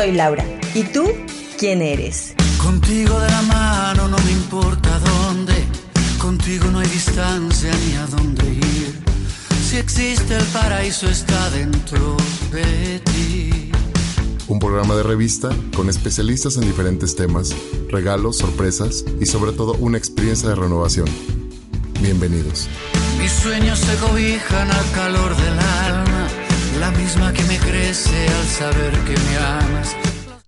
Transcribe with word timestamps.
soy 0.00 0.12
Laura. 0.12 0.42
¿Y 0.74 0.84
tú 0.84 1.04
quién 1.58 1.82
eres? 1.82 2.34
Contigo 2.56 3.20
de 3.20 3.28
la 3.28 3.42
mano 3.42 4.08
no 4.08 4.16
me 4.24 4.32
importa 4.32 4.98
dónde, 4.98 5.52
contigo 6.18 6.70
no 6.70 6.78
hay 6.78 6.88
distancia 6.88 7.70
ni 7.86 7.96
a 7.96 8.06
dónde 8.06 8.48
ir. 8.48 8.98
Si 9.68 9.76
existe 9.76 10.38
el 10.38 10.44
paraíso 10.44 11.06
está 11.06 11.50
dentro 11.50 12.16
de 12.50 13.00
ti. 13.00 13.72
Un 14.48 14.58
programa 14.58 14.94
de 14.94 15.02
revista 15.02 15.50
con 15.76 15.90
especialistas 15.90 16.56
en 16.56 16.62
diferentes 16.62 17.14
temas, 17.14 17.54
regalos, 17.90 18.38
sorpresas 18.38 19.04
y 19.20 19.26
sobre 19.26 19.52
todo 19.52 19.74
una 19.74 19.98
experiencia 19.98 20.48
de 20.48 20.54
renovación. 20.54 21.08
Bienvenidos. 22.00 22.70
Mis 23.18 23.32
sueños 23.32 23.78
se 23.78 23.94
cobijan 23.96 24.70
al 24.70 24.90
calor 24.92 25.36
del 25.36 25.58
alma, 25.58 26.19
la 26.80 26.90
misma 26.92 27.30
que 27.34 27.42
me 27.42 27.58
crece 27.58 28.26
al 28.26 28.46
saber 28.46 28.92
que 29.04 29.12
me 29.12 29.36
amas. 29.36 29.94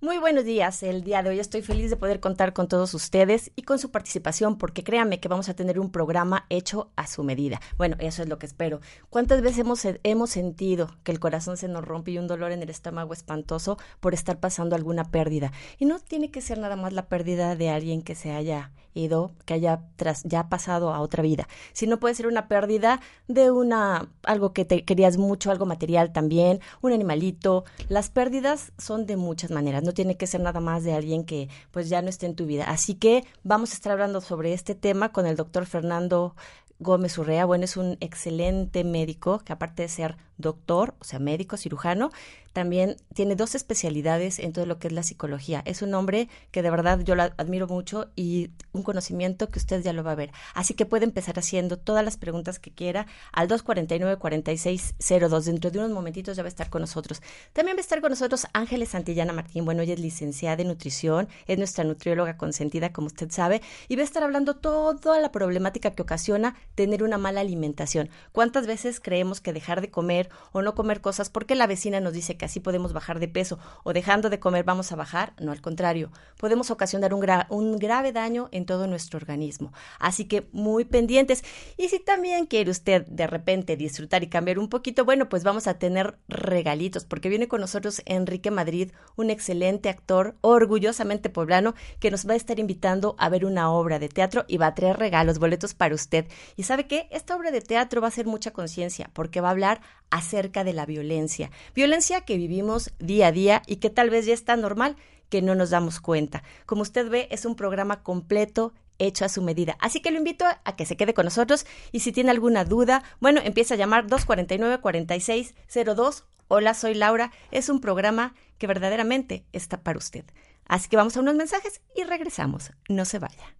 Muy 0.00 0.16
buenos 0.16 0.46
días. 0.46 0.82
El 0.82 1.05
día 1.05 1.22
de 1.22 1.28
hoy 1.28 1.38
estoy 1.38 1.60
feliz 1.60 1.91
de 1.91 1.96
poder 1.96 2.20
contar 2.20 2.55
con 2.55 2.68
todos 2.68 2.95
ustedes 2.95 3.52
y 3.55 3.62
con 3.62 3.78
su 3.78 3.91
participación 3.91 4.56
porque 4.56 4.82
créanme 4.82 5.20
que 5.20 5.28
vamos 5.28 5.50
a 5.50 5.55
tener 5.55 5.78
un 5.78 5.92
programa 5.92 6.46
hecho 6.48 6.91
a 6.96 7.06
su 7.06 7.22
medida. 7.22 7.60
Bueno, 7.77 7.96
eso 7.98 8.22
es 8.22 8.30
lo 8.30 8.38
que 8.38 8.46
espero. 8.46 8.80
¿Cuántas 9.10 9.42
veces 9.42 9.58
hemos, 9.58 9.86
hemos 10.02 10.30
sentido 10.30 10.91
que 11.05 11.12
el 11.12 11.20
corazón 11.20 11.58
se 11.58 11.68
nos 11.68 11.84
rompe 11.84 12.12
y 12.12 12.18
un 12.18 12.28
dolor 12.28 12.50
en 12.50 12.62
el 12.62 12.70
estómago 12.70 13.12
espantoso 13.12 13.77
por 14.00 14.14
estar 14.14 14.41
pasando 14.41 14.74
alguna 14.74 15.10
pérdida? 15.10 15.52
Y 15.78 15.84
no 15.84 16.00
tiene 16.00 16.30
que 16.30 16.41
ser 16.41 16.58
nada 16.58 16.77
más 16.77 16.94
la 16.94 17.06
pérdida 17.06 17.56
de 17.56 17.69
alguien 17.69 18.00
que 18.00 18.14
se 18.14 18.33
haya 18.33 18.72
ido, 18.95 19.32
que 19.45 19.55
haya 19.55 19.82
tras, 19.96 20.23
ya 20.24 20.48
pasado 20.48 20.92
a 20.92 21.00
otra 21.00 21.23
vida, 21.23 21.48
sino 21.73 21.98
puede 21.98 22.14
ser 22.14 22.27
una 22.27 22.48
pérdida 22.48 23.00
de 23.28 23.50
una 23.50 24.09
algo 24.24 24.52
que 24.52 24.64
te 24.64 24.84
querías 24.84 25.16
mucho, 25.16 25.50
algo 25.50 25.66
material 25.66 26.12
también, 26.12 26.60
un 26.80 26.92
animalito. 26.92 27.64
Las 27.88 28.10
pérdidas 28.10 28.72
son 28.78 29.06
de 29.06 29.16
muchas 29.16 29.50
maneras. 29.50 29.83
No 29.83 29.92
tiene 29.92 30.16
que 30.16 30.27
ser 30.27 30.41
nada 30.41 30.61
más 30.61 30.84
de 30.84 30.94
alguien 30.94 31.25
que 31.25 31.48
pues 31.70 31.89
ya 31.89 32.03
no 32.03 32.08
esté 32.08 32.27
en 32.27 32.34
tu 32.34 32.47
vida. 32.47 32.64
Así 32.64 32.94
que 32.94 33.25
vamos 33.42 33.72
a 33.72 33.75
estar 33.75 33.92
hablando 33.92 34.20
sobre 34.20 34.53
este 34.53 34.75
tema 34.75 35.12
con 35.12 35.27
el 35.27 35.36
doctor 35.36 35.66
Fernando 35.66 36.34
Gómez 36.83 37.16
Urrea. 37.16 37.44
Bueno, 37.44 37.64
es 37.64 37.77
un 37.77 37.97
excelente 38.00 38.84
médico 38.84 39.38
que 39.38 39.53
aparte 39.53 39.83
de 39.83 39.88
ser 39.88 40.16
doctor, 40.36 40.94
o 41.00 41.05
sea, 41.05 41.19
médico, 41.19 41.56
cirujano, 41.56 42.11
también 42.53 42.97
tiene 43.14 43.36
dos 43.36 43.55
especialidades 43.55 44.39
en 44.39 44.53
todo 44.53 44.67
lo 44.67 44.78
que 44.78 44.89
es 44.89 44.92
la 44.92 45.03
psicología. 45.03 45.62
Es 45.64 45.83
un 45.83 45.95
hombre 45.95 46.28
que 46.50 46.62
de 46.62 46.70
verdad 46.70 47.00
yo 47.00 47.14
lo 47.14 47.22
admiro 47.22 47.67
mucho 47.67 48.11
y 48.17 48.50
un 48.72 48.83
conocimiento 48.83 49.48
que 49.48 49.59
usted 49.59 49.83
ya 49.83 49.92
lo 49.92 50.05
va 50.05 50.12
a 50.12 50.17
ver. 50.17 50.33
Así 50.55 50.75
que 50.75 50.86
puede 50.86 51.05
empezar 51.05 51.39
haciendo 51.39 51.78
todas 51.78 52.05
las 52.05 52.17
preguntas 52.17 52.59
que 52.59 52.70
quiera 52.70 53.06
al 53.33 53.48
249-4602. 53.48 55.42
Dentro 55.44 55.70
de 55.70 55.78
unos 55.78 55.91
momentitos 55.91 56.36
ya 56.36 56.42
va 56.42 56.47
a 56.47 56.48
estar 56.48 56.70
con 56.70 56.81
nosotros. 56.83 57.22
También 57.53 57.77
va 57.77 57.81
a 57.81 57.83
estar 57.83 58.00
con 58.00 58.11
nosotros 58.11 58.47
Ángeles 58.53 58.91
Santillana 58.91 59.33
Martín. 59.33 59.64
Bueno, 59.64 59.83
ella 59.83 59.94
es 59.94 60.00
licenciada 60.00 60.62
en 60.62 60.69
nutrición, 60.69 61.28
es 61.47 61.59
nuestra 61.59 61.84
nutrióloga 61.84 62.37
consentida, 62.37 62.92
como 62.92 63.06
usted 63.06 63.31
sabe, 63.31 63.62
y 63.89 63.97
va 63.97 64.03
a 64.03 64.05
estar 64.05 64.22
hablando 64.22 64.56
toda 64.56 65.20
la 65.20 65.33
problemática 65.33 65.92
que 65.92 66.03
ocasiona 66.03 66.56
tener 66.75 67.03
una 67.03 67.19
mala 67.19 67.41
alimentación. 67.41 68.11
¿Cuántas 68.33 68.66
veces 68.66 69.00
creemos 69.00 69.41
que 69.41 69.53
dejar 69.53 69.81
de 69.81 69.91
comer 69.91 70.28
o 70.53 70.62
no 70.62 70.75
comer 70.75 71.00
cosas 71.00 71.31
porque 71.31 71.55
la 71.55 71.66
vecina 71.66 72.00
nos 72.00 72.12
dice 72.12 72.37
que 72.37 72.41
así 72.44 72.60
podemos 72.60 72.92
bajar 72.92 73.20
de 73.20 73.28
peso 73.28 73.58
o 73.84 73.92
dejando 73.92 74.30
de 74.30 74.40
comer 74.40 74.64
vamos 74.64 74.92
a 74.92 74.96
bajar, 74.96 75.34
no 75.40 75.52
al 75.52 75.60
contrario, 75.60 76.10
podemos 76.38 76.70
ocasionar 76.70 77.14
un, 77.14 77.26
un 77.48 77.78
grave 77.78 78.12
daño 78.12 78.48
en 78.52 78.66
todo 78.66 78.86
nuestro 78.86 79.18
organismo. 79.18 79.72
Así 79.98 80.26
que 80.26 80.48
muy 80.52 80.84
pendientes. 80.84 81.44
Y 81.76 81.88
si 81.88 81.98
también 81.98 82.46
quiere 82.46 82.70
usted 82.70 83.06
de 83.06 83.26
repente 83.26 83.76
disfrutar 83.76 84.22
y 84.22 84.28
cambiar 84.28 84.58
un 84.58 84.68
poquito, 84.68 85.04
bueno, 85.04 85.28
pues 85.28 85.44
vamos 85.44 85.66
a 85.66 85.78
tener 85.78 86.18
regalitos, 86.28 87.04
porque 87.04 87.28
viene 87.28 87.48
con 87.48 87.60
nosotros 87.60 88.02
Enrique 88.06 88.50
Madrid, 88.50 88.92
un 89.16 89.30
excelente 89.30 89.88
actor, 89.88 90.36
orgullosamente 90.40 91.30
poblano, 91.30 91.74
que 92.00 92.10
nos 92.10 92.28
va 92.28 92.34
a 92.34 92.36
estar 92.36 92.58
invitando 92.58 93.14
a 93.19 93.28
ver 93.28 93.44
una 93.44 93.70
obra 93.70 93.98
de 93.98 94.08
teatro 94.08 94.44
y 94.48 94.56
va 94.56 94.69
a 94.69 94.75
traer 94.75 94.98
regalos, 94.98 95.38
boletos 95.38 95.75
para 95.75 95.94
usted. 95.94 96.26
Y 96.56 96.64
sabe 96.64 96.86
qué, 96.86 97.08
esta 97.10 97.36
obra 97.36 97.50
de 97.50 97.60
teatro 97.60 98.00
va 98.00 98.08
a 98.08 98.12
ser 98.12 98.26
mucha 98.26 98.52
conciencia, 98.52 99.10
porque 99.12 99.41
va 99.41 99.48
a 99.48 99.52
hablar 99.52 99.81
acerca 100.10 100.62
de 100.62 100.75
la 100.75 100.86
violencia. 100.86 101.50
Violencia 101.75 102.20
que 102.20 102.31
vivimos 102.37 102.93
día 102.98 103.28
a 103.28 103.32
día 103.32 103.62
y 103.66 103.76
que 103.76 103.91
tal 103.91 104.10
vez 104.10 104.26
ya 104.26 104.34
está 104.34 104.56
normal 104.56 104.97
que 105.28 105.43
no 105.43 105.54
nos 105.54 105.70
damos 105.70 106.00
cuenta. 106.00 106.43
Como 106.66 106.82
usted 106.82 107.09
ve, 107.09 107.28
es 107.31 107.47
un 107.47 107.54
programa 107.56 108.03
completo 108.03 108.75
hecho 108.98 109.25
a 109.25 109.28
su 109.28 109.43
medida. 109.43 109.76
Así 109.81 110.00
que 110.00 110.10
lo 110.10 110.19
invito 110.19 110.44
a 110.47 110.76
que 110.76 110.87
se 110.87 110.97
quede 110.97 111.15
con 111.15 111.25
nosotros 111.25 111.66
y 111.91 112.00
si 112.00 112.12
tiene 112.12 112.31
alguna 112.31 112.65
duda, 112.65 113.03
bueno, 113.20 113.41
empieza 113.43 113.75
a 113.75 113.76
llamar 113.76 114.06
249-4602. 114.06 116.25
Hola, 116.48 116.75
soy 116.75 116.94
Laura. 116.94 117.32
Es 117.50 117.69
un 117.69 117.81
programa 117.81 118.34
que 118.59 118.66
verdaderamente 118.66 119.44
está 119.53 119.82
para 119.82 119.99
usted. 119.99 120.25
Así 120.66 120.88
que 120.88 120.97
vamos 120.97 121.16
a 121.16 121.20
unos 121.20 121.34
mensajes 121.34 121.81
y 121.97 122.04
regresamos. 122.04 122.72
No 122.88 123.04
se 123.04 123.19
vaya. 123.19 123.56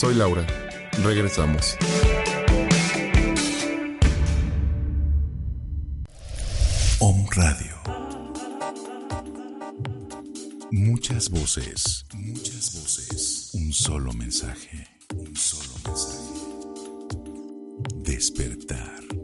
Soy 0.00 0.14
Laura. 0.14 0.46
Regresamos. 1.02 1.76
Om 7.00 7.26
Radio. 7.32 7.76
Muchas 10.70 11.28
voces, 11.28 12.06
muchas 12.14 12.80
voces. 12.80 13.50
Un 13.52 13.74
solo 13.74 14.14
mensaje, 14.14 14.88
un 15.14 15.36
solo 15.36 15.74
mensaje. 15.84 16.30
Despertar. 18.02 18.80
Despertar. 19.06 19.19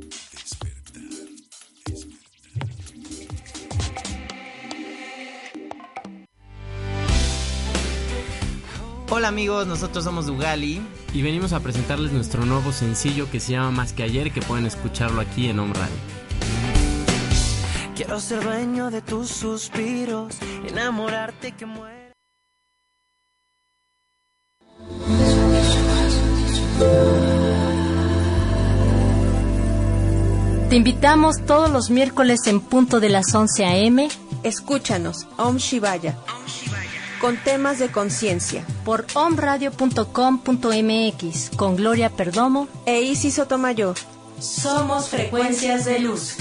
Hola 9.16 9.28
amigos, 9.28 9.66
nosotros 9.66 10.04
somos 10.04 10.26
Dugali 10.26 10.78
y 11.14 11.22
venimos 11.22 11.54
a 11.54 11.60
presentarles 11.60 12.12
nuestro 12.12 12.44
nuevo 12.44 12.70
sencillo 12.70 13.30
que 13.30 13.40
se 13.40 13.52
llama 13.52 13.70
Más 13.70 13.94
que 13.94 14.02
ayer, 14.02 14.30
que 14.30 14.42
pueden 14.42 14.66
escucharlo 14.66 15.22
aquí 15.22 15.48
en 15.48 15.58
Home 15.58 15.72
Radio. 15.72 15.94
Quiero 17.96 18.20
ser 18.20 18.44
dueño 18.44 18.90
de 18.90 19.00
tus 19.00 19.30
suspiros, 19.30 20.36
enamorarte 20.68 21.52
que 21.52 21.64
muera. 21.64 22.12
Te 30.68 30.76
invitamos 30.76 31.36
todos 31.46 31.70
los 31.70 31.88
miércoles 31.88 32.40
en 32.48 32.60
punto 32.60 33.00
de 33.00 33.08
las 33.08 33.34
11 33.34 33.64
a.m. 33.64 34.08
Escúchanos, 34.42 35.26
Om 35.38 35.56
Shivaya, 35.56 36.18
con 37.20 37.36
temas 37.36 37.78
de 37.78 37.90
conciencia, 37.90 38.64
por 38.84 39.06
omradio.com.mx 39.14 41.50
con 41.56 41.76
Gloria 41.76 42.10
Perdomo. 42.10 42.68
E 42.84 43.02
Isis 43.02 43.34
Sotomayor. 43.34 43.96
Somos 44.38 45.08
frecuencias 45.08 45.84
de 45.84 46.00
luz. 46.00 46.36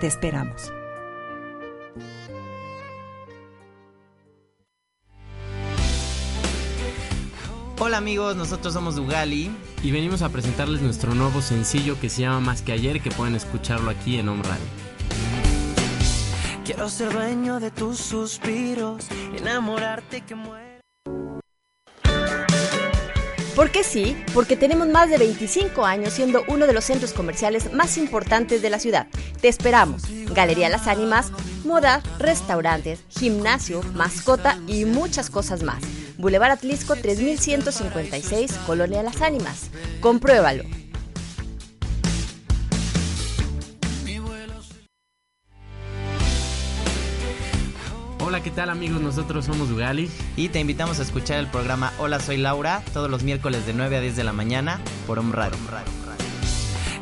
Te 0.00 0.06
esperamos. 0.06 0.72
Hola 7.80 7.96
amigos, 7.96 8.36
nosotros 8.36 8.72
somos 8.72 8.94
Dugali 8.94 9.50
y 9.82 9.90
venimos 9.90 10.22
a 10.22 10.28
presentarles 10.28 10.80
nuestro 10.80 11.12
nuevo 11.16 11.42
sencillo 11.42 11.98
que 12.00 12.08
se 12.08 12.22
llama 12.22 12.38
Más 12.38 12.62
que 12.62 12.70
ayer, 12.70 13.00
que 13.00 13.10
pueden 13.10 13.34
escucharlo 13.34 13.90
aquí 13.90 14.16
en 14.20 14.28
Home 14.28 14.44
Radio. 14.44 14.64
Quiero 16.64 16.88
ser 16.88 17.12
dueño 17.12 17.58
de 17.58 17.72
tus 17.72 17.98
suspiros, 17.98 19.08
enamorarte 19.36 20.20
que 20.20 20.36
muera. 20.36 20.67
¿Por 23.58 23.72
qué 23.72 23.82
sí? 23.82 24.16
Porque 24.34 24.56
tenemos 24.56 24.86
más 24.86 25.10
de 25.10 25.18
25 25.18 25.84
años 25.84 26.12
siendo 26.12 26.44
uno 26.46 26.68
de 26.68 26.72
los 26.72 26.84
centros 26.84 27.12
comerciales 27.12 27.72
más 27.72 27.98
importantes 27.98 28.62
de 28.62 28.70
la 28.70 28.78
ciudad. 28.78 29.08
Te 29.40 29.48
esperamos. 29.48 30.04
Galería 30.32 30.68
Las 30.68 30.86
Ánimas, 30.86 31.32
moda, 31.64 32.00
restaurantes, 32.20 33.02
gimnasio, 33.08 33.82
mascota 33.94 34.56
y 34.68 34.84
muchas 34.84 35.28
cosas 35.28 35.64
más. 35.64 35.82
Boulevard 36.18 36.52
Atlisco 36.52 36.94
3156, 36.94 38.52
Colonia 38.64 39.02
Las 39.02 39.22
Ánimas. 39.22 39.70
Compruébalo. 40.00 40.62
Hola, 48.28 48.42
¿qué 48.42 48.50
tal 48.50 48.68
amigos? 48.68 49.00
Nosotros 49.00 49.46
somos 49.46 49.70
Ugali. 49.70 50.10
Y 50.36 50.50
te 50.50 50.60
invitamos 50.60 50.98
a 50.98 51.02
escuchar 51.02 51.38
el 51.38 51.46
programa 51.46 51.94
Hola, 51.98 52.20
soy 52.20 52.36
Laura, 52.36 52.82
todos 52.92 53.10
los 53.10 53.22
miércoles 53.22 53.64
de 53.64 53.72
9 53.72 53.96
a 53.96 54.00
10 54.02 54.16
de 54.16 54.22
la 54.24 54.34
mañana 54.34 54.82
por 55.06 55.18
Om 55.18 55.32
Radio. 55.32 55.56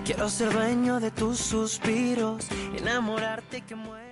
Quiero 0.04 0.28
ser 0.28 0.52
dueño 0.52 1.00
de 1.00 1.10
tus 1.10 1.38
suspiros, 1.38 2.46
enamorarte 2.78 3.62
que 3.62 3.74
mueras. 3.74 4.06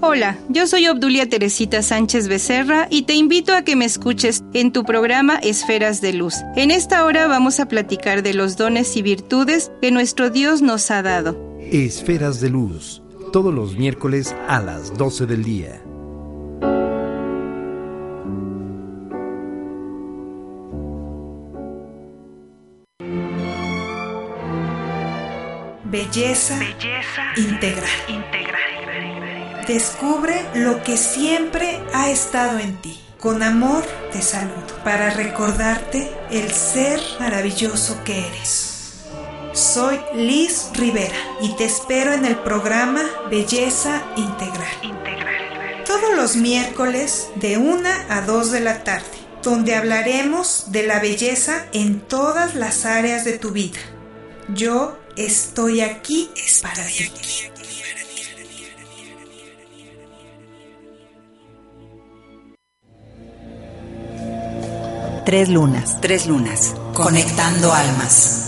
Hola, 0.00 0.36
yo 0.48 0.66
soy 0.66 0.88
Obdulia 0.88 1.28
Teresita 1.28 1.80
Sánchez 1.82 2.26
Becerra 2.26 2.88
y 2.90 3.02
te 3.02 3.14
invito 3.14 3.54
a 3.54 3.62
que 3.62 3.76
me 3.76 3.84
escuches 3.84 4.42
en 4.54 4.72
tu 4.72 4.82
programa 4.82 5.36
Esferas 5.36 6.00
de 6.00 6.14
Luz. 6.14 6.34
En 6.56 6.72
esta 6.72 7.04
hora 7.04 7.28
vamos 7.28 7.60
a 7.60 7.68
platicar 7.68 8.24
de 8.24 8.34
los 8.34 8.56
dones 8.56 8.96
y 8.96 9.02
virtudes 9.02 9.70
que 9.80 9.92
nuestro 9.92 10.30
Dios 10.30 10.62
nos 10.62 10.90
ha 10.90 11.02
dado. 11.02 11.38
Esferas 11.60 12.40
de 12.40 12.50
Luz 12.50 13.02
todos 13.30 13.54
los 13.54 13.76
miércoles 13.76 14.34
a 14.48 14.60
las 14.60 14.96
12 14.96 15.26
del 15.26 15.44
día. 15.44 15.82
Belleza, 25.84 26.58
integral. 27.36 27.88
Descubre 29.66 30.34
lo 30.54 30.82
que 30.82 30.96
siempre 30.96 31.80
ha 31.94 32.10
estado 32.10 32.58
en 32.58 32.76
ti. 32.76 32.98
Con 33.18 33.42
amor 33.42 33.84
te 34.12 34.22
saludo 34.22 34.82
para 34.84 35.10
recordarte 35.10 36.10
el 36.30 36.50
ser 36.50 37.00
maravilloso 37.18 37.98
que 38.04 38.26
eres. 38.26 38.67
Soy 39.58 39.98
Liz 40.14 40.70
Rivera 40.74 41.16
y 41.40 41.48
te 41.56 41.64
espero 41.64 42.12
en 42.12 42.24
el 42.24 42.36
programa 42.38 43.02
Belleza 43.28 44.04
Integral. 44.14 45.84
Todos 45.84 46.14
los 46.14 46.36
miércoles 46.36 47.30
de 47.34 47.58
1 47.58 47.88
a 48.08 48.20
2 48.20 48.52
de 48.52 48.60
la 48.60 48.84
tarde, 48.84 49.04
donde 49.42 49.74
hablaremos 49.74 50.70
de 50.70 50.86
la 50.86 51.00
belleza 51.00 51.66
en 51.72 51.98
todas 51.98 52.54
las 52.54 52.84
áreas 52.84 53.24
de 53.24 53.36
tu 53.36 53.50
vida. 53.50 53.80
Yo 54.54 54.96
estoy 55.16 55.80
aquí 55.80 56.30
para 56.62 56.84
ti. 56.86 57.10
Tres 65.26 65.48
lunas. 65.48 66.00
Tres 66.00 66.26
lunas. 66.26 66.74
Conectando 66.94 67.72
almas. 67.72 68.47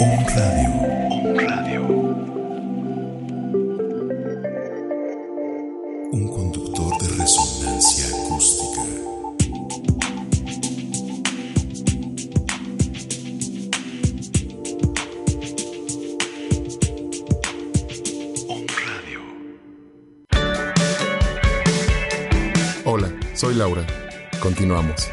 Un 0.00 0.24
Radio. 0.26 0.70
Un 1.10 1.36
Radio. 1.38 1.82
Un 6.12 6.28
conductor 6.28 6.98
de 7.02 7.08
resonancia 7.16 8.06
acústica. 8.06 8.80
Un 18.48 18.66
Radio. 18.68 19.20
Hola, 22.84 23.10
soy 23.34 23.54
Laura. 23.54 23.84
Continuamos. 24.40 25.10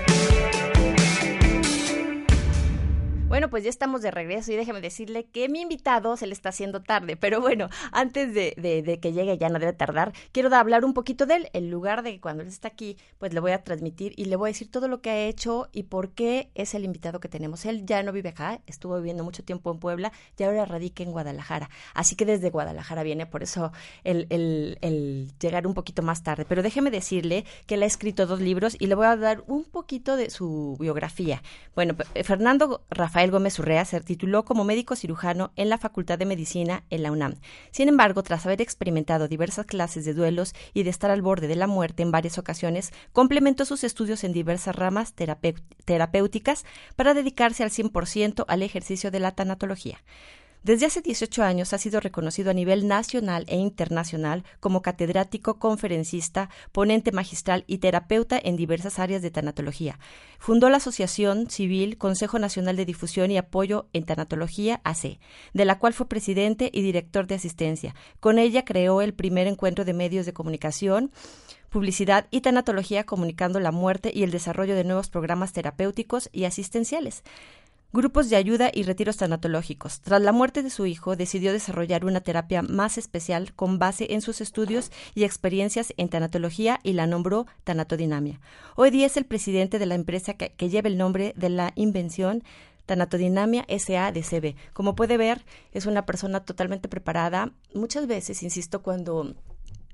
Pues 3.50 3.64
ya 3.64 3.70
estamos 3.70 4.02
de 4.02 4.12
regreso 4.12 4.52
y 4.52 4.56
déjeme 4.56 4.82
decirle 4.82 5.26
que 5.26 5.50
mi 5.50 5.62
invitado 5.62 6.18
se 6.18 6.28
le 6.28 6.34
está 6.34 6.50
haciendo 6.50 6.82
tarde, 6.82 7.16
pero 7.16 7.42
bueno, 7.42 7.70
antes 7.92 8.34
de, 8.34 8.54
de, 8.58 9.00
que 9.00 9.14
llegue, 9.14 9.38
ya 9.38 9.50
no 9.50 9.60
debe 9.60 9.74
tardar, 9.74 10.14
quiero 10.32 10.54
hablar 10.56 10.86
un 10.86 10.94
poquito 10.94 11.26
de 11.26 11.36
él. 11.36 11.50
En 11.54 11.70
lugar 11.70 12.04
de 12.04 12.14
que 12.14 12.22
cuando 12.22 12.44
él 12.44 12.50
está 12.50 12.68
aquí, 12.68 12.98
pues 13.18 13.34
le 13.34 13.40
voy 13.40 13.52
a 13.52 13.64
transmitir 13.64 14.14
y 14.16 14.26
le 14.26 14.36
voy 14.36 14.50
a 14.50 14.52
decir 14.52 14.70
todo 14.70 14.88
lo 14.88 15.02
que 15.02 15.10
ha 15.10 15.26
hecho 15.26 15.70
y 15.72 15.84
por 15.84 16.12
qué 16.12 16.50
es 16.56 16.74
el 16.74 16.86
invitado 16.86 17.20
que 17.20 17.30
tenemos. 17.30 17.66
Él 17.66 17.86
ya 17.86 18.04
no 18.04 18.12
vive 18.12 18.30
acá, 18.30 18.62
estuvo 18.68 18.96
viviendo 18.98 19.24
mucho 19.24 19.44
tiempo 19.44 19.72
en 19.72 19.80
Puebla 19.80 20.12
y 20.38 20.44
ahora 20.44 20.66
radica 20.66 21.04
en 21.04 21.12
Guadalajara. 21.12 21.70
Así 21.94 22.16
que 22.16 22.26
desde 22.26 22.50
Guadalajara 22.50 23.04
viene, 23.04 23.26
por 23.26 23.44
eso 23.44 23.72
el, 24.04 24.28
el, 24.30 24.78
el 24.82 25.32
llegar 25.40 25.68
un 25.68 25.74
poquito 25.74 26.02
más 26.02 26.24
tarde. 26.24 26.46
Pero 26.48 26.64
déjeme 26.64 26.92
decirle 26.92 27.46
que 27.68 27.76
él 27.76 27.84
ha 27.84 27.86
escrito 27.86 28.26
dos 28.26 28.40
libros 28.40 28.76
y 28.80 28.88
le 28.88 28.96
voy 28.96 29.06
a 29.06 29.16
dar 29.16 29.44
un 29.48 29.64
poquito 29.64 30.16
de 30.18 30.30
su 30.30 30.78
biografía. 30.80 31.42
Bueno, 31.76 31.96
Fernando 32.24 32.84
Rafael 32.90 33.32
Gómez 33.32 33.45
Urrea 33.60 33.86
se 33.86 34.02
tituló 34.02 34.46
como 34.46 34.64
médico 34.64 34.96
cirujano 34.96 35.52
en 35.56 35.70
la 35.70 35.78
Facultad 35.78 36.18
de 36.18 36.26
Medicina 36.26 36.84
en 36.90 37.04
la 37.04 37.12
UNAM. 37.12 37.36
Sin 37.72 37.90
embargo, 37.90 38.24
tras 38.24 38.46
haber 38.46 38.62
experimentado 38.62 39.28
diversas 39.28 39.66
clases 39.66 40.06
de 40.06 40.14
duelos 40.14 40.54
y 40.74 40.84
de 40.84 40.90
estar 40.90 41.12
al 41.12 41.22
borde 41.22 41.48
de 41.48 41.56
la 41.56 41.68
muerte 41.68 42.04
en 42.04 42.12
varias 42.12 42.38
ocasiones, 42.38 42.92
complementó 43.14 43.66
sus 43.66 43.84
estudios 43.84 44.24
en 44.24 44.34
diversas 44.34 44.75
ramas 44.75 45.14
terapéuticas 45.86 46.66
para 46.96 47.14
dedicarse 47.14 47.64
al 47.64 47.70
100% 47.70 48.46
al 48.48 48.64
ejercicio 48.64 49.12
de 49.12 49.20
la 49.20 49.32
tanatología. 49.32 50.00
Desde 50.65 50.88
hace 50.88 51.03
18 51.03 51.43
años 51.43 51.74
ha 51.74 51.77
sido 51.77 52.00
reconocido 52.00 52.50
a 52.50 52.53
nivel 52.55 52.88
nacional 52.88 53.45
e 53.48 53.55
internacional 53.55 54.43
como 54.60 54.81
catedrático, 54.81 55.60
conferencista, 55.60 56.50
ponente 56.72 57.12
magistral 57.12 57.65
y 57.67 57.77
terapeuta 57.77 58.39
en 58.43 58.55
diversas 58.55 58.98
áreas 58.98 59.22
de 59.22 59.29
tanatología. 59.29 60.00
Fundó 60.39 60.72
la 60.72 60.77
Asociación 60.77 61.51
Civil 61.51 62.00
Consejo 62.00 62.39
Nacional 62.39 62.77
de 62.77 62.86
Difusión 62.86 63.29
y 63.29 63.38
Apoyo 63.38 63.89
en 63.93 64.05
Tanatología 64.05 64.81
AC, 64.84 65.19
de 65.53 65.65
la 65.65 65.77
cual 65.77 65.93
fue 65.93 66.10
presidente 66.10 66.72
y 66.74 66.81
director 66.81 67.27
de 67.27 67.36
asistencia. 67.36 67.93
Con 68.19 68.39
ella 68.39 68.65
creó 68.65 69.03
el 69.03 69.13
primer 69.13 69.45
encuentro 69.45 69.86
de 69.86 69.93
medios 69.93 70.25
de 70.25 70.34
comunicación 70.34 71.12
publicidad 71.69 72.27
y 72.31 72.39
tanatología 72.39 73.05
comunicando 73.05 73.60
la 73.60 73.72
muerte 73.72 74.10
y 74.15 74.24
el 74.24 74.31
desarrollo 74.31 74.75
de 74.75 74.86
nuevos 74.86 75.10
programas 75.10 75.51
terapéuticos 75.51 76.29
y 76.31 76.45
asistenciales 76.45 77.22
grupos 77.94 78.30
de 78.30 78.36
ayuda 78.36 78.70
y 78.74 78.84
retiros 78.84 79.18
tanatológicos. 79.18 80.01
Tras 80.01 80.22
la 80.22 80.32
muerte 80.32 80.63
de 80.63 80.70
su 80.70 80.86
hijo, 80.86 81.15
decidió 81.15 81.54
desarrollar 81.54 82.06
una 82.06 82.22
terapia 82.22 82.62
más 82.62 82.98
especial 82.98 83.54
con 83.54 83.80
base 83.80 84.13
en 84.13 84.22
sus 84.22 84.42
estudios 84.42 84.92
y 85.13 85.24
experiencias 85.24 85.94
en 85.98 86.10
tanatología 86.10 86.80
y 86.84 86.94
la 86.94 87.08
nombró 87.08 87.46
Tanatodinamia. 87.63 88.39
Hoy 88.75 88.92
día 88.92 89.06
es 89.06 89.18
el 89.18 89.25
presidente 89.25 89.80
de 89.80 89.86
la 89.86 89.96
empresa 89.96 90.34
que, 90.34 90.70
lleva 90.70 90.89
el 90.89 90.98
nombre 90.98 91.34
de 91.38 91.50
la 91.50 91.72
invención 91.75 92.44
Tanatodinamia 92.86 93.65
SADCB. 93.70 94.56
Como 94.74 94.96
puede 94.96 95.18
ver, 95.18 95.46
es 95.72 95.86
una 95.86 96.06
persona 96.06 96.44
totalmente 96.44 96.88
preparada. 96.88 97.54
Muchas 97.74 98.08
veces, 98.08 98.44
insisto, 98.44 98.82
cuando 98.82 99.36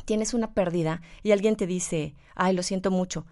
tienes 0.05 0.33
una 0.33 0.53
pérdida 0.53 1.01
y 1.23 1.31
alguien 1.31 1.55
te 1.55 1.67
dice, 1.67 2.15
ay, 2.35 2.55
lo 2.55 2.63
siento 2.63 2.91
mucho, 2.91 3.25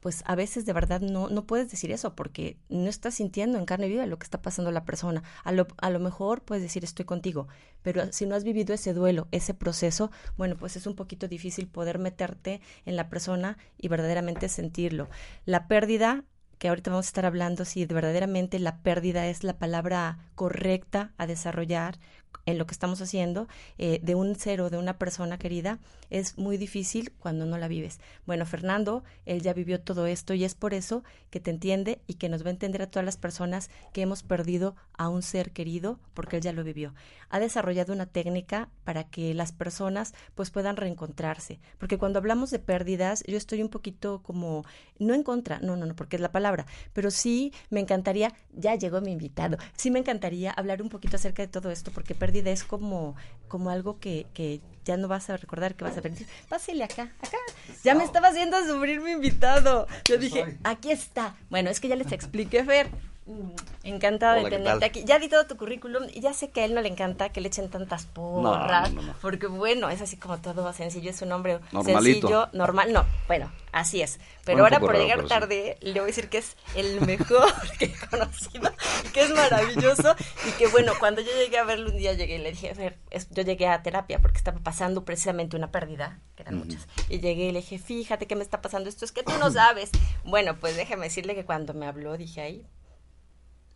pues 0.00 0.22
a 0.26 0.34
veces 0.34 0.64
de 0.64 0.72
verdad 0.72 1.00
no, 1.00 1.28
no 1.28 1.46
puedes 1.46 1.70
decir 1.70 1.90
eso 1.90 2.14
porque 2.14 2.56
no 2.68 2.88
estás 2.88 3.14
sintiendo 3.14 3.58
en 3.58 3.64
carne 3.64 3.88
viva 3.88 4.06
lo 4.06 4.18
que 4.18 4.24
está 4.24 4.42
pasando 4.42 4.70
la 4.70 4.84
persona. 4.84 5.22
A 5.44 5.52
lo, 5.52 5.66
a 5.78 5.90
lo 5.90 6.00
mejor 6.00 6.42
puedes 6.42 6.62
decir 6.62 6.84
estoy 6.84 7.04
contigo, 7.04 7.48
pero 7.82 8.12
si 8.12 8.26
no 8.26 8.34
has 8.34 8.44
vivido 8.44 8.74
ese 8.74 8.94
duelo, 8.94 9.28
ese 9.32 9.54
proceso, 9.54 10.10
bueno, 10.36 10.56
pues 10.56 10.76
es 10.76 10.86
un 10.86 10.94
poquito 10.94 11.28
difícil 11.28 11.68
poder 11.68 11.98
meterte 11.98 12.60
en 12.86 12.96
la 12.96 13.08
persona 13.08 13.58
y 13.76 13.88
verdaderamente 13.88 14.48
sentirlo. 14.48 15.08
La 15.44 15.68
pérdida 15.68 16.24
que 16.58 16.68
ahorita 16.68 16.90
vamos 16.90 17.06
a 17.06 17.10
estar 17.10 17.26
hablando 17.26 17.64
si 17.64 17.86
verdaderamente 17.86 18.58
la 18.58 18.78
pérdida 18.82 19.26
es 19.28 19.44
la 19.44 19.58
palabra 19.58 20.18
correcta 20.34 21.12
a 21.16 21.26
desarrollar 21.26 21.98
en 22.46 22.56
lo 22.56 22.66
que 22.66 22.72
estamos 22.72 23.00
haciendo 23.02 23.46
eh, 23.76 24.00
de 24.02 24.14
un 24.14 24.34
cero, 24.34 24.70
de 24.70 24.78
una 24.78 24.98
persona 24.98 25.38
querida, 25.38 25.78
es 26.08 26.38
muy 26.38 26.56
difícil 26.56 27.12
cuando 27.18 27.44
no 27.44 27.58
la 27.58 27.68
vives. 27.68 28.00
Bueno, 28.26 28.46
Fernando, 28.46 29.04
él 29.26 29.42
ya 29.42 29.52
vivió 29.52 29.80
todo 29.80 30.06
esto 30.06 30.32
y 30.32 30.44
es 30.44 30.54
por 30.54 30.72
eso 30.72 31.04
que 31.30 31.40
te 31.40 31.50
entiende 31.50 32.00
y 32.06 32.14
que 32.14 32.28
nos 32.30 32.44
va 32.44 32.48
a 32.48 32.52
entender 32.52 32.80
a 32.80 32.90
todas 32.90 33.04
las 33.04 33.18
personas 33.18 33.70
que 33.92 34.00
hemos 34.00 34.22
perdido 34.22 34.76
a 34.96 35.08
un 35.08 35.22
ser 35.22 35.52
querido 35.52 36.00
porque 36.14 36.36
él 36.36 36.42
ya 36.42 36.52
lo 36.52 36.64
vivió. 36.64 36.94
Ha 37.28 37.38
desarrollado 37.38 37.92
una 37.92 38.06
técnica 38.06 38.70
para 38.84 39.04
que 39.04 39.34
las 39.34 39.52
personas 39.52 40.14
pues 40.34 40.50
puedan 40.50 40.76
reencontrarse, 40.76 41.60
porque 41.76 41.98
cuando 41.98 42.18
hablamos 42.18 42.50
de 42.50 42.58
pérdidas, 42.58 43.22
yo 43.26 43.36
estoy 43.36 43.62
un 43.62 43.68
poquito 43.68 44.22
como 44.22 44.64
no 44.98 45.14
en 45.14 45.22
contra, 45.22 45.58
no, 45.60 45.76
no, 45.76 45.84
no, 45.84 45.94
porque 45.94 46.16
es 46.16 46.22
la 46.22 46.32
palabra, 46.32 46.66
pero 46.94 47.10
sí 47.10 47.52
me 47.68 47.80
encantaría, 47.80 48.34
ya 48.52 48.74
llegó 48.74 49.02
mi 49.02 49.12
invitado, 49.12 49.58
sí 49.76 49.90
me 49.90 49.98
encantaría 49.98 50.50
hablar 50.50 50.80
un 50.80 50.88
poquito 50.88 51.16
acerca 51.16 51.42
de 51.42 51.48
todo 51.48 51.70
esto, 51.70 51.90
porque 51.92 52.14
pérdida 52.18 52.50
es 52.50 52.64
como, 52.64 53.16
como 53.48 53.70
algo 53.70 53.98
que, 53.98 54.26
que 54.34 54.60
ya 54.84 54.96
no 54.96 55.06
vas 55.06 55.28
a 55.30 55.36
recordar 55.36 55.74
que 55.74 55.84
vas 55.84 55.96
a 55.96 56.00
venir. 56.00 56.26
Pásele 56.48 56.82
acá, 56.84 57.12
acá. 57.20 57.36
Ya 57.84 57.94
me 57.94 58.04
estaba 58.04 58.28
haciendo 58.28 58.56
sufrir 58.66 59.00
mi 59.00 59.12
invitado. 59.12 59.86
Yo 60.04 60.16
dije, 60.16 60.58
aquí 60.64 60.90
está. 60.90 61.36
Bueno, 61.50 61.68
es 61.70 61.78
que 61.78 61.88
ya 61.88 61.96
les 61.96 62.10
expliqué, 62.12 62.64
Fer. 62.64 62.88
Mm, 63.28 63.50
encantada 63.84 64.36
de 64.36 64.48
tenerte 64.48 64.86
aquí. 64.86 65.04
Ya 65.04 65.18
di 65.18 65.28
todo 65.28 65.46
tu 65.46 65.58
currículum 65.58 66.04
y 66.10 66.20
ya 66.20 66.32
sé 66.32 66.48
que 66.48 66.62
a 66.62 66.64
él 66.64 66.74
no 66.74 66.80
le 66.80 66.88
encanta 66.88 67.28
que 67.28 67.42
le 67.42 67.48
echen 67.48 67.68
tantas 67.68 68.06
porras. 68.06 68.90
porque 69.20 69.46
bueno, 69.48 69.90
es 69.90 70.00
así 70.00 70.16
como 70.16 70.38
todo 70.38 70.72
sencillo, 70.72 71.10
es 71.10 71.20
un 71.20 71.32
hombre 71.32 71.60
sencillo, 71.84 72.48
normal. 72.54 72.90
No, 72.90 73.04
bueno, 73.26 73.52
así 73.70 74.00
es. 74.00 74.18
Pero 74.46 74.62
ahora 74.62 74.80
por 74.80 74.96
llegar 74.96 75.26
tarde 75.26 75.76
le 75.82 75.92
voy 75.92 76.04
a 76.04 76.06
decir 76.06 76.30
que 76.30 76.38
es 76.38 76.56
el 76.74 77.02
mejor 77.02 77.52
que 77.78 77.84
he 77.84 78.06
conocido, 78.08 78.72
que 79.12 79.20
es 79.20 79.30
maravilloso 79.34 80.16
y 80.48 80.52
que 80.52 80.66
bueno, 80.68 80.94
cuando 80.98 81.20
yo 81.20 81.30
llegué 81.32 81.58
a 81.58 81.64
verlo 81.64 81.90
un 81.90 81.98
día 81.98 82.14
llegué 82.14 82.36
y 82.36 82.38
le 82.38 82.52
dije, 82.52 82.70
a 82.70 82.74
ver, 82.74 82.96
yo 83.28 83.42
llegué 83.42 83.68
a 83.68 83.82
terapia 83.82 84.20
porque 84.20 84.38
estaba 84.38 84.58
pasando 84.60 85.04
precisamente 85.04 85.54
una 85.54 85.70
pérdida, 85.70 86.18
que 86.34 86.44
eran 86.44 86.56
muchas. 86.56 86.88
Y 87.10 87.20
llegué 87.20 87.48
y 87.48 87.52
le 87.52 87.60
dije, 87.60 87.78
fíjate 87.78 88.26
que 88.26 88.36
me 88.36 88.42
está 88.42 88.62
pasando 88.62 88.88
esto, 88.88 89.04
es 89.04 89.12
que 89.12 89.22
tú 89.22 89.32
no 89.38 89.50
sabes. 89.50 89.90
bueno, 90.24 90.56
pues 90.58 90.76
déjame 90.76 91.04
decirle 91.04 91.34
que 91.34 91.44
cuando 91.44 91.74
me 91.74 91.86
habló 91.86 92.16
dije 92.16 92.40
ahí, 92.40 92.64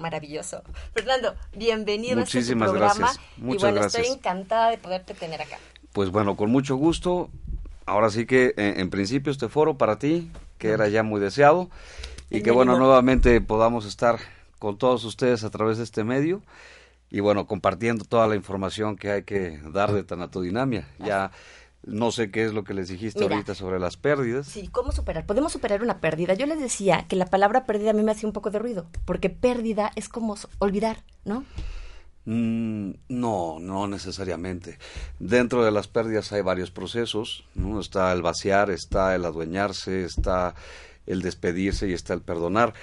maravilloso. 0.03 0.63
Fernando, 0.93 1.35
bienvenido 1.57 2.21
a 2.21 2.25
este 2.25 2.57
programa. 2.57 2.95
Gracias. 2.95 3.21
y 3.39 3.57
bueno, 3.57 3.85
estoy 3.85 4.07
encantada 4.07 4.71
de 4.71 4.79
poderte 4.79 5.15
tener 5.15 5.41
acá. 5.41 5.59
Pues 5.93 6.11
bueno, 6.11 6.37
con 6.37 6.51
mucho 6.51 6.77
gusto. 6.77 7.31
Ahora 7.87 8.11
sí 8.11 8.27
que 8.27 8.55
en, 8.57 8.91
principio 8.91 9.33
este 9.33 9.49
foro 9.49 9.79
para 9.79 9.99
ti, 9.99 10.31
que 10.59 10.69
era 10.69 10.89
ya 10.89 11.03
muy 11.03 11.21
deseado, 11.21 11.71
y 12.31 12.43
que 12.43 12.51
bueno, 12.51 12.79
nuevamente 12.79 13.41
podamos 13.41 13.87
estar 13.87 14.19
con 14.59 14.79
todos 14.79 15.05
ustedes 15.05 15.43
a 15.45 15.51
través 15.51 15.79
de 15.79 15.85
este 15.85 16.05
medio 16.05 16.43
y 17.13 17.21
bueno, 17.21 17.47
compartiendo 17.47 18.07
toda 18.07 18.27
la 18.27 18.37
información 18.37 18.97
que 18.97 19.11
hay 19.11 19.23
que 19.25 19.61
dar 19.67 19.93
de 19.93 20.03
tanatodinamia. 20.03 20.89
Ya 20.99 21.31
no 21.85 22.13
sé 22.13 22.31
qué 22.31 22.45
es 22.45 22.53
lo 22.53 22.65
que 22.65 22.75
les 22.75 22.89
dijiste 22.89 23.23
ahorita 23.23 23.55
sobre 23.55 23.81
las 23.81 23.97
pérdidas. 23.97 24.47
Sí, 24.47 24.69
¿cómo 24.69 24.93
superar? 24.93 25.27
Podemos 25.27 25.53
superar 25.53 25.83
una 25.83 26.01
pérdida. 26.01 26.35
Yo 26.35 26.47
les 26.47 26.61
decía 26.61 27.07
que 27.09 27.17
la 27.17 27.27
palabra 27.27 27.65
pérdida 27.65 27.91
a 27.91 27.95
mí 27.95 28.03
me 28.03 28.13
hacía 28.13 28.29
un 28.29 28.33
poco 28.33 28.51
de 28.51 28.59
ruido, 28.59 28.87
porque 29.05 29.31
pérdida 29.31 29.91
es 29.97 30.09
como 30.09 30.37
olvidar, 30.59 31.03
¿no? 31.25 31.45
Mm, 32.25 32.93
no, 33.09 33.59
no 33.59 33.89
necesariamente. 33.89 34.79
Dentro 35.19 35.65
de 35.65 35.73
las 35.73 35.89
pérdidas 35.89 36.33
hay 36.33 36.43
varios 36.43 36.71
procesos, 36.71 37.45
¿no? 37.55 37.81
Está 37.81 38.13
el 38.13 38.23
vaciar, 38.23 38.71
está 38.71 39.15
el 39.17 39.25
adueñarse, 39.25 40.05
está 40.05 40.55
el 41.07 41.21
despedirse 41.21 41.89
y 41.89 41.93
está 41.93 42.15
el 42.15 42.23
perdonar. 42.23 42.75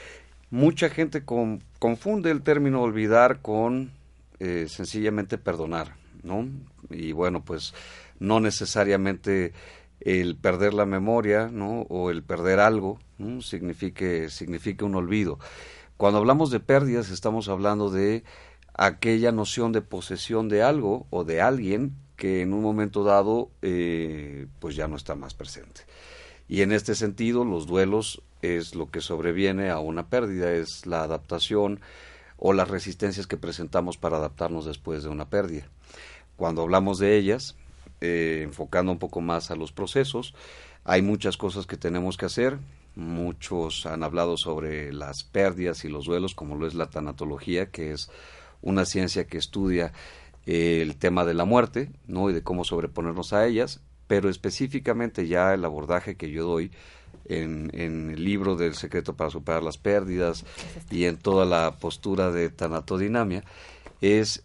Mucha 0.50 0.89
gente 0.89 1.24
confunde 1.24 2.32
el 2.32 2.41
término 2.41 2.82
olvidar 2.82 3.41
con 3.41 3.91
eh, 4.39 4.65
sencillamente 4.68 5.38
perdonar, 5.38 5.96
¿no? 6.24 6.50
Y 6.89 7.13
bueno, 7.13 7.44
pues 7.46 7.74
no 8.20 8.40
necesariamente 8.40 9.54
el 10.00 10.38
perder 10.38 10.74
la 10.74 10.86
memoria 10.86 11.50
¿no? 11.52 11.82
o 11.90 12.10
el 12.10 12.24
perder 12.24 12.60
algo 12.60 13.00
¿no? 13.18 13.42
signifique, 13.42 14.30
signifique 14.30 14.86
un 14.86 14.96
olvido. 14.96 15.40
Cuando 15.98 16.20
hablamos 16.20 16.52
de 16.52 16.60
pérdidas 16.60 17.10
estamos 17.10 17.50
hablando 17.50 17.90
de 17.90 18.24
aquella 18.74 19.32
noción 19.32 19.72
de 19.74 19.82
posesión 19.82 20.48
de 20.48 20.64
algo 20.64 21.08
o 21.10 21.26
de 21.26 21.42
alguien 21.42 21.96
que 22.16 22.42
en 22.42 22.54
un 22.54 22.62
momento 22.62 23.04
dado 23.04 23.50
eh, 23.62 24.48
pues 24.60 24.76
ya 24.76 24.88
no 24.88 24.96
está 24.96 25.16
más 25.16 25.34
presente. 25.34 25.82
Y 26.48 26.62
en 26.62 26.72
este 26.72 26.96
sentido 26.96 27.44
los 27.44 27.68
duelos 27.68 28.22
es 28.42 28.76
lo 28.76 28.90
que 28.90 29.02
sobreviene 29.02 29.70
a 29.70 29.80
una 29.80 30.10
pérdida, 30.10 30.52
es 30.52 30.86
la 30.86 31.04
adaptación 31.04 31.82
o 32.38 32.54
las 32.54 32.70
resistencias 32.70 33.28
que 33.28 33.38
presentamos 33.38 33.98
para 33.98 34.18
adaptarnos 34.18 34.66
después 34.66 35.04
de 35.04 35.10
una 35.10 35.30
pérdida. 35.30 35.68
Cuando 36.38 36.62
hablamos 36.62 37.00
de 37.00 37.18
ellas, 37.18 37.58
eh, 38.01 38.41
enfocando 38.44 38.91
un 38.91 39.00
poco 39.00 39.22
más 39.22 39.51
a 39.51 39.56
los 39.56 39.72
procesos. 39.72 40.34
Hay 40.84 41.01
muchas 41.01 41.38
cosas 41.38 41.68
que 41.68 41.77
tenemos 41.77 42.18
que 42.18 42.25
hacer. 42.25 42.58
Muchos 42.96 43.86
han 43.86 44.03
hablado 44.03 44.38
sobre 44.38 44.91
las 44.94 45.24
pérdidas 45.24 45.86
y 45.86 45.89
los 45.89 46.06
duelos, 46.06 46.34
como 46.34 46.56
lo 46.56 46.68
es 46.68 46.74
la 46.74 46.89
tanatología, 46.89 47.72
que 47.72 47.91
es 47.91 48.10
una 48.62 48.86
ciencia 48.86 49.27
que 49.27 49.38
estudia 49.38 49.94
eh, 50.46 50.82
el 50.82 50.96
tema 50.96 51.25
de 51.25 51.34
la 51.34 51.46
muerte, 51.46 51.91
¿no? 52.08 52.29
Y 52.29 52.34
de 52.34 52.41
cómo 52.41 52.63
sobreponernos 52.63 53.34
a 53.34 53.46
ellas, 53.46 53.82
pero 54.08 54.29
específicamente 54.29 55.27
ya 55.27 55.53
el 55.53 55.63
abordaje 55.65 56.15
que 56.15 56.32
yo 56.32 56.46
doy 56.46 56.72
en, 57.25 57.70
en, 57.74 58.12
el 58.12 58.24
libro 58.24 58.56
del 58.56 58.75
secreto 58.75 59.15
para 59.15 59.29
superar 59.29 59.63
las 59.63 59.77
pérdidas 59.77 60.46
y 60.89 61.06
en 61.06 61.18
toda 61.18 61.46
la 61.46 61.77
postura 61.79 62.32
de 62.32 62.50
tanatodinamia 62.50 63.44
es 64.01 64.44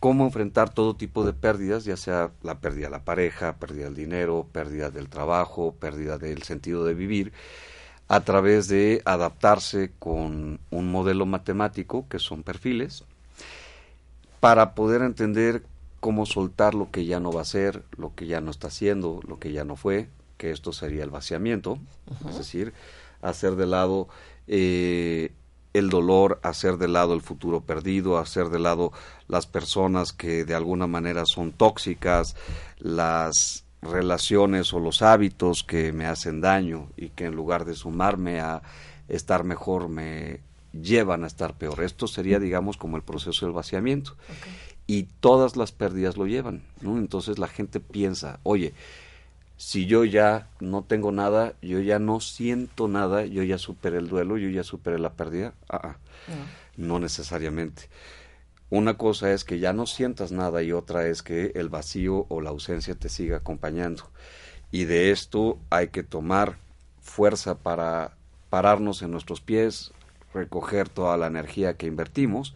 cómo 0.00 0.24
enfrentar 0.24 0.70
todo 0.72 0.94
tipo 0.94 1.24
de 1.24 1.32
pérdidas, 1.32 1.84
ya 1.84 1.96
sea 1.96 2.30
la 2.42 2.60
pérdida 2.60 2.86
de 2.86 2.92
la 2.92 3.04
pareja, 3.04 3.56
pérdida 3.56 3.84
del 3.86 3.94
dinero, 3.94 4.46
pérdida 4.52 4.90
del 4.90 5.08
trabajo, 5.08 5.74
pérdida 5.78 6.18
del 6.18 6.42
sentido 6.42 6.84
de 6.84 6.94
vivir, 6.94 7.32
a 8.08 8.20
través 8.20 8.68
de 8.68 9.02
adaptarse 9.04 9.90
con 9.98 10.60
un 10.70 10.90
modelo 10.90 11.26
matemático, 11.26 12.06
que 12.08 12.18
son 12.18 12.42
perfiles, 12.42 13.04
para 14.40 14.74
poder 14.74 15.02
entender 15.02 15.62
cómo 16.00 16.26
soltar 16.26 16.74
lo 16.74 16.90
que 16.90 17.04
ya 17.04 17.20
no 17.20 17.32
va 17.32 17.42
a 17.42 17.44
ser, 17.44 17.82
lo 17.96 18.14
que 18.14 18.26
ya 18.26 18.40
no 18.40 18.50
está 18.50 18.68
haciendo, 18.68 19.20
lo 19.26 19.38
que 19.38 19.52
ya 19.52 19.64
no 19.64 19.76
fue, 19.76 20.08
que 20.36 20.52
esto 20.52 20.72
sería 20.72 21.02
el 21.02 21.10
vaciamiento, 21.10 21.78
es 22.28 22.38
decir, 22.38 22.72
hacer 23.20 23.56
de 23.56 23.66
lado 23.66 24.08
eh, 24.46 25.32
el 25.78 25.90
dolor, 25.90 26.40
hacer 26.42 26.76
de 26.76 26.88
lado 26.88 27.14
el 27.14 27.22
futuro 27.22 27.60
perdido, 27.60 28.18
hacer 28.18 28.48
de 28.48 28.58
lado 28.58 28.92
las 29.28 29.46
personas 29.46 30.12
que 30.12 30.44
de 30.44 30.54
alguna 30.54 30.86
manera 30.86 31.24
son 31.26 31.52
tóxicas, 31.52 32.36
las 32.78 33.64
relaciones 33.80 34.72
o 34.72 34.80
los 34.80 35.02
hábitos 35.02 35.62
que 35.62 35.92
me 35.92 36.06
hacen 36.06 36.40
daño 36.40 36.88
y 36.96 37.10
que 37.10 37.26
en 37.26 37.34
lugar 37.34 37.64
de 37.64 37.74
sumarme 37.74 38.40
a 38.40 38.62
estar 39.08 39.44
mejor 39.44 39.88
me 39.88 40.40
llevan 40.72 41.24
a 41.24 41.26
estar 41.26 41.54
peor. 41.54 41.82
Esto 41.82 42.06
sería, 42.06 42.38
digamos, 42.38 42.76
como 42.76 42.96
el 42.96 43.02
proceso 43.02 43.46
del 43.46 43.54
vaciamiento. 43.54 44.16
Y 44.86 45.04
todas 45.20 45.56
las 45.56 45.72
pérdidas 45.72 46.16
lo 46.16 46.26
llevan, 46.26 46.62
¿no? 46.80 46.96
Entonces 46.96 47.38
la 47.38 47.48
gente 47.48 47.78
piensa, 47.78 48.40
oye, 48.42 48.72
si 49.58 49.86
yo 49.86 50.04
ya 50.04 50.48
no 50.60 50.84
tengo 50.84 51.10
nada, 51.10 51.54
yo 51.60 51.80
ya 51.80 51.98
no 51.98 52.20
siento 52.20 52.86
nada, 52.86 53.26
yo 53.26 53.42
ya 53.42 53.58
superé 53.58 53.98
el 53.98 54.08
duelo, 54.08 54.38
yo 54.38 54.48
ya 54.48 54.62
superé 54.62 55.00
la 55.00 55.14
pérdida. 55.14 55.52
Ah, 55.68 55.80
ah. 55.82 55.96
no. 56.76 57.00
necesariamente. 57.00 57.90
Una 58.70 58.96
cosa 58.96 59.32
es 59.32 59.44
que 59.44 59.58
ya 59.58 59.72
no 59.72 59.86
sientas 59.86 60.30
nada 60.30 60.62
y 60.62 60.70
otra 60.70 61.08
es 61.08 61.22
que 61.22 61.52
el 61.56 61.70
vacío 61.70 62.26
o 62.28 62.40
la 62.40 62.50
ausencia 62.50 62.94
te 62.94 63.08
siga 63.08 63.38
acompañando. 63.38 64.04
Y 64.70 64.84
de 64.84 65.10
esto 65.10 65.58
hay 65.70 65.88
que 65.88 66.04
tomar 66.04 66.58
fuerza 67.00 67.58
para 67.58 68.16
pararnos 68.50 69.02
en 69.02 69.10
nuestros 69.10 69.40
pies, 69.40 69.92
recoger 70.32 70.88
toda 70.88 71.16
la 71.16 71.26
energía 71.26 71.76
que 71.76 71.86
invertimos 71.86 72.54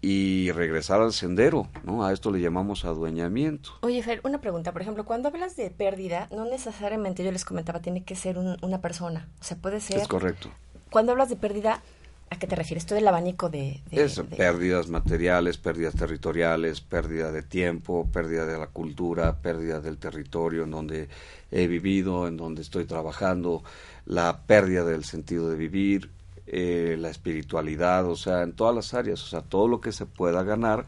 y 0.00 0.50
regresar 0.52 1.00
al 1.00 1.12
sendero, 1.12 1.68
¿no? 1.84 2.04
A 2.04 2.12
esto 2.12 2.30
le 2.30 2.40
llamamos 2.40 2.84
adueñamiento. 2.84 3.70
Oye, 3.82 4.02
Fer, 4.02 4.20
una 4.24 4.40
pregunta, 4.40 4.72
por 4.72 4.82
ejemplo, 4.82 5.04
cuando 5.04 5.28
hablas 5.28 5.56
de 5.56 5.70
pérdida, 5.70 6.28
no 6.30 6.44
necesariamente, 6.44 7.24
yo 7.24 7.32
les 7.32 7.44
comentaba, 7.44 7.80
tiene 7.80 8.04
que 8.04 8.16
ser 8.16 8.38
una 8.38 8.80
persona, 8.80 9.28
o 9.40 9.44
sea, 9.44 9.56
puede 9.56 9.80
ser... 9.80 9.98
Es 9.98 10.08
correcto. 10.08 10.50
Cuando 10.90 11.12
hablas 11.12 11.28
de 11.28 11.36
pérdida, 11.36 11.82
¿a 12.30 12.38
qué 12.38 12.46
te 12.46 12.56
refieres? 12.56 12.86
Todo 12.86 12.98
el 12.98 13.08
abanico 13.08 13.48
de... 13.48 13.80
de, 13.90 14.08
pérdidas 14.36 14.88
materiales, 14.88 15.58
pérdidas 15.58 15.94
territoriales, 15.94 16.80
pérdida 16.80 17.32
de 17.32 17.42
tiempo, 17.42 18.08
pérdida 18.12 18.46
de 18.46 18.58
la 18.58 18.66
cultura, 18.68 19.36
pérdida 19.36 19.80
del 19.80 19.98
territorio 19.98 20.64
en 20.64 20.70
donde 20.70 21.08
he 21.50 21.66
vivido, 21.66 22.28
en 22.28 22.36
donde 22.36 22.62
estoy 22.62 22.84
trabajando, 22.84 23.62
la 24.04 24.42
pérdida 24.46 24.84
del 24.84 25.04
sentido 25.04 25.48
de 25.48 25.56
vivir, 25.56 26.10
eh, 26.46 26.96
la 26.98 27.10
espiritualidad, 27.10 28.06
o 28.08 28.16
sea, 28.16 28.42
en 28.42 28.52
todas 28.52 28.74
las 28.74 28.94
áreas, 28.94 29.22
o 29.22 29.26
sea, 29.26 29.42
todo 29.42 29.68
lo 29.68 29.80
que 29.80 29.92
se 29.92 30.06
pueda 30.06 30.42
ganar 30.42 30.86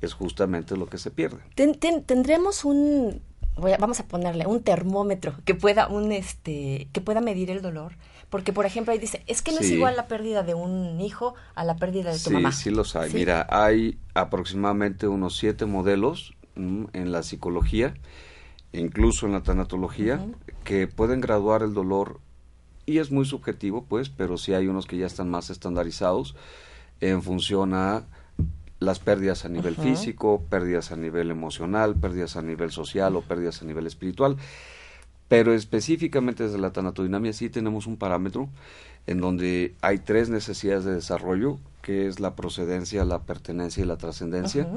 es 0.00 0.12
justamente 0.14 0.76
lo 0.76 0.86
que 0.86 0.98
se 0.98 1.10
pierde. 1.10 1.38
tendremos 2.06 2.64
un, 2.64 3.22
vamos 3.80 4.00
a 4.00 4.04
ponerle 4.08 4.46
un 4.46 4.62
termómetro 4.62 5.34
que 5.44 5.54
pueda 5.54 5.88
un 5.88 6.12
este 6.12 6.88
que 6.92 7.00
pueda 7.00 7.20
medir 7.20 7.50
el 7.50 7.62
dolor, 7.62 7.92
Porque, 8.28 8.52
por 8.52 8.66
ejemplo, 8.66 8.92
ahí 8.92 8.98
dice, 8.98 9.22
es 9.28 9.40
que 9.40 9.52
no 9.52 9.60
es 9.60 9.70
igual 9.70 9.94
la 9.96 10.08
pérdida 10.08 10.42
de 10.42 10.54
un 10.54 11.00
hijo 11.00 11.34
a 11.54 11.64
la 11.64 11.76
pérdida 11.76 12.10
de 12.10 12.18
tu 12.18 12.24
Sí, 12.30 12.34
mamá. 12.34 12.50
sí 12.52 12.70
los 12.70 12.96
hay. 12.96 13.10
Sí. 13.10 13.16
Mira, 13.16 13.46
hay 13.48 13.98
aproximadamente 14.14 15.06
unos 15.06 15.36
siete 15.36 15.64
modelos 15.64 16.34
mm, 16.56 16.86
en 16.92 17.12
la 17.12 17.22
psicología, 17.22 17.94
incluso 18.72 19.26
en 19.26 19.32
la 19.32 19.42
tanatología, 19.42 20.26
que 20.64 20.88
pueden 20.88 21.20
graduar 21.20 21.62
el 21.62 21.72
dolor 21.72 22.20
y 22.86 22.98
es 22.98 23.10
muy 23.10 23.24
subjetivo, 23.24 23.84
pues, 23.84 24.08
pero 24.08 24.38
sí 24.38 24.54
hay 24.54 24.68
unos 24.68 24.86
que 24.86 24.96
ya 24.96 25.06
están 25.06 25.28
más 25.28 25.50
estandarizados 25.50 26.34
en 27.00 27.22
función 27.22 27.74
a 27.74 28.04
las 28.78 28.98
pérdidas 28.98 29.44
a 29.44 29.48
nivel 29.48 29.74
físico, 29.74 30.42
pérdidas 30.48 30.92
a 30.92 30.96
nivel 30.96 31.30
emocional, 31.30 31.94
pérdidas 31.96 32.36
a 32.36 32.42
nivel 32.42 32.70
social 32.70 33.16
o 33.16 33.22
pérdidas 33.22 33.62
a 33.62 33.64
nivel 33.64 33.86
espiritual. 33.86 34.36
Pero 35.28 35.52
específicamente 35.54 36.44
desde 36.44 36.58
la 36.58 36.72
tanatodinamia 36.72 37.32
sí 37.32 37.50
tenemos 37.50 37.86
un 37.86 37.96
parámetro 37.96 38.48
en 39.06 39.20
donde 39.20 39.74
hay 39.80 39.98
tres 39.98 40.28
necesidades 40.28 40.84
de 40.84 40.94
desarrollo, 40.94 41.58
que 41.82 42.06
es 42.06 42.20
la 42.20 42.36
procedencia, 42.36 43.04
la 43.04 43.22
pertenencia 43.22 43.82
y 43.82 43.86
la 43.86 43.96
trascendencia. 43.96 44.68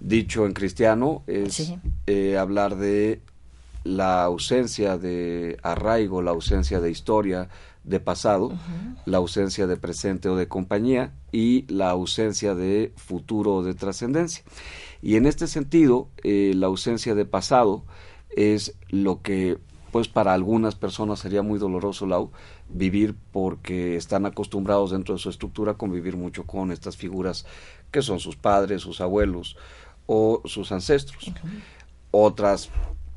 Dicho 0.00 0.46
en 0.46 0.52
cristiano 0.52 1.22
es 1.26 1.54
Sí. 1.54 1.78
eh, 2.06 2.38
hablar 2.38 2.76
de 2.76 3.20
la 3.84 4.24
ausencia 4.24 4.98
de 4.98 5.58
arraigo, 5.62 6.22
la 6.22 6.32
ausencia 6.32 6.80
de 6.80 6.90
historia, 6.90 7.48
de 7.84 8.00
pasado, 8.00 8.52
la 9.06 9.18
ausencia 9.18 9.66
de 9.66 9.76
presente 9.76 10.28
o 10.28 10.36
de 10.36 10.46
compañía 10.46 11.14
y 11.32 11.64
la 11.72 11.90
ausencia 11.90 12.54
de 12.54 12.92
futuro 12.96 13.56
o 13.56 13.62
de 13.62 13.74
trascendencia. 13.74 14.44
Y 15.00 15.16
en 15.16 15.26
este 15.26 15.46
sentido, 15.46 16.08
eh, 16.22 16.52
la 16.54 16.66
ausencia 16.66 17.14
de 17.14 17.24
pasado 17.24 17.84
es 18.36 18.74
lo 18.90 19.22
que, 19.22 19.58
pues 19.90 20.08
para 20.08 20.34
algunas 20.34 20.74
personas 20.74 21.20
sería 21.20 21.42
muy 21.42 21.58
doloroso, 21.58 22.06
Lau, 22.06 22.30
vivir 22.68 23.14
porque 23.32 23.96
están 23.96 24.26
acostumbrados 24.26 24.90
dentro 24.90 25.14
de 25.14 25.20
su 25.20 25.30
estructura 25.30 25.72
a 25.72 25.78
convivir 25.78 26.16
mucho 26.16 26.44
con 26.44 26.72
estas 26.72 26.96
figuras 26.96 27.46
que 27.90 28.02
son 28.02 28.20
sus 28.20 28.36
padres, 28.36 28.82
sus 28.82 29.00
abuelos 29.00 29.56
o 30.06 30.42
sus 30.44 30.72
ancestros. 30.72 31.32
Otras 32.10 32.70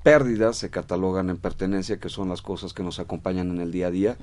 pérdidas 0.03 0.57
se 0.57 0.69
catalogan 0.69 1.29
en 1.29 1.37
pertenencia, 1.37 1.99
que 1.99 2.09
son 2.09 2.29
las 2.29 2.41
cosas 2.41 2.73
que 2.73 2.83
nos 2.83 2.99
acompañan 2.99 3.51
en 3.51 3.61
el 3.61 3.71
día 3.71 3.87
a 3.87 3.91
día. 3.91 4.17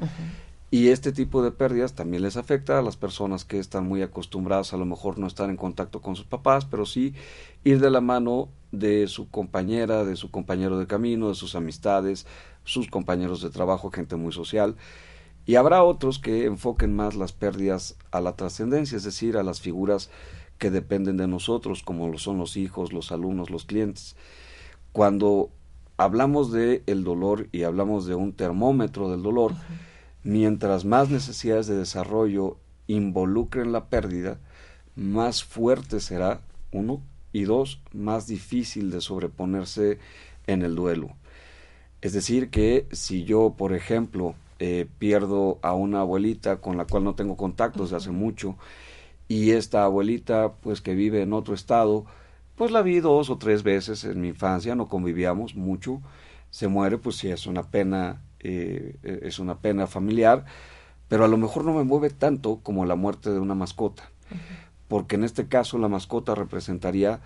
Y 0.70 0.88
este 0.88 1.12
tipo 1.12 1.42
de 1.42 1.50
pérdidas 1.50 1.94
también 1.94 2.22
les 2.22 2.36
afecta 2.36 2.78
a 2.78 2.82
las 2.82 2.96
personas 2.96 3.46
que 3.46 3.58
están 3.58 3.86
muy 3.86 4.02
acostumbradas 4.02 4.74
a 4.74 4.76
lo 4.76 4.84
mejor 4.84 5.18
no 5.18 5.26
estar 5.26 5.48
en 5.48 5.56
contacto 5.56 6.02
con 6.02 6.14
sus 6.14 6.26
papás, 6.26 6.66
pero 6.66 6.84
sí 6.84 7.14
ir 7.64 7.80
de 7.80 7.90
la 7.90 8.02
mano 8.02 8.50
de 8.70 9.06
su 9.06 9.30
compañera, 9.30 10.04
de 10.04 10.16
su 10.16 10.30
compañero 10.30 10.78
de 10.78 10.86
camino, 10.86 11.30
de 11.30 11.34
sus 11.34 11.54
amistades, 11.54 12.26
sus 12.64 12.88
compañeros 12.88 13.40
de 13.40 13.48
trabajo, 13.48 13.90
gente 13.90 14.16
muy 14.16 14.32
social. 14.32 14.76
Y 15.46 15.54
habrá 15.54 15.82
otros 15.82 16.18
que 16.18 16.44
enfoquen 16.44 16.94
más 16.94 17.14
las 17.14 17.32
pérdidas 17.32 17.96
a 18.10 18.20
la 18.20 18.36
trascendencia, 18.36 18.96
es 18.96 19.04
decir, 19.04 19.38
a 19.38 19.42
las 19.42 19.62
figuras 19.62 20.10
que 20.58 20.70
dependen 20.70 21.16
de 21.16 21.28
nosotros, 21.28 21.82
como 21.82 22.08
lo 22.08 22.18
son 22.18 22.36
los 22.36 22.58
hijos, 22.58 22.92
los 22.92 23.10
alumnos, 23.10 23.48
los 23.48 23.64
clientes. 23.64 24.16
Cuando 24.92 25.50
hablamos 25.98 26.52
de 26.52 26.82
el 26.86 27.04
dolor 27.04 27.48
y 27.52 27.64
hablamos 27.64 28.06
de 28.06 28.14
un 28.14 28.32
termómetro 28.32 29.10
del 29.10 29.22
dolor, 29.22 29.52
mientras 30.22 30.84
más 30.84 31.10
necesidades 31.10 31.66
de 31.66 31.76
desarrollo 31.76 32.56
involucren 32.86 33.72
la 33.72 33.86
pérdida, 33.86 34.38
más 34.96 35.44
fuerte 35.44 36.00
será, 36.00 36.40
uno, 36.72 37.02
y 37.32 37.42
dos, 37.42 37.82
más 37.92 38.26
difícil 38.26 38.90
de 38.90 39.00
sobreponerse 39.00 39.98
en 40.46 40.62
el 40.62 40.74
duelo. 40.74 41.10
Es 42.00 42.12
decir, 42.12 42.48
que 42.48 42.86
si 42.92 43.24
yo, 43.24 43.54
por 43.58 43.74
ejemplo, 43.74 44.34
eh, 44.60 44.86
pierdo 44.98 45.58
a 45.62 45.74
una 45.74 46.00
abuelita 46.00 46.56
con 46.56 46.76
la 46.76 46.86
cual 46.86 47.04
no 47.04 47.14
tengo 47.14 47.36
contacto 47.36 47.82
desde 47.82 47.96
hace 47.96 48.10
mucho, 48.12 48.56
y 49.26 49.50
esta 49.50 49.84
abuelita, 49.84 50.52
pues 50.62 50.80
que 50.80 50.94
vive 50.94 51.22
en 51.22 51.32
otro 51.32 51.54
estado, 51.54 52.06
pues 52.58 52.70
la 52.72 52.82
vi 52.82 53.00
dos 53.00 53.30
o 53.30 53.38
tres 53.38 53.62
veces 53.62 54.04
en 54.04 54.20
mi 54.20 54.28
infancia, 54.28 54.74
no 54.74 54.88
convivíamos 54.88 55.54
mucho, 55.54 56.02
se 56.50 56.68
muere, 56.68 56.98
pues 56.98 57.16
sí 57.16 57.30
es 57.30 57.46
una 57.46 57.62
pena, 57.62 58.20
eh, 58.40 58.96
es 59.22 59.38
una 59.38 59.58
pena 59.58 59.86
familiar, 59.86 60.44
pero 61.08 61.24
a 61.24 61.28
lo 61.28 61.36
mejor 61.38 61.64
no 61.64 61.72
me 61.72 61.84
mueve 61.84 62.10
tanto 62.10 62.58
como 62.62 62.84
la 62.84 62.96
muerte 62.96 63.30
de 63.30 63.38
una 63.38 63.54
mascota, 63.54 64.10
porque 64.88 65.16
en 65.16 65.24
este 65.24 65.46
caso 65.46 65.78
la 65.78 65.88
mascota 65.88 66.34
representaría 66.34 67.20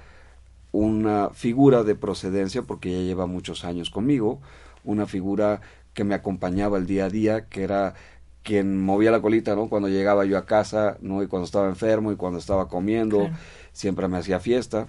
una 0.73 1.31
figura 1.31 1.83
de 1.83 1.95
procedencia, 1.95 2.63
porque 2.63 2.91
ya 2.93 2.99
lleva 2.99 3.27
muchos 3.27 3.65
años 3.65 3.91
conmigo, 3.91 4.41
una 4.85 5.07
figura 5.07 5.61
que 5.95 6.05
me 6.05 6.15
acompañaba 6.15 6.79
el 6.79 6.87
día 6.87 7.07
a 7.07 7.11
día, 7.11 7.47
que 7.47 7.63
era 7.63 7.95
quien 8.43 8.81
movía 8.83 9.11
la 9.11 9.21
colita, 9.21 9.55
¿no? 9.55 9.69
Cuando 9.69 9.89
llegaba 9.89 10.25
yo 10.25 10.37
a 10.39 10.47
casa, 10.47 10.97
¿no? 11.01 11.23
Y 11.23 11.27
cuando 11.29 11.45
estaba 11.45 11.69
enfermo 11.69 12.11
y 12.11 12.17
cuando 12.17 12.39
estaba 12.39 12.69
comiendo, 12.69 13.19
Claro. 13.19 13.35
siempre 13.73 14.09
me 14.09 14.19
hacía 14.19 14.41
fiesta. 14.41 14.89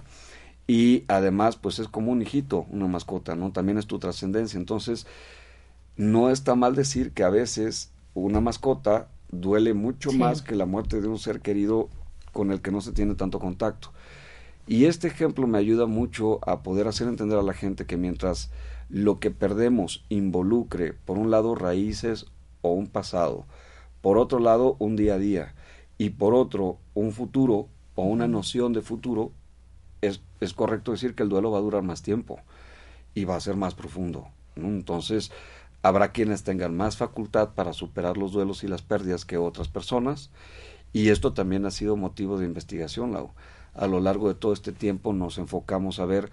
Y 0.66 1.04
además, 1.08 1.56
pues 1.56 1.78
es 1.78 1.88
como 1.88 2.12
un 2.12 2.22
hijito, 2.22 2.66
una 2.70 2.86
mascota, 2.86 3.34
¿no? 3.34 3.52
También 3.52 3.76
es 3.78 3.86
tu 3.86 3.98
trascendencia. 3.98 4.58
Entonces, 4.58 5.06
no 5.96 6.30
está 6.30 6.54
mal 6.54 6.74
decir 6.74 7.12
que 7.12 7.22
a 7.22 7.28
veces 7.30 7.92
una 8.14 8.40
mascota 8.40 9.08
duele 9.30 9.74
mucho 9.74 10.10
Sí. 10.10 10.18
más 10.18 10.42
que 10.42 10.54
la 10.54 10.66
muerte 10.66 11.00
de 11.00 11.08
un 11.08 11.18
ser 11.18 11.40
querido 11.40 11.88
con 12.32 12.50
el 12.50 12.60
que 12.62 12.70
no 12.70 12.80
se 12.80 12.92
tiene 12.92 13.14
tanto 13.14 13.38
contacto. 13.38 13.92
Y 14.66 14.86
este 14.86 15.08
ejemplo 15.08 15.46
me 15.46 15.58
ayuda 15.58 15.86
mucho 15.86 16.40
a 16.48 16.62
poder 16.62 16.88
hacer 16.88 17.08
entender 17.08 17.38
a 17.38 17.42
la 17.42 17.52
gente 17.52 17.84
que 17.84 17.98
mientras 17.98 18.50
lo 18.88 19.20
que 19.20 19.30
perdemos 19.30 20.04
involucre, 20.08 20.94
por 20.94 21.18
un 21.18 21.30
lado, 21.30 21.54
raíces 21.54 22.26
o 22.62 22.70
un 22.72 22.86
pasado, 22.86 23.46
por 24.00 24.16
otro 24.16 24.38
lado, 24.38 24.76
un 24.78 24.96
día 24.96 25.14
a 25.14 25.18
día, 25.18 25.54
y 25.98 26.10
por 26.10 26.34
otro, 26.34 26.78
un 26.94 27.12
futuro 27.12 27.68
o 27.94 28.04
una 28.04 28.26
noción 28.26 28.72
de 28.72 28.80
futuro, 28.80 29.32
es, 30.06 30.54
correcto 30.54 30.92
decir 30.92 31.14
que 31.14 31.22
el 31.22 31.28
duelo 31.28 31.50
va 31.50 31.58
a 31.58 31.62
durar 31.62 31.82
más 31.82 32.02
tiempo 32.02 32.40
y 33.14 33.24
va 33.24 33.36
a 33.36 33.40
ser 33.40 33.56
más 33.56 33.74
profundo. 33.74 34.28
Entonces, 34.56 35.30
habrá 35.82 36.12
quienes 36.12 36.44
tengan 36.44 36.76
más 36.76 36.96
facultad 36.96 37.50
para 37.54 37.72
superar 37.72 38.16
los 38.16 38.32
duelos 38.32 38.64
y 38.64 38.68
las 38.68 38.82
pérdidas 38.82 39.24
que 39.24 39.36
otras 39.36 39.68
personas, 39.68 40.30
y 40.92 41.08
esto 41.08 41.32
también 41.32 41.66
ha 41.66 41.70
sido 41.70 41.96
motivo 41.96 42.38
de 42.38 42.46
investigación, 42.46 43.12
Lau. 43.12 43.30
A 43.74 43.88
lo 43.88 44.00
largo 44.00 44.28
de 44.28 44.34
todo 44.34 44.52
este 44.52 44.70
tiempo 44.72 45.12
nos 45.12 45.38
enfocamos 45.38 45.98
a 45.98 46.06
ver 46.06 46.30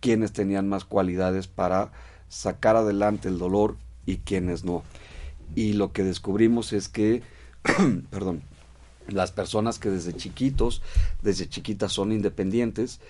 quiénes 0.00 0.32
tenían 0.32 0.68
más 0.68 0.84
cualidades 0.84 1.46
para 1.46 1.92
sacar 2.28 2.74
adelante 2.74 3.28
el 3.28 3.38
dolor 3.38 3.76
y 4.04 4.16
quiénes 4.18 4.64
no. 4.64 4.82
Y 5.54 5.74
lo 5.74 5.92
que 5.92 6.02
descubrimos 6.02 6.72
es 6.72 6.88
que, 6.88 7.22
perdón, 8.10 8.42
las 9.08 9.32
personas 9.32 9.78
que 9.78 9.90
desde 9.90 10.14
chiquitos, 10.14 10.82
desde 11.22 11.48
chiquitas 11.48 11.92
son 11.92 12.12
independientes, 12.12 13.00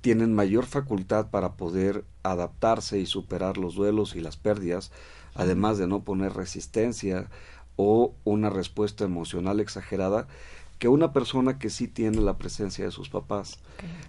tienen 0.00 0.34
mayor 0.34 0.66
facultad 0.66 1.28
para 1.30 1.54
poder 1.54 2.04
adaptarse 2.22 2.98
y 2.98 3.06
superar 3.06 3.58
los 3.58 3.74
duelos 3.74 4.14
y 4.14 4.20
las 4.20 4.36
pérdidas, 4.36 4.92
además 5.34 5.78
de 5.78 5.86
no 5.86 6.02
poner 6.02 6.34
resistencia 6.34 7.28
o 7.76 8.12
una 8.24 8.50
respuesta 8.50 9.04
emocional 9.04 9.60
exagerada 9.60 10.28
que 10.78 10.88
una 10.88 11.12
persona 11.12 11.58
que 11.58 11.70
sí 11.70 11.88
tiene 11.88 12.20
la 12.20 12.38
presencia 12.38 12.84
de 12.84 12.90
sus 12.90 13.08
papás. 13.08 13.58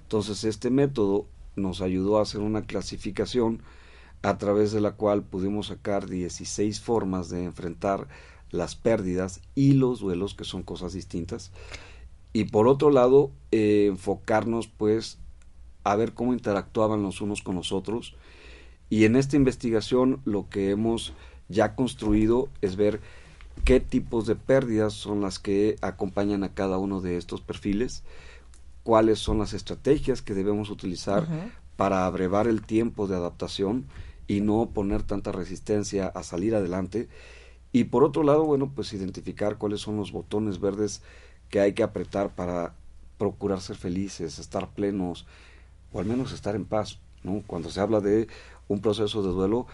Entonces 0.04 0.43
este 0.43 0.69
método 0.69 1.25
nos 1.56 1.82
ayudó 1.82 2.19
a 2.19 2.23
hacer 2.23 2.41
una 2.41 2.63
clasificación 2.63 3.62
a 4.21 4.38
través 4.38 4.71
de 4.71 4.82
la 4.82 4.91
cual 4.91 5.23
pudimos 5.23 5.67
sacar 5.67 6.08
16 6.08 6.80
formas 6.80 7.30
de 7.30 7.43
enfrentar 7.45 8.08
las 8.51 8.75
pérdidas 8.75 9.41
y 9.55 9.73
los 9.73 9.99
duelos, 9.99 10.33
que 10.33 10.43
son 10.43 10.63
cosas 10.63 10.93
distintas. 10.93 11.51
Y 12.33 12.45
por 12.45 12.67
otro 12.67 12.91
lado, 12.91 13.31
eh, 13.51 13.88
enfocarnos 13.88 14.67
pues 14.67 15.17
a 15.83 15.95
ver 15.95 16.13
cómo 16.13 16.33
interactuaban 16.33 17.01
los 17.01 17.21
unos 17.21 17.41
con 17.41 17.55
los 17.55 17.71
otros. 17.71 18.15
Y 18.89 19.05
en 19.05 19.15
esta 19.15 19.35
investigación 19.35 20.21
lo 20.25 20.49
que 20.49 20.71
hemos 20.71 21.13
ya 21.47 21.75
construido 21.75 22.49
es 22.62 22.75
ver 22.75 23.01
qué 23.65 23.79
tipos 23.79 24.25
de 24.25 24.35
pérdidas 24.35 24.93
son 24.93 25.21
las 25.21 25.39
que 25.39 25.75
acompañan 25.81 26.43
a 26.43 26.53
cada 26.53 26.77
uno 26.77 27.01
de 27.01 27.17
estos 27.17 27.41
perfiles, 27.41 28.03
cuáles 28.83 29.19
son 29.19 29.39
las 29.39 29.53
estrategias 29.53 30.21
que 30.21 30.33
debemos 30.33 30.69
utilizar 30.69 31.27
para 31.75 32.05
abrevar 32.05 32.47
el 32.47 32.62
tiempo 32.62 33.07
de 33.07 33.15
adaptación 33.15 33.85
y 34.27 34.41
no 34.41 34.69
poner 34.73 35.03
tanta 35.03 35.31
resistencia 35.31 36.07
a 36.07 36.23
salir 36.23 36.55
adelante. 36.55 37.09
Y 37.71 37.86
por 37.86 38.03
otro 38.03 38.23
lado, 38.23 38.45
bueno, 38.45 38.71
pues 38.73 38.93
identificar 38.93 39.58
cuáles 39.58 39.82
son 39.82 39.97
los 39.97 40.12
botones 40.12 40.60
verdes 40.60 41.01
que 41.49 41.60
hay 41.60 41.73
que 41.73 41.84
apretar 41.84 42.29
para 42.29 42.73
procurar 43.17 43.62
ser 43.62 43.75
felices, 43.75 44.39
estar 44.39 44.69
plenos 44.69 45.25
o 45.91 45.99
al 45.99 46.05
menos 46.05 46.32
estar 46.32 46.55
en 46.55 46.65
paz. 46.65 46.99
¿no? 47.23 47.43
Cuando 47.45 47.69
se 47.69 47.79
habla 47.79 47.99
de 47.99 48.27
un 48.67 48.82
proceso 48.82 49.21
de 49.21 49.29
duelo, 49.29 49.67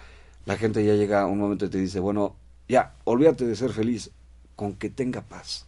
la 0.45 0.58
gente 0.58 0.86
ya 0.86 0.95
llega 0.95 1.21
a 1.21 1.27
un 1.27 1.39
momento 1.39 1.65
y 1.65 1.69
te 1.69 1.77
dice, 1.77 1.99
bueno, 1.99 2.36
ya, 2.67 2.95
olvídate 3.03 3.45
de 3.45 3.55
ser 3.55 3.71
feliz, 3.71 4.12
con 4.55 4.73
que 4.73 4.89
tenga 4.89 5.21
paz, 5.21 5.65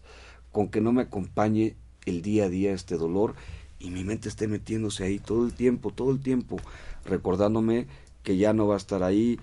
con 0.51 0.69
que 0.69 0.81
no 0.81 0.91
me 0.91 1.03
acompañe 1.03 1.75
el 2.05 2.21
día 2.21 2.45
a 2.45 2.49
día 2.49 2.73
este 2.73 2.95
dolor 2.95 3.35
y 3.79 3.91
mi 3.91 4.03
mente 4.03 4.29
esté 4.29 4.47
metiéndose 4.47 5.03
ahí 5.03 5.19
todo 5.19 5.45
el 5.45 5.53
tiempo, 5.53 5.91
todo 5.91 6.11
el 6.11 6.19
tiempo, 6.19 6.57
recordándome 7.05 7.87
que 8.23 8.37
ya 8.37 8.53
no 8.53 8.67
va 8.67 8.75
a 8.75 8.77
estar 8.77 9.03
ahí, 9.03 9.39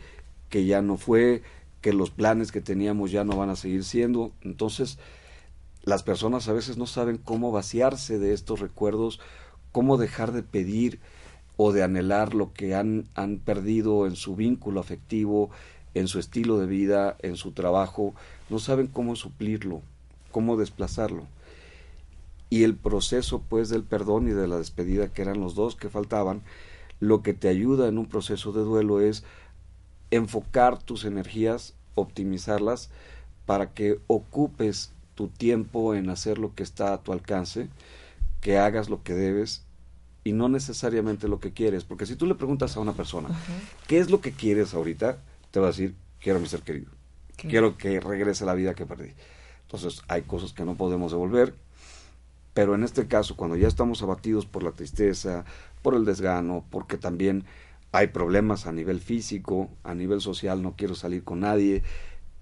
que 0.51 0.64
ya 0.66 0.83
no 0.83 0.97
fue, 0.97 1.42
que 1.85 1.92
los 1.92 2.09
planes 2.09 2.51
que 2.51 2.62
teníamos 2.62 3.11
ya 3.11 3.25
no 3.25 3.37
van 3.37 3.51
a 3.51 3.57
seguir 3.57 3.85
siendo. 3.85 4.33
Entonces, 4.40 4.99
las 5.83 6.03
personas 6.03 6.49
a 6.49 6.55
veces 6.55 6.79
no 6.79 6.87
saben 6.87 7.18
cómo 7.18 7.53
vaciarse 7.53 8.18
de 8.18 8.33
estos 8.33 8.61
recuerdos, 8.61 9.20
cómo 9.70 9.99
dejar 9.99 10.33
de 10.33 10.42
pedir 10.42 10.99
o 11.59 11.73
de 11.73 11.83
anhelar 11.83 12.33
lo 12.33 12.55
que 12.55 12.75
han, 12.75 13.05
han 13.14 13.37
perdido 13.37 14.07
en 14.07 14.16
su 14.16 14.35
vínculo 14.35 14.81
afectivo, 14.81 15.51
en 15.92 16.09
su 16.09 16.18
estilo 16.18 16.59
de 16.59 16.64
vida, 16.64 17.18
en 17.20 17.37
su 17.37 17.53
trabajo, 17.53 18.14
no 18.49 18.61
saben 18.61 18.87
cómo 18.87 19.14
suplirlo, 19.14 19.83
cómo 20.33 20.57
desplazarlo. 20.57 21.27
Y 22.49 22.62
el 22.62 22.77
proceso 22.77 23.42
pues 23.47 23.68
del 23.68 23.83
perdón 23.83 24.27
y 24.27 24.31
de 24.31 24.49
la 24.49 24.57
despedida, 24.57 25.12
que 25.12 25.20
eran 25.20 25.38
los 25.38 25.55
dos 25.55 25.77
que 25.77 25.90
faltaban, 25.90 26.40
lo 26.99 27.20
que 27.23 27.35
te 27.35 27.49
ayuda 27.49 27.88
en 27.88 27.99
un 27.99 28.07
proceso 28.07 28.53
de 28.53 28.62
duelo 28.62 29.03
es 29.03 29.23
enfocar 30.14 30.83
tus 30.83 31.05
energías, 31.05 31.74
optimizarlas, 31.94 32.90
para 33.46 33.72
que 33.72 34.00
ocupes 34.07 34.92
tu 35.14 35.29
tiempo 35.29 35.94
en 35.94 36.11
hacer 36.11 36.38
lo 36.38 36.55
que 36.55 36.62
está 36.62 36.92
a 36.92 37.03
tu 37.03 37.12
alcance, 37.12 37.68
que 38.40 38.59
hagas 38.59 38.88
lo 38.88 39.03
que 39.03 39.14
debes 39.14 39.64
y 40.24 40.33
no 40.33 40.48
necesariamente 40.48 41.29
lo 41.29 41.40
que 41.40 41.53
quieres. 41.53 41.85
Porque 41.85 42.07
si 42.07 42.16
tú 42.16 42.27
le 42.27 42.35
preguntas 42.35 42.77
a 42.77 42.81
una 42.81 42.92
persona, 42.92 43.29
¿qué 43.87 43.98
es 43.98 44.11
lo 44.11 44.20
que 44.20 44.33
quieres 44.33 44.74
ahorita? 44.74 45.18
Te 45.50 45.61
va 45.61 45.66
a 45.66 45.70
decir, 45.70 45.94
quiero 46.20 46.38
a 46.38 46.42
mi 46.42 46.48
ser 46.48 46.62
querido. 46.62 46.90
Quiero 47.37 47.77
que 47.77 48.00
regrese 48.00 48.44
la 48.44 48.55
vida 48.55 48.74
que 48.74 48.87
perdí. 48.87 49.12
Entonces 49.62 50.03
hay 50.09 50.22
cosas 50.22 50.53
que 50.53 50.64
no 50.64 50.77
podemos 50.77 51.12
devolver, 51.12 51.55
pero 52.55 52.74
en 52.74 52.85
este 52.85 53.09
caso, 53.09 53.37
cuando 53.37 53.57
ya 53.57 53.66
estamos 53.66 54.03
abatidos 54.03 54.46
por 54.46 54.62
la 54.62 54.70
tristeza, 54.70 55.44
por 55.83 55.94
el 55.94 56.05
desgano, 56.05 56.64
porque 56.70 56.96
también 56.96 57.44
hay 57.95 58.09
problemas 58.09 58.67
a 58.67 58.73
nivel 58.73 59.01
físico, 59.01 59.71
a 59.83 59.95
nivel 59.95 60.21
social, 60.21 60.63
no 60.63 60.75
quiero 60.77 60.95
salir 60.95 61.25
con 61.25 61.41
nadie, 61.41 61.83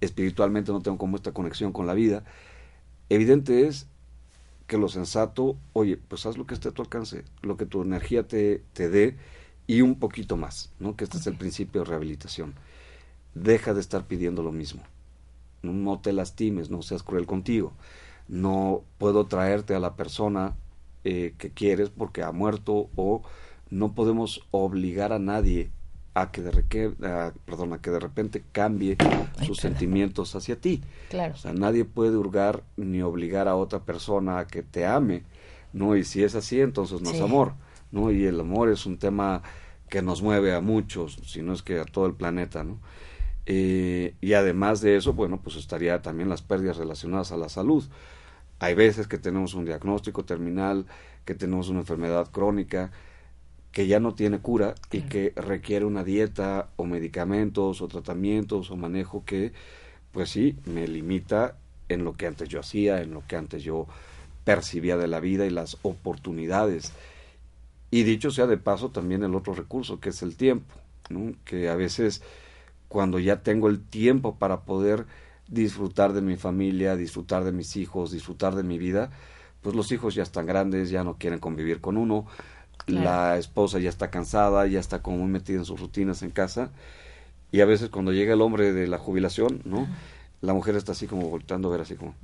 espiritualmente 0.00 0.72
no 0.72 0.80
tengo 0.80 0.98
como 0.98 1.16
esta 1.16 1.32
conexión 1.32 1.72
con 1.72 1.86
la 1.86 1.94
vida, 1.94 2.24
evidente 3.08 3.66
es 3.66 3.86
que 4.66 4.78
lo 4.78 4.88
sensato, 4.88 5.56
oye, 5.72 5.96
pues 5.96 6.26
haz 6.26 6.36
lo 6.36 6.46
que 6.46 6.54
esté 6.54 6.68
a 6.68 6.72
tu 6.72 6.82
alcance, 6.82 7.24
lo 7.42 7.56
que 7.56 7.66
tu 7.66 7.82
energía 7.82 8.26
te, 8.26 8.62
te 8.72 8.88
dé 8.88 9.16
y 9.66 9.82
un 9.82 9.98
poquito 9.98 10.36
más, 10.36 10.72
¿no? 10.80 10.96
Que 10.96 11.04
este 11.04 11.18
es 11.18 11.26
el 11.26 11.36
principio 11.36 11.82
de 11.82 11.90
rehabilitación. 11.90 12.54
Deja 13.34 13.74
de 13.74 13.80
estar 13.80 14.06
pidiendo 14.06 14.42
lo 14.42 14.52
mismo 14.52 14.82
no 15.62 16.00
te 16.00 16.12
lastimes, 16.12 16.70
no 16.70 16.82
seas 16.82 17.02
cruel 17.02 17.26
contigo. 17.26 17.72
No 18.28 18.82
puedo 18.98 19.26
traerte 19.26 19.74
a 19.74 19.80
la 19.80 19.96
persona 19.96 20.56
eh, 21.04 21.34
que 21.38 21.50
quieres 21.50 21.90
porque 21.90 22.22
ha 22.22 22.32
muerto 22.32 22.88
o 22.96 23.22
no 23.72 23.94
podemos 23.94 24.46
obligar 24.50 25.14
a 25.14 25.18
nadie 25.18 25.70
a 26.12 26.30
que 26.30 26.42
de, 26.42 27.32
perdón, 27.46 27.78
que 27.78 27.90
de 27.90 27.98
repente 27.98 28.44
cambie 28.52 28.98
sus 29.46 29.56
sentimientos 29.56 30.36
hacia 30.36 30.60
ti. 30.60 30.82
Claro. 31.08 31.32
O 31.32 31.36
sea, 31.38 31.54
nadie 31.54 31.86
puede 31.86 32.14
hurgar 32.18 32.64
ni 32.76 33.00
obligar 33.00 33.48
a 33.48 33.56
otra 33.56 33.80
persona 33.80 34.38
a 34.38 34.46
que 34.46 34.62
te 34.62 34.84
ame, 34.84 35.22
¿no? 35.72 35.96
Y 35.96 36.04
si 36.04 36.22
es 36.22 36.34
así, 36.34 36.60
entonces 36.60 37.00
no 37.00 37.12
es 37.12 37.20
amor, 37.22 37.54
¿no? 37.92 38.12
Y 38.12 38.26
el 38.26 38.38
amor 38.40 38.68
es 38.68 38.84
un 38.84 38.98
tema 38.98 39.42
que 39.88 40.02
nos 40.02 40.20
mueve 40.20 40.54
a 40.54 40.60
muchos, 40.60 41.18
si 41.24 41.40
no 41.40 41.54
es 41.54 41.62
que 41.62 41.80
a 41.80 41.86
todo 41.86 42.04
el 42.04 42.12
planeta, 42.12 42.64
¿no? 42.64 42.78
Eh, 43.46 44.14
y 44.20 44.34
además 44.34 44.82
de 44.82 44.96
eso, 44.96 45.14
bueno, 45.14 45.40
pues 45.42 45.56
estaría 45.56 46.02
también 46.02 46.28
las 46.28 46.42
pérdidas 46.42 46.76
relacionadas 46.76 47.32
a 47.32 47.38
la 47.38 47.48
salud. 47.48 47.84
Hay 48.58 48.74
veces 48.74 49.08
que 49.08 49.16
tenemos 49.16 49.54
un 49.54 49.64
diagnóstico 49.64 50.26
terminal, 50.26 50.84
que 51.24 51.34
tenemos 51.34 51.70
una 51.70 51.80
enfermedad 51.80 52.30
crónica 52.30 52.92
que 53.72 53.86
ya 53.86 53.98
no 54.00 54.14
tiene 54.14 54.38
cura 54.38 54.74
y 54.90 55.00
que 55.00 55.32
requiere 55.34 55.86
una 55.86 56.04
dieta 56.04 56.68
o 56.76 56.84
medicamentos 56.84 57.80
o 57.80 57.88
tratamientos 57.88 58.70
o 58.70 58.76
manejo 58.76 59.24
que, 59.24 59.52
pues 60.12 60.28
sí, 60.30 60.56
me 60.66 60.86
limita 60.86 61.56
en 61.88 62.04
lo 62.04 62.12
que 62.12 62.26
antes 62.26 62.48
yo 62.48 62.60
hacía, 62.60 63.00
en 63.00 63.12
lo 63.12 63.26
que 63.26 63.36
antes 63.36 63.62
yo 63.62 63.86
percibía 64.44 64.96
de 64.96 65.08
la 65.08 65.20
vida 65.20 65.46
y 65.46 65.50
las 65.50 65.78
oportunidades. 65.82 66.92
Y 67.90 68.02
dicho 68.02 68.30
sea 68.30 68.46
de 68.46 68.58
paso, 68.58 68.90
también 68.90 69.22
el 69.22 69.34
otro 69.34 69.54
recurso, 69.54 70.00
que 70.00 70.10
es 70.10 70.22
el 70.22 70.36
tiempo, 70.36 70.74
que 71.44 71.68
a 71.68 71.74
veces 71.74 72.22
cuando 72.88 73.18
ya 73.18 73.42
tengo 73.42 73.68
el 73.68 73.82
tiempo 73.82 74.36
para 74.36 74.60
poder 74.60 75.06
disfrutar 75.48 76.12
de 76.12 76.20
mi 76.20 76.36
familia, 76.36 76.96
disfrutar 76.96 77.44
de 77.44 77.52
mis 77.52 77.76
hijos, 77.76 78.10
disfrutar 78.10 78.54
de 78.54 78.62
mi 78.62 78.78
vida, 78.78 79.10
pues 79.62 79.74
los 79.74 79.92
hijos 79.92 80.14
ya 80.14 80.22
están 80.22 80.46
grandes, 80.46 80.90
ya 80.90 81.04
no 81.04 81.16
quieren 81.16 81.38
convivir 81.38 81.80
con 81.80 81.96
uno, 81.96 82.26
la 82.86 83.38
esposa 83.38 83.78
ya 83.78 83.88
está 83.88 84.10
cansada, 84.10 84.66
ya 84.66 84.80
está 84.80 85.02
como 85.02 85.18
muy 85.18 85.28
metida 85.28 85.58
en 85.58 85.64
sus 85.64 85.80
rutinas 85.80 86.22
en 86.22 86.30
casa, 86.30 86.70
y 87.50 87.60
a 87.60 87.66
veces 87.66 87.90
cuando 87.90 88.12
llega 88.12 88.34
el 88.34 88.40
hombre 88.40 88.72
de 88.72 88.86
la 88.86 88.98
jubilación, 88.98 89.60
¿no? 89.64 89.86
La 90.40 90.54
mujer 90.54 90.74
está 90.76 90.92
así 90.92 91.06
como 91.06 91.28
voltando 91.28 91.68
a 91.68 91.72
ver 91.72 91.82
así 91.82 91.94
como, 91.94 92.14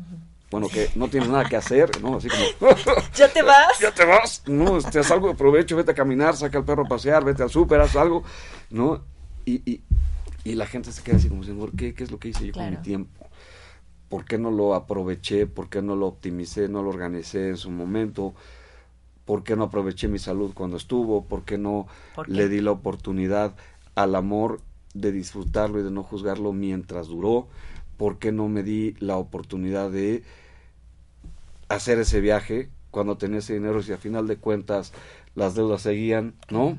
bueno, 0.50 0.68
que 0.68 0.88
no 0.96 1.08
tienes 1.08 1.28
nada 1.28 1.44
que 1.44 1.56
hacer, 1.56 2.02
¿no? 2.02 2.16
Así 2.16 2.28
como, 2.28 2.70
¿ya 3.14 3.28
te 3.32 3.42
vas? 3.44 3.78
¿Ya 3.80 3.92
te 3.92 4.04
vas? 4.04 4.42
No, 4.46 4.80
te 4.80 4.98
haz 4.98 5.10
algo 5.10 5.28
de 5.28 5.34
provecho, 5.34 5.76
vete 5.76 5.92
a 5.92 5.94
caminar, 5.94 6.36
saca 6.36 6.58
al 6.58 6.64
perro 6.64 6.84
a 6.84 6.88
pasear, 6.88 7.24
vete 7.24 7.42
al 7.42 7.50
súper, 7.50 7.80
haz 7.80 7.94
algo, 7.96 8.24
¿no? 8.70 9.02
Y, 9.44 9.62
y, 9.70 9.82
y 10.44 10.54
la 10.54 10.66
gente 10.66 10.92
se 10.92 11.02
queda 11.02 11.16
así 11.16 11.28
como 11.28 11.42
diciendo, 11.42 11.70
¿qué, 11.76 11.94
¿qué 11.94 12.04
es 12.04 12.10
lo 12.10 12.18
que 12.18 12.28
hice 12.28 12.46
yo 12.46 12.52
con 12.52 12.70
mi 12.70 12.76
tiempo? 12.78 13.28
¿Por 14.08 14.24
qué 14.24 14.38
no 14.38 14.50
lo 14.50 14.74
aproveché? 14.74 15.46
¿Por 15.46 15.68
qué 15.68 15.82
no 15.82 15.94
lo 15.94 16.06
optimicé? 16.06 16.68
¿No 16.68 16.82
lo 16.82 16.88
organicé 16.88 17.50
en 17.50 17.58
su 17.58 17.70
momento? 17.70 18.34
¿Por 19.28 19.44
qué 19.44 19.56
no 19.56 19.64
aproveché 19.64 20.08
mi 20.08 20.18
salud 20.18 20.52
cuando 20.54 20.78
estuvo? 20.78 21.26
¿Por 21.26 21.44
qué 21.44 21.58
no 21.58 21.86
le 22.26 22.48
di 22.48 22.62
la 22.62 22.70
oportunidad 22.70 23.54
al 23.94 24.14
amor 24.14 24.62
de 24.94 25.12
disfrutarlo 25.12 25.78
y 25.78 25.82
de 25.82 25.90
no 25.90 26.02
juzgarlo 26.02 26.54
mientras 26.54 27.08
duró? 27.08 27.46
¿Por 27.98 28.18
qué 28.18 28.32
no 28.32 28.48
me 28.48 28.62
di 28.62 28.94
la 29.00 29.18
oportunidad 29.18 29.90
de 29.90 30.22
hacer 31.68 31.98
ese 31.98 32.22
viaje 32.22 32.70
cuando 32.90 33.18
tenía 33.18 33.40
ese 33.40 33.52
dinero 33.52 33.82
si 33.82 33.92
a 33.92 33.98
final 33.98 34.26
de 34.26 34.38
cuentas 34.38 34.94
las 35.34 35.54
deudas 35.54 35.82
seguían, 35.82 36.32
¿no? 36.48 36.78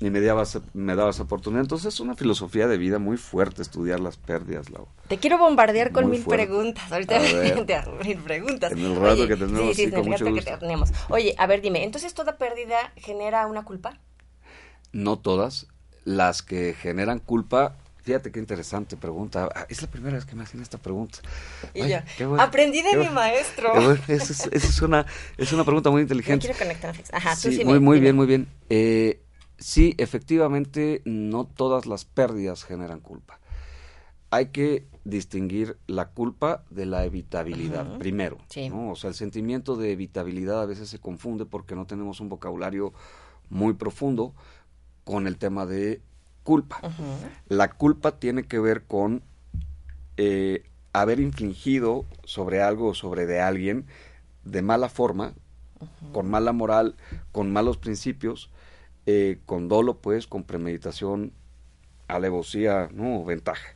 Y 0.00 0.10
me 0.10 0.20
dabas, 0.20 0.58
me 0.72 0.94
dabas 0.94 1.20
oportunidad. 1.20 1.62
Entonces 1.62 1.94
es 1.94 2.00
una 2.00 2.14
filosofía 2.14 2.66
de 2.66 2.78
vida 2.78 2.98
muy 2.98 3.16
fuerte 3.16 3.62
estudiar 3.62 4.00
las 4.00 4.16
pérdidas, 4.16 4.70
Lau. 4.70 4.88
Te 5.08 5.18
quiero 5.18 5.38
bombardear 5.38 5.92
con 5.92 6.10
mil 6.10 6.24
preguntas. 6.24 6.90
Ahorita 6.90 7.20
mil 8.04 8.18
preguntas. 8.18 8.72
En 8.72 8.78
el 8.78 8.96
rato 8.96 9.28
que 9.28 9.36
tenemos, 9.36 9.76
sí, 9.76 9.90
con 9.90 10.08
mucho 10.08 10.24
Que 10.24 10.56
tenemos. 10.58 10.90
Oye, 11.08 11.34
a 11.38 11.46
ver, 11.46 11.60
dime, 11.60 11.84
¿entonces 11.84 12.14
toda 12.14 12.38
pérdida 12.38 12.92
genera 12.96 13.46
una 13.46 13.64
culpa? 13.64 13.98
No 14.92 15.18
todas. 15.18 15.66
Las 16.04 16.42
que 16.42 16.74
generan 16.74 17.18
culpa 17.18 17.76
Fíjate 18.02 18.32
qué 18.32 18.40
interesante 18.40 18.96
pregunta. 18.96 19.48
Ah, 19.54 19.66
es 19.68 19.82
la 19.82 19.88
primera 19.88 20.16
vez 20.16 20.24
que 20.24 20.34
me 20.34 20.42
hacen 20.42 20.62
esta 20.62 20.78
pregunta. 20.78 21.18
Y 21.74 21.86
yo, 21.88 21.98
aprendí 22.38 22.82
de 22.82 22.96
mi 22.96 23.08
maestro. 23.10 23.72
Esa 24.08 24.48
es, 24.50 24.80
una, 24.80 25.04
es 25.36 25.52
una 25.52 25.64
pregunta 25.64 25.90
muy 25.90 26.02
inteligente. 26.02 26.46
quiero 26.46 26.58
conectar. 26.58 26.94
Ajá, 27.12 27.36
sí, 27.36 27.54
sí 27.54 27.64
muy, 27.64 27.78
muy 27.78 28.00
bien, 28.00 28.16
muy 28.16 28.26
bien. 28.26 28.48
Eh, 28.70 29.20
sí, 29.60 29.94
efectivamente, 29.98 31.02
no 31.04 31.44
todas 31.44 31.86
las 31.86 32.04
pérdidas 32.04 32.64
generan 32.64 33.00
culpa. 33.00 33.38
Hay 34.30 34.46
que 34.46 34.86
distinguir 35.04 35.76
la 35.86 36.08
culpa 36.10 36.64
de 36.70 36.86
la 36.86 37.04
evitabilidad, 37.04 37.98
primero. 37.98 38.38
O 38.90 38.96
sea, 38.96 39.08
el 39.08 39.14
sentimiento 39.14 39.76
de 39.76 39.92
evitabilidad 39.92 40.62
a 40.62 40.66
veces 40.66 40.88
se 40.88 40.98
confunde 40.98 41.46
porque 41.46 41.74
no 41.74 41.86
tenemos 41.86 42.20
un 42.20 42.28
vocabulario 42.28 42.92
muy 43.48 43.74
profundo 43.74 44.34
con 45.04 45.26
el 45.26 45.36
tema 45.36 45.66
de 45.66 46.00
culpa. 46.44 46.80
La 47.48 47.72
culpa 47.72 48.18
tiene 48.18 48.44
que 48.44 48.58
ver 48.58 48.84
con 48.84 49.22
eh, 50.16 50.64
haber 50.92 51.20
infligido 51.20 52.04
sobre 52.24 52.62
algo 52.62 52.88
o 52.88 52.94
sobre 52.94 53.26
de 53.26 53.40
alguien 53.40 53.86
de 54.44 54.62
mala 54.62 54.88
forma, 54.88 55.34
con 56.12 56.28
mala 56.28 56.52
moral, 56.52 56.96
con 57.32 57.52
malos 57.52 57.78
principios, 57.78 58.50
eh, 59.06 59.38
con 59.46 59.68
dolo, 59.68 59.98
pues, 59.98 60.26
con 60.26 60.44
premeditación, 60.44 61.32
alevosía, 62.08 62.88
no, 62.92 63.24
ventaja. 63.24 63.74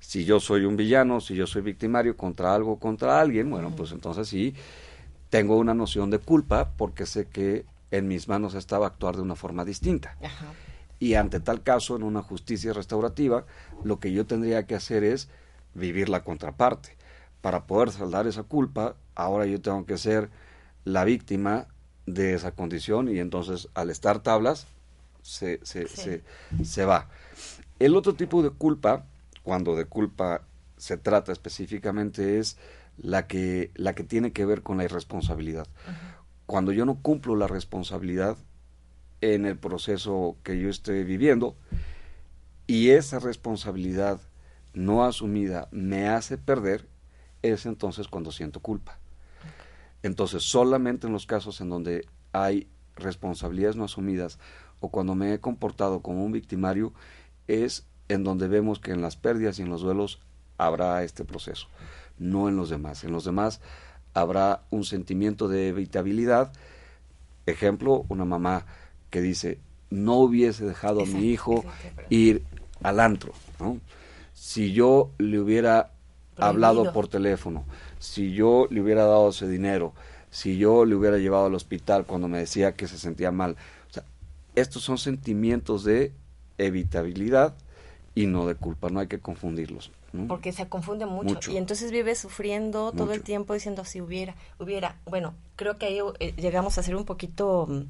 Si 0.00 0.24
yo 0.24 0.38
soy 0.38 0.64
un 0.64 0.76
villano, 0.76 1.20
si 1.20 1.34
yo 1.34 1.46
soy 1.46 1.62
victimario 1.62 2.16
contra 2.16 2.54
algo, 2.54 2.78
contra 2.78 3.20
alguien, 3.20 3.50
bueno, 3.50 3.72
pues 3.74 3.92
entonces 3.92 4.28
sí, 4.28 4.54
tengo 5.30 5.56
una 5.56 5.74
noción 5.74 6.10
de 6.10 6.18
culpa 6.18 6.72
porque 6.76 7.06
sé 7.06 7.26
que 7.26 7.64
en 7.90 8.06
mis 8.06 8.28
manos 8.28 8.54
estaba 8.54 8.86
actuar 8.86 9.16
de 9.16 9.22
una 9.22 9.34
forma 9.34 9.64
distinta. 9.64 10.16
Y 10.98 11.14
ante 11.14 11.40
tal 11.40 11.62
caso, 11.62 11.96
en 11.96 12.02
una 12.02 12.22
justicia 12.22 12.72
restaurativa, 12.72 13.44
lo 13.82 13.98
que 13.98 14.12
yo 14.12 14.26
tendría 14.26 14.66
que 14.66 14.74
hacer 14.74 15.04
es 15.04 15.28
vivir 15.74 16.08
la 16.08 16.22
contraparte. 16.22 16.96
Para 17.40 17.66
poder 17.66 17.90
saldar 17.90 18.26
esa 18.26 18.42
culpa, 18.42 18.96
ahora 19.14 19.46
yo 19.46 19.60
tengo 19.60 19.86
que 19.86 19.98
ser 19.98 20.30
la 20.84 21.04
víctima 21.04 21.66
de 22.06 22.34
esa 22.34 22.52
condición 22.52 23.08
y 23.08 23.18
entonces 23.18 23.68
al 23.74 23.90
estar 23.90 24.22
tablas 24.22 24.66
se, 25.22 25.60
se, 25.64 25.88
se, 25.88 26.22
se 26.62 26.84
va. 26.84 27.08
El 27.78 27.96
otro 27.96 28.14
tipo 28.14 28.42
de 28.42 28.50
culpa, 28.50 29.06
cuando 29.42 29.74
de 29.74 29.86
culpa 29.86 30.42
se 30.76 30.96
trata 30.96 31.32
específicamente, 31.32 32.38
es 32.38 32.58
la 32.98 33.26
que, 33.26 33.70
la 33.74 33.94
que 33.94 34.04
tiene 34.04 34.32
que 34.32 34.44
ver 34.44 34.62
con 34.62 34.76
la 34.76 34.84
irresponsabilidad. 34.84 35.66
Cuando 36.46 36.72
yo 36.72 36.84
no 36.84 37.00
cumplo 37.00 37.36
la 37.36 37.46
responsabilidad 37.46 38.36
en 39.20 39.46
el 39.46 39.56
proceso 39.56 40.36
que 40.42 40.58
yo 40.60 40.68
estoy 40.68 41.04
viviendo 41.04 41.56
y 42.66 42.90
esa 42.90 43.18
responsabilidad 43.18 44.20
no 44.74 45.04
asumida 45.04 45.68
me 45.70 46.08
hace 46.08 46.36
perder, 46.36 46.86
es 47.42 47.66
entonces 47.66 48.08
cuando 48.08 48.32
siento 48.32 48.60
culpa. 48.60 48.98
Entonces, 50.04 50.42
solamente 50.42 51.06
en 51.06 51.14
los 51.14 51.24
casos 51.24 51.62
en 51.62 51.70
donde 51.70 52.06
hay 52.30 52.68
responsabilidades 52.94 53.74
no 53.74 53.84
asumidas 53.84 54.38
o 54.80 54.90
cuando 54.90 55.14
me 55.14 55.32
he 55.32 55.40
comportado 55.40 56.00
como 56.00 56.26
un 56.26 56.30
victimario, 56.30 56.92
es 57.48 57.86
en 58.10 58.22
donde 58.22 58.46
vemos 58.46 58.80
que 58.80 58.92
en 58.92 59.00
las 59.00 59.16
pérdidas 59.16 59.58
y 59.58 59.62
en 59.62 59.70
los 59.70 59.80
duelos 59.80 60.20
habrá 60.58 61.02
este 61.04 61.24
proceso, 61.24 61.68
no 62.18 62.50
en 62.50 62.56
los 62.56 62.68
demás. 62.68 63.02
En 63.02 63.12
los 63.12 63.24
demás 63.24 63.62
habrá 64.12 64.64
un 64.68 64.84
sentimiento 64.84 65.48
de 65.48 65.68
evitabilidad. 65.68 66.52
Ejemplo, 67.46 68.04
una 68.10 68.26
mamá 68.26 68.66
que 69.08 69.22
dice, 69.22 69.58
no 69.88 70.16
hubiese 70.16 70.66
dejado 70.66 71.00
a 71.00 71.06
mi 71.06 71.30
hijo 71.30 71.64
ir 72.10 72.44
al 72.82 73.00
antro, 73.00 73.32
¿no? 73.58 73.78
Si 74.34 74.74
yo 74.74 75.12
le 75.16 75.40
hubiera 75.40 75.92
hablado 76.36 76.92
por 76.92 77.08
teléfono, 77.08 77.64
si 78.04 78.32
yo 78.32 78.68
le 78.70 78.82
hubiera 78.82 79.06
dado 79.06 79.30
ese 79.30 79.48
dinero, 79.48 79.94
si 80.30 80.58
yo 80.58 80.84
le 80.84 80.94
hubiera 80.94 81.16
llevado 81.16 81.46
al 81.46 81.54
hospital 81.54 82.04
cuando 82.04 82.28
me 82.28 82.38
decía 82.38 82.74
que 82.74 82.86
se 82.86 82.98
sentía 82.98 83.30
mal. 83.30 83.56
O 83.88 83.92
sea, 83.92 84.04
estos 84.54 84.82
son 84.82 84.98
sentimientos 84.98 85.84
de 85.84 86.12
evitabilidad 86.58 87.54
y 88.14 88.26
no 88.26 88.46
de 88.46 88.56
culpa, 88.56 88.90
no 88.90 89.00
hay 89.00 89.06
que 89.06 89.20
confundirlos. 89.20 89.90
Porque 90.28 90.52
se 90.52 90.68
confunde 90.68 91.06
mucho. 91.06 91.50
Y 91.50 91.56
entonces 91.56 91.90
vive 91.90 92.14
sufriendo 92.14 92.92
todo 92.92 93.12
el 93.12 93.22
tiempo 93.22 93.52
diciendo 93.52 93.84
si 93.84 94.00
hubiera, 94.00 94.36
hubiera. 94.60 94.96
Bueno, 95.06 95.34
creo 95.56 95.76
que 95.76 95.86
ahí 95.86 95.98
eh, 96.20 96.34
llegamos 96.36 96.78
a 96.78 96.82
ser 96.82 96.94
un 96.94 97.04
poquito, 97.04 97.66
mm, 97.68 97.82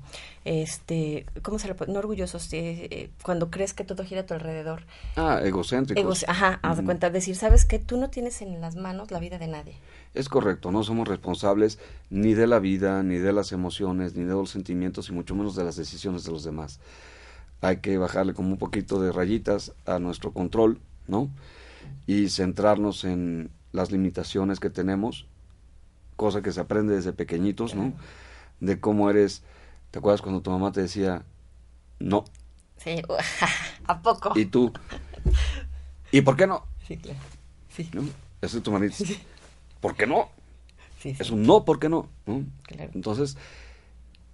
este, 0.44 1.26
¿cómo 1.42 1.58
se 1.58 1.68
le 1.68 1.74
puede? 1.74 1.92
No 1.92 1.98
orgullosos, 1.98 2.48
eh, 2.52 3.10
cuando 3.22 3.50
crees 3.50 3.74
que 3.74 3.84
todo 3.84 4.04
gira 4.04 4.22
a 4.22 4.26
tu 4.26 4.34
alrededor. 4.34 4.84
Ah, 5.16 5.40
egocéntricos. 5.42 6.24
ajá, 6.26 6.60
haz 6.62 6.78
de 6.78 6.84
cuenta, 6.84 7.10
decir, 7.10 7.36
¿sabes 7.36 7.64
que 7.64 7.78
Tú 7.78 7.96
no 7.98 8.08
tienes 8.08 8.40
en 8.42 8.60
las 8.60 8.76
manos 8.76 9.10
la 9.10 9.18
vida 9.18 9.38
de 9.38 9.46
nadie. 9.46 9.74
Es 10.14 10.28
correcto, 10.28 10.70
no 10.70 10.82
somos 10.84 11.08
responsables 11.08 11.78
ni 12.08 12.34
de 12.34 12.46
la 12.46 12.58
vida, 12.58 13.02
ni 13.02 13.16
de 13.16 13.32
las 13.32 13.52
emociones, 13.52 14.14
ni 14.14 14.24
de 14.24 14.32
los 14.32 14.50
sentimientos, 14.50 15.08
y 15.08 15.12
mucho 15.12 15.34
menos 15.34 15.56
de 15.56 15.64
las 15.64 15.76
decisiones 15.76 16.24
de 16.24 16.32
los 16.32 16.44
demás. 16.44 16.80
Hay 17.60 17.78
que 17.78 17.98
bajarle 17.98 18.34
como 18.34 18.50
un 18.50 18.58
poquito 18.58 19.00
de 19.00 19.12
rayitas 19.12 19.72
a 19.86 19.98
nuestro 19.98 20.32
control, 20.32 20.78
¿no? 21.08 21.30
Y 22.06 22.28
centrarnos 22.28 23.04
en 23.04 23.50
las 23.72 23.90
limitaciones 23.90 24.60
que 24.60 24.70
tenemos, 24.70 25.26
cosa 26.16 26.42
que 26.42 26.52
se 26.52 26.60
aprende 26.60 26.94
desde 26.94 27.12
pequeñitos, 27.12 27.74
¿no? 27.74 27.92
De 28.60 28.78
cómo 28.80 29.10
eres, 29.10 29.42
¿te 29.90 29.98
acuerdas 29.98 30.22
cuando 30.22 30.42
tu 30.42 30.50
mamá 30.50 30.72
te 30.72 30.82
decía, 30.82 31.24
no? 31.98 32.24
Sí, 32.76 33.02
¿a 33.86 34.02
poco? 34.02 34.32
Y 34.38 34.46
tú, 34.46 34.72
¿y 36.12 36.20
por 36.20 36.36
qué 36.36 36.46
no? 36.46 36.64
Sí, 36.86 36.96
claro. 36.96 37.18
Sí. 37.68 37.90
¿No? 37.92 38.02
Esa 38.40 38.58
es 38.58 38.62
tu 38.62 38.70
manita. 38.70 38.96
¿Por 39.80 39.96
qué 39.96 40.06
no? 40.06 40.28
Sí, 41.00 41.16
Es 41.18 41.30
un 41.30 41.42
no, 41.42 41.64
¿por 41.64 41.78
qué 41.78 41.88
no? 41.88 42.08
Claro. 42.62 42.90
Entonces, 42.94 43.36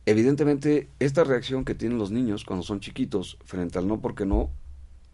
evidentemente, 0.06 0.88
esta 0.98 1.24
reacción 1.24 1.64
que 1.64 1.74
tienen 1.74 1.98
los 1.98 2.10
niños 2.10 2.44
cuando 2.44 2.64
son 2.64 2.80
chiquitos 2.80 3.38
frente 3.44 3.78
al 3.78 3.88
no, 3.88 4.00
¿por 4.00 4.14
qué 4.14 4.26
no? 4.26 4.50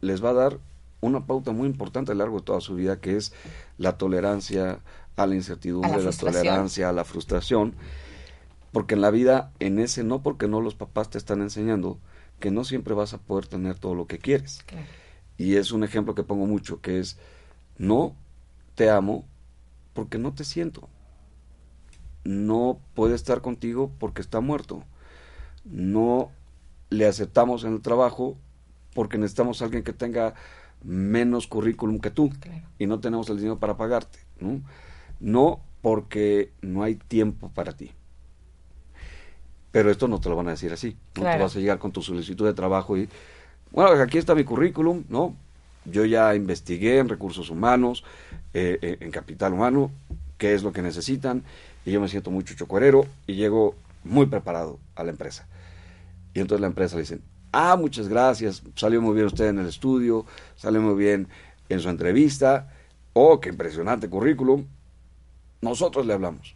Les 0.01 0.25
va 0.25 0.31
a 0.31 0.35
dar 0.35 0.59
una 1.00 1.26
pauta 1.26 1.52
muy 1.52 1.66
importante 1.66 2.12
a 2.12 2.14
lo 2.14 2.20
largo 2.20 2.38
de 2.38 2.44
toda 2.44 2.61
su 2.61 2.74
vida, 2.74 3.00
que 3.00 3.16
es 3.16 3.32
la 3.78 3.98
tolerancia 3.98 4.80
a 5.16 5.26
la 5.26 5.35
incertidumbre, 5.35 6.02
la, 6.02 6.12
tolerancia 6.12 6.88
a 6.88 6.92
la 6.92 7.04
frustración, 7.04 7.74
porque 8.72 8.94
en 8.94 9.00
la 9.00 9.11
vida, 9.11 9.52
en 9.61 9.78
ese 9.78 10.04
no 10.04 10.22
porque 10.22 10.48
no 10.48 10.61
los 10.61 10.74
papás 10.74 11.11
te 11.11 11.18
están 11.18 11.40
enseñando 11.40 11.98
que 12.40 12.50
no 12.50 12.64
siempre 12.64 12.94
vas 12.94 13.14
a 13.14 13.18
poder 13.18 13.46
tener 13.46 13.78
todo 13.78 13.94
lo 13.94 14.06
que 14.06 14.18
quieres. 14.18 14.64
Y 15.38 15.56
es 15.56 15.72
un 15.72 15.85
ejemplo 15.85 16.14
que 16.14 16.22
pongo 16.22 16.46
mucho, 16.46 16.80
que 16.80 16.98
es, 17.00 17.18
no 17.78 18.14
te 18.74 18.90
amo 18.90 19.24
porque 19.94 20.18
no 20.18 20.35
te 20.35 20.44
siento. 20.44 20.88
No 22.24 22.80
puede 22.94 23.14
estar 23.14 23.40
contigo 23.40 23.90
porque 23.98 24.20
está 24.20 24.40
muerto. 24.40 24.85
No 25.64 26.30
le 26.90 27.06
aceptamos 27.06 27.64
en 27.64 27.74
el 27.74 27.80
trabajo 27.80 28.37
porque 28.94 29.18
necesitamos 29.18 29.61
a 29.61 29.66
alguien 29.66 29.85
que 29.85 29.92
tenga 29.92 30.35
menos 30.87 31.46
currículum 31.46 31.99
que 31.99 32.11
tú 32.11 32.31
y 32.79 32.87
no 32.87 33.01
tenemos 33.01 33.29
el 33.29 33.37
dinero 33.37 33.59
para 33.59 33.77
pagarte. 33.77 34.18
¿no? 34.40 34.62
no 35.20 35.61
porque 35.83 36.51
no 36.62 36.83
hay 36.83 36.96
tiempo 36.96 37.51
para 37.51 37.72
ti. 37.77 37.92
Pero 39.70 39.90
esto 39.90 40.09
no 40.09 40.20
te 40.20 40.29
lo 40.29 40.37
van 40.37 40.49
a 40.49 40.53
decir 40.53 40.72
así. 40.72 40.96
No 41.16 41.22
te 41.22 41.38
vas 41.38 41.55
a 41.55 41.59
llegar 41.61 41.79
con 41.79 41.92
tu 41.92 42.03
solicitud 42.03 42.46
de 42.46 42.55
trabajo 42.55 42.96
y, 42.96 43.09
bueno, 43.70 43.90
aquí 44.03 44.18
está 44.18 44.35
mi 44.35 44.44
currículum, 44.44 45.05
¿no? 45.09 45.37
Yo 45.85 46.05
ya 46.05 46.35
investigué 46.35 46.99
en 46.99 47.09
recursos 47.09 47.51
humanos, 47.51 48.03
eh, 48.55 48.79
eh, 48.83 48.96
en 49.01 49.11
capital 49.11 49.53
humano, 49.53 49.90
qué 50.38 50.55
es 50.55 50.62
lo 50.62 50.72
que 50.72 50.83
necesitan, 50.83 51.44
y 51.85 51.92
yo 51.92 52.01
me 52.01 52.09
siento 52.09 52.31
mucho 52.31 52.55
chocorero 52.55 53.07
y 53.27 53.35
llego 53.35 53.77
muy 54.03 54.27
preparado 54.27 54.79
a 54.96 55.05
la 55.05 55.11
empresa. 55.11 55.46
Y 56.35 56.40
entonces 56.40 56.61
la 56.61 56.66
empresa 56.66 56.96
le 56.96 57.03
dicen, 57.03 57.22
Ah, 57.59 57.75
muchas 57.75 58.07
gracias, 58.07 58.62
salió 58.75 59.01
muy 59.01 59.14
bien 59.14 59.29
usted 59.29 59.47
en 59.49 59.59
el 59.59 59.66
estudio, 59.66 60.27
salió 60.57 60.83
muy 60.83 60.95
bien 60.95 61.27
en 61.71 61.81
su 61.81 61.88
entrevista. 61.88 62.71
Oh, 63.14 63.40
qué 63.40 63.49
impresionante 63.49 64.11
currículum. 64.11 64.66
Nosotros 65.62 66.05
le 66.05 66.12
hablamos. 66.12 66.55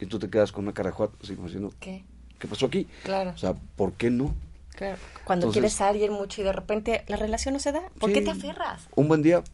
Y 0.00 0.06
tú 0.06 0.18
te 0.18 0.28
quedas 0.28 0.50
con 0.50 0.64
una 0.64 0.74
cara 0.74 0.92
así 1.22 1.36
como 1.36 1.46
diciendo, 1.46 1.72
¿qué? 1.78 2.04
¿Qué 2.40 2.48
pasó 2.48 2.66
aquí? 2.66 2.88
Claro. 3.04 3.30
O 3.30 3.38
sea, 3.38 3.54
¿por 3.76 3.92
qué 3.92 4.10
no? 4.10 4.34
Claro. 4.70 4.98
Cuando 5.22 5.52
quieres 5.52 5.80
a 5.80 5.90
alguien 5.90 6.12
mucho 6.12 6.40
y 6.40 6.44
de 6.44 6.52
repente 6.52 7.04
la 7.06 7.16
relación 7.16 7.54
no 7.54 7.60
se 7.60 7.70
da, 7.70 7.82
¿por 8.00 8.12
qué 8.12 8.20
te 8.20 8.30
aferras? 8.30 8.88
Un 8.96 9.06
buen 9.06 9.22
día, 9.22 9.44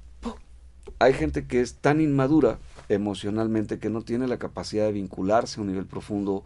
hay 0.98 1.12
gente 1.12 1.46
que 1.46 1.60
es 1.60 1.74
tan 1.74 2.00
inmadura 2.00 2.58
emocionalmente 2.88 3.78
que 3.78 3.90
no 3.90 4.00
tiene 4.00 4.26
la 4.28 4.38
capacidad 4.38 4.86
de 4.86 4.92
vincularse 4.92 5.60
a 5.60 5.62
un 5.62 5.68
nivel 5.68 5.84
profundo 5.84 6.42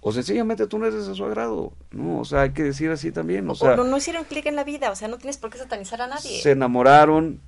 o 0.00 0.12
sencillamente 0.12 0.66
tú 0.66 0.78
no 0.78 0.86
eres 0.86 1.06
de 1.06 1.14
su 1.14 1.24
agrado, 1.24 1.72
¿no? 1.90 2.20
O 2.20 2.24
sea, 2.24 2.42
hay 2.42 2.52
que 2.52 2.62
decir 2.62 2.90
así 2.90 3.10
también, 3.10 3.48
o, 3.50 3.54
sea... 3.54 3.76
no, 3.76 3.96
hicieron 3.96 4.24
clic 4.24 4.46
en 4.46 4.56
la 4.56 4.64
vida, 4.64 4.90
o 4.90 4.96
sea, 4.96 5.08
no 5.08 5.18
tienes 5.18 5.38
por 5.38 5.50
qué 5.50 5.58
satanizar 5.58 6.00
a 6.02 6.06
nadie. 6.06 6.40
Se 6.40 6.52
enamoraron, 6.52 7.40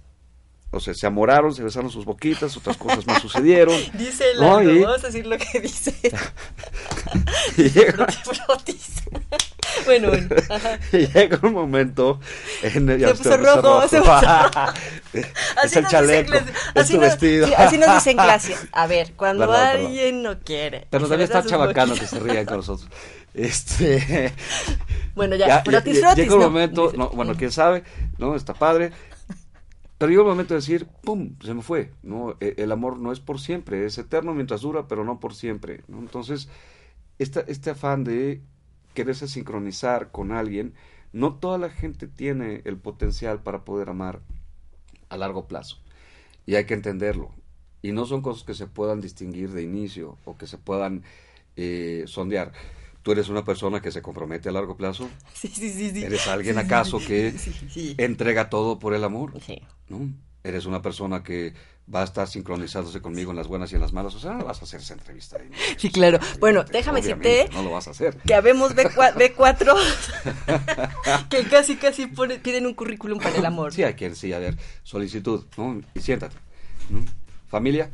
o 0.72 0.78
sea, 0.78 0.94
se 0.94 1.04
amoraron, 1.06 1.52
se 1.52 1.64
besaron 1.64 1.90
sus 1.90 2.04
boquitas, 2.04 2.56
otras 2.56 2.76
cosas 2.76 3.04
más 3.04 3.20
sucedieron. 3.20 3.74
Dice 3.94 4.34
la, 4.34 4.62
¿no? 4.62 4.80
vamos 4.82 5.02
a 5.02 5.06
decir 5.08 5.26
lo 5.26 5.36
que 5.36 5.60
dice. 5.60 5.92
y 7.56 7.70
llega... 7.70 8.06
bueno, 9.84 10.10
bueno. 10.10 10.36
Y 10.92 11.06
llega 11.08 11.40
un 11.42 11.54
momento 11.54 12.20
en 12.62 12.88
el, 12.88 13.00
se 13.00 13.14
puso 13.14 13.36
rojo, 13.36 13.88
se 13.88 13.98
puso 13.98 14.20
rojo. 14.20 14.72
es 15.64 15.76
el 15.76 15.86
chaleco, 15.88 16.34
es 16.74 16.88
tu 16.88 17.00
vestido. 17.00 17.48
así 17.56 17.76
nos 17.76 17.94
dicen 17.94 18.16
clase. 18.16 18.56
A 18.70 18.86
ver, 18.86 19.14
cuando 19.16 19.52
alguien 19.52 20.22
no 20.22 20.38
quiere. 20.38 20.86
Pero 20.90 21.08
también 21.08 21.22
está 21.22 21.44
chabacano 21.44 21.94
que 21.94 22.06
se 22.06 22.20
rían 22.20 22.46
con 22.46 22.58
nosotros. 22.58 22.88
Este. 23.34 24.32
Bueno, 25.14 25.36
ya, 25.36 25.62
pero 25.64 25.80
ya, 25.80 26.14
Llega 26.14 26.34
un 26.34 26.42
momento, 26.42 26.92
no, 26.96 27.10
bueno, 27.10 27.34
quién 27.36 27.50
sabe, 27.50 27.82
¿no? 28.18 28.36
Está 28.36 28.54
padre. 28.54 28.92
Pero 30.00 30.12
llega 30.12 30.22
un 30.22 30.28
momento 30.30 30.54
de 30.54 30.60
decir, 30.60 30.86
¡pum! 31.02 31.36
Se 31.44 31.52
me 31.52 31.60
fue. 31.60 31.92
¿no? 32.02 32.34
E, 32.40 32.54
el 32.56 32.72
amor 32.72 32.98
no 32.98 33.12
es 33.12 33.20
por 33.20 33.38
siempre, 33.38 33.84
es 33.84 33.98
eterno 33.98 34.32
mientras 34.32 34.62
dura, 34.62 34.88
pero 34.88 35.04
no 35.04 35.20
por 35.20 35.34
siempre. 35.34 35.82
Entonces, 35.88 36.48
esta, 37.18 37.40
este 37.40 37.68
afán 37.68 38.02
de 38.02 38.40
quererse 38.94 39.28
sincronizar 39.28 40.10
con 40.10 40.32
alguien, 40.32 40.72
no 41.12 41.34
toda 41.34 41.58
la 41.58 41.68
gente 41.68 42.06
tiene 42.06 42.62
el 42.64 42.78
potencial 42.78 43.42
para 43.42 43.66
poder 43.66 43.90
amar 43.90 44.22
a 45.10 45.18
largo 45.18 45.46
plazo. 45.46 45.76
Y 46.46 46.54
hay 46.54 46.64
que 46.64 46.72
entenderlo. 46.72 47.34
Y 47.82 47.92
no 47.92 48.06
son 48.06 48.22
cosas 48.22 48.44
que 48.44 48.54
se 48.54 48.66
puedan 48.66 49.02
distinguir 49.02 49.50
de 49.50 49.62
inicio 49.64 50.16
o 50.24 50.38
que 50.38 50.46
se 50.46 50.56
puedan 50.56 51.02
eh, 51.56 52.04
sondear. 52.06 52.52
¿Tú 53.02 53.12
eres 53.12 53.28
una 53.28 53.44
persona 53.44 53.80
que 53.80 53.90
se 53.90 54.02
compromete 54.02 54.48
a 54.48 54.52
largo 54.52 54.76
plazo? 54.76 55.08
Sí, 55.34 55.48
sí, 55.48 55.70
sí. 55.70 56.04
¿Eres 56.04 56.26
alguien 56.26 56.58
acaso 56.58 56.98
que 56.98 57.34
entrega 57.98 58.50
todo 58.50 58.78
por 58.78 58.94
el 58.94 59.04
amor? 59.04 59.32
Sí. 59.44 59.62
¿No? 59.88 60.10
¿Eres 60.42 60.66
una 60.66 60.82
persona 60.82 61.22
que 61.22 61.54
va 61.92 62.02
a 62.02 62.04
estar 62.04 62.28
sincronizándose 62.28 63.00
conmigo 63.00 63.30
en 63.32 63.36
las 63.36 63.48
buenas 63.48 63.72
y 63.72 63.74
en 63.74 63.80
las 63.80 63.92
malas. 63.92 64.14
O 64.14 64.20
sea, 64.20 64.32
no 64.32 64.44
vas 64.44 64.60
a 64.60 64.64
hacer 64.64 64.80
esa 64.80 64.94
entrevista. 64.94 65.38
Sí, 65.76 65.90
claro. 65.90 66.18
Bueno, 66.38 66.64
déjame 66.64 67.00
decirte. 67.00 67.48
No 67.52 67.62
lo 67.62 67.70
vas 67.70 67.88
a 67.88 67.92
hacer. 67.92 68.16
Que 68.18 68.34
habemos 68.34 68.74
B4, 68.74 69.74
que 71.28 71.44
casi, 71.44 71.76
casi 71.76 72.06
piden 72.42 72.66
un 72.66 72.74
currículum 72.74 73.18
para 73.18 73.36
el 73.36 73.46
amor. 73.46 73.72
Sí, 73.72 73.82
hay 73.82 73.94
quien 73.94 74.14
sí, 74.14 74.32
a 74.32 74.38
ver, 74.38 74.56
solicitud, 74.82 75.46
¿no? 75.56 75.80
Y 75.94 76.00
siéntate. 76.00 76.36
¿Familia? 77.48 77.90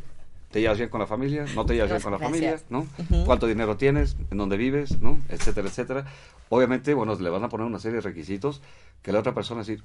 ¿Te 0.50 0.60
llevas 0.60 0.78
bien 0.78 0.88
con 0.90 1.00
la 1.00 1.06
familia? 1.06 1.44
¿No 1.54 1.66
te 1.66 1.74
llevas 1.74 1.90
bien 1.90 2.02
con 2.02 2.12
la 2.12 2.18
familia? 2.18 2.58
¿No? 2.70 2.86
¿Cuánto 3.24 3.46
dinero 3.46 3.76
tienes? 3.76 4.16
¿En 4.30 4.38
dónde 4.38 4.56
vives? 4.56 5.00
¿No? 5.00 5.18
Etcétera, 5.28 5.68
etcétera. 5.68 6.06
Obviamente, 6.48 6.94
bueno, 6.94 7.14
le 7.14 7.30
van 7.30 7.44
a 7.44 7.48
poner 7.48 7.66
una 7.66 7.78
serie 7.78 7.96
de 7.96 8.02
requisitos 8.02 8.62
que 9.02 9.12
la 9.12 9.18
otra 9.18 9.34
persona 9.34 9.60
decir, 9.60 9.82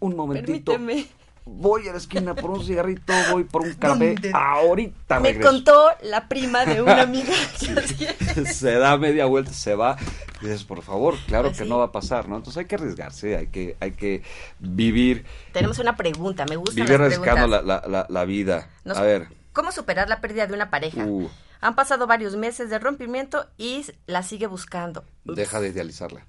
un 0.00 0.16
momentito. 0.16 0.72
Permíteme 0.72 1.06
voy 1.46 1.86
a 1.88 1.92
la 1.92 1.98
esquina 1.98 2.34
por 2.34 2.50
un 2.50 2.64
cigarrito, 2.64 3.12
voy 3.30 3.44
por 3.44 3.62
un 3.62 3.74
café, 3.74 4.14
ahorita 4.32 5.20
Me 5.20 5.28
regreso. 5.28 5.50
contó 5.50 5.88
la 6.02 6.26
prima 6.28 6.64
de 6.64 6.80
una 6.82 7.02
amiga. 7.02 7.34
se 8.52 8.72
da 8.72 8.96
media 8.96 9.26
vuelta, 9.26 9.52
se 9.52 9.74
va. 9.74 9.96
Y 10.40 10.46
dices, 10.46 10.64
por 10.64 10.82
favor, 10.82 11.16
claro 11.26 11.48
Pues 11.48 11.58
que 11.58 11.64
no 11.64 11.78
va 11.78 11.86
a 11.86 11.92
pasar, 11.92 12.28
¿no? 12.28 12.36
Entonces 12.36 12.60
hay 12.60 12.64
que 12.66 12.74
arriesgarse, 12.74 13.36
hay 13.36 13.46
que, 13.48 13.76
hay 13.80 13.92
que 13.92 14.22
vivir, 14.58 15.24
Tenemos 15.52 15.78
una 15.78 15.96
pregunta, 15.96 16.44
me 16.48 16.56
gusta. 16.56 16.74
vivir 16.74 17.00
arriesgando 17.00 17.46
la, 17.46 17.62
la, 17.62 17.82
la, 17.86 18.06
la 18.08 18.24
vida. 18.24 18.68
Nos- 18.84 18.96
A 18.98 19.02
ver, 19.02 19.28
¿Cómo 19.54 19.72
superar 19.72 20.08
la 20.10 20.20
pérdida 20.20 20.46
de 20.46 20.52
una 20.52 20.68
pareja? 20.68 21.04
uh, 21.06 21.28
Han 21.62 21.74
pasado 21.76 22.06
varios 22.06 22.36
meses 22.36 22.68
de 22.68 22.78
rompimiento 22.78 23.46
y 23.56 23.86
la 24.06 24.22
sigue 24.22 24.46
buscando. 24.46 25.04
deja 25.24 25.60
de 25.60 25.68
idealizarla. 25.68 26.26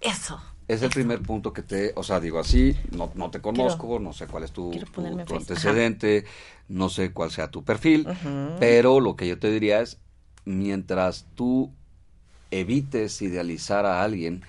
Eso. 0.00 0.40
Es 0.68 0.80
el 0.82 0.90
primer 0.90 1.20
punto 1.20 1.52
que 1.52 1.62
te, 1.62 1.92
o 1.96 2.04
sea, 2.04 2.20
digo 2.20 2.38
así, 2.38 2.76
no, 2.92 3.10
no 3.16 3.30
te 3.30 3.40
conozco, 3.40 3.88
Quiero- 3.88 4.00
no 4.04 4.12
sé 4.12 4.28
cuál 4.28 4.44
es 4.44 4.52
tu, 4.52 4.70
antecedente, 5.34 6.24
no 6.68 6.88
sé 6.88 7.12
cuál 7.12 7.32
sea 7.32 7.50
tu 7.50 7.64
perfil, 7.64 8.06
pero 8.60 9.00
lo 9.00 9.16
que 9.16 9.26
yo 9.26 9.38
te 9.40 9.50
diría 9.50 9.80
es, 9.80 9.98
mientras 10.44 11.26
tú 11.34 11.72
evites 12.52 13.20
idealizar 13.20 13.84
a 13.84 14.02
alguien 14.04 14.44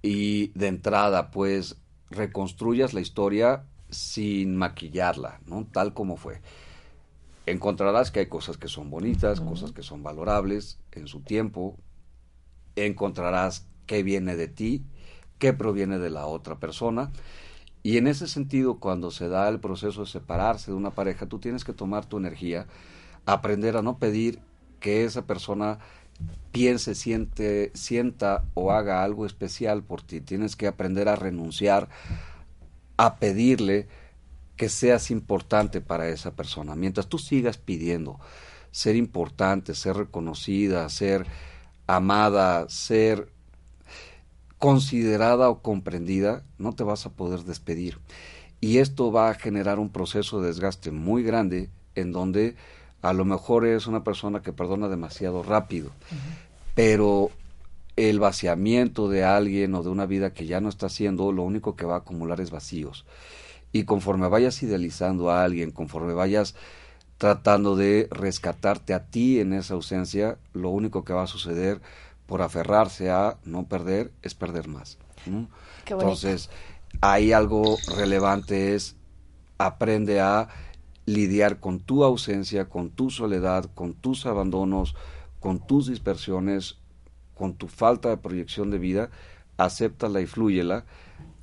y 0.00 0.48
de 0.58 0.68
entrada, 0.68 1.30
pues, 1.32 1.76
reconstruyas 2.10 2.94
la 2.94 3.00
historia 3.00 3.64
sin 3.90 4.56
maquillarla, 4.56 5.40
¿no? 5.46 5.66
Tal 5.72 5.92
como 5.92 6.16
fue. 6.16 6.40
Encontrarás 7.46 8.10
que 8.10 8.20
hay 8.20 8.26
cosas 8.26 8.56
que 8.56 8.68
son 8.68 8.90
bonitas, 8.90 9.40
cosas 9.40 9.72
que 9.72 9.82
son 9.82 10.02
valorables 10.02 10.78
en 10.92 11.06
su 11.06 11.20
tiempo, 11.20 11.76
encontrarás 12.74 13.66
qué 13.86 14.02
viene 14.02 14.34
de 14.36 14.48
ti, 14.48 14.84
qué 15.38 15.52
proviene 15.52 15.98
de 15.98 16.10
la 16.10 16.26
otra 16.26 16.58
persona. 16.58 17.12
Y 17.84 17.98
en 17.98 18.08
ese 18.08 18.26
sentido, 18.26 18.80
cuando 18.80 19.12
se 19.12 19.28
da 19.28 19.48
el 19.48 19.60
proceso 19.60 20.00
de 20.00 20.06
separarse 20.08 20.72
de 20.72 20.76
una 20.76 20.90
pareja, 20.90 21.26
tú 21.26 21.38
tienes 21.38 21.64
que 21.64 21.72
tomar 21.72 22.04
tu 22.06 22.18
energía, 22.18 22.66
aprender 23.26 23.76
a 23.76 23.82
no 23.82 23.98
pedir 23.98 24.40
que 24.80 25.04
esa 25.04 25.24
persona 25.24 25.78
piense, 26.50 26.96
siente, 26.96 27.70
sienta 27.74 28.44
o 28.54 28.72
haga 28.72 29.04
algo 29.04 29.24
especial 29.24 29.84
por 29.84 30.02
ti. 30.02 30.20
Tienes 30.20 30.56
que 30.56 30.66
aprender 30.66 31.08
a 31.08 31.14
renunciar 31.14 31.88
a 32.96 33.16
pedirle 33.16 33.86
que 34.56 34.68
seas 34.68 35.10
importante 35.10 35.80
para 35.80 36.08
esa 36.08 36.32
persona. 36.32 36.74
Mientras 36.74 37.06
tú 37.06 37.18
sigas 37.18 37.58
pidiendo 37.58 38.18
ser 38.70 38.96
importante, 38.96 39.74
ser 39.74 39.96
reconocida, 39.96 40.88
ser 40.88 41.26
amada, 41.86 42.68
ser 42.68 43.30
considerada 44.58 45.48
o 45.48 45.62
comprendida, 45.62 46.42
no 46.58 46.74
te 46.74 46.84
vas 46.84 47.06
a 47.06 47.10
poder 47.10 47.40
despedir. 47.44 47.98
Y 48.60 48.78
esto 48.78 49.12
va 49.12 49.30
a 49.30 49.34
generar 49.34 49.78
un 49.78 49.90
proceso 49.90 50.40
de 50.40 50.48
desgaste 50.48 50.90
muy 50.90 51.22
grande 51.22 51.70
en 51.94 52.12
donde 52.12 52.56
a 53.02 53.12
lo 53.12 53.24
mejor 53.24 53.66
es 53.66 53.86
una 53.86 54.02
persona 54.02 54.42
que 54.42 54.52
perdona 54.52 54.88
demasiado 54.88 55.42
rápido, 55.42 55.90
pero 56.74 57.30
el 57.96 58.18
vaciamiento 58.18 59.08
de 59.08 59.24
alguien 59.24 59.74
o 59.74 59.82
de 59.82 59.90
una 59.90 60.06
vida 60.06 60.34
que 60.34 60.46
ya 60.46 60.60
no 60.60 60.68
está 60.68 60.86
haciendo, 60.86 61.32
lo 61.32 61.42
único 61.42 61.76
que 61.76 61.86
va 61.86 61.94
a 61.94 61.98
acumular 61.98 62.40
es 62.40 62.50
vacíos. 62.50 63.04
Y 63.72 63.84
conforme 63.84 64.28
vayas 64.28 64.62
idealizando 64.62 65.30
a 65.30 65.44
alguien, 65.44 65.70
conforme 65.70 66.14
vayas 66.14 66.54
tratando 67.18 67.76
de 67.76 68.08
rescatarte 68.10 68.94
a 68.94 69.06
ti 69.06 69.40
en 69.40 69.52
esa 69.52 69.74
ausencia, 69.74 70.38
lo 70.52 70.70
único 70.70 71.04
que 71.04 71.12
va 71.12 71.22
a 71.22 71.26
suceder 71.26 71.80
por 72.26 72.42
aferrarse 72.42 73.10
a 73.10 73.38
no 73.44 73.66
perder 73.66 74.12
es 74.22 74.34
perder 74.34 74.68
más. 74.68 74.98
¿no? 75.26 75.48
Qué 75.84 75.94
bonito. 75.94 76.10
Entonces, 76.10 76.50
ahí 77.00 77.32
algo 77.32 77.76
relevante 77.96 78.74
es 78.74 78.96
aprende 79.58 80.20
a 80.20 80.48
lidiar 81.06 81.60
con 81.60 81.80
tu 81.80 82.04
ausencia, 82.04 82.68
con 82.68 82.90
tu 82.90 83.10
soledad, 83.10 83.70
con 83.74 83.94
tus 83.94 84.26
abandonos, 84.26 84.94
con 85.40 85.64
tus 85.64 85.86
dispersiones, 85.86 86.78
con 87.34 87.54
tu 87.54 87.68
falta 87.68 88.08
de 88.08 88.16
proyección 88.16 88.70
de 88.70 88.78
vida, 88.78 89.10
acéptala 89.56 90.20
y 90.20 90.26
flúyela, 90.26 90.84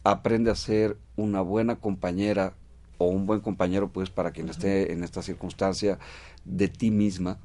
aprende 0.04 0.52
a 0.52 0.56
ser 0.56 0.98
una 1.16 1.42
buena 1.42 1.76
compañera 1.76 2.54
o 2.98 3.06
un 3.06 3.26
buen 3.26 3.42
compañero, 3.42 3.90
pues, 3.90 4.10
para 4.10 4.32
quien 4.32 4.50
esté 4.50 4.94
en 4.94 5.04
esta 5.04 5.22
circunstancia 5.22 6.00
de 6.46 6.68
ti 6.68 6.92
misma 6.92 7.38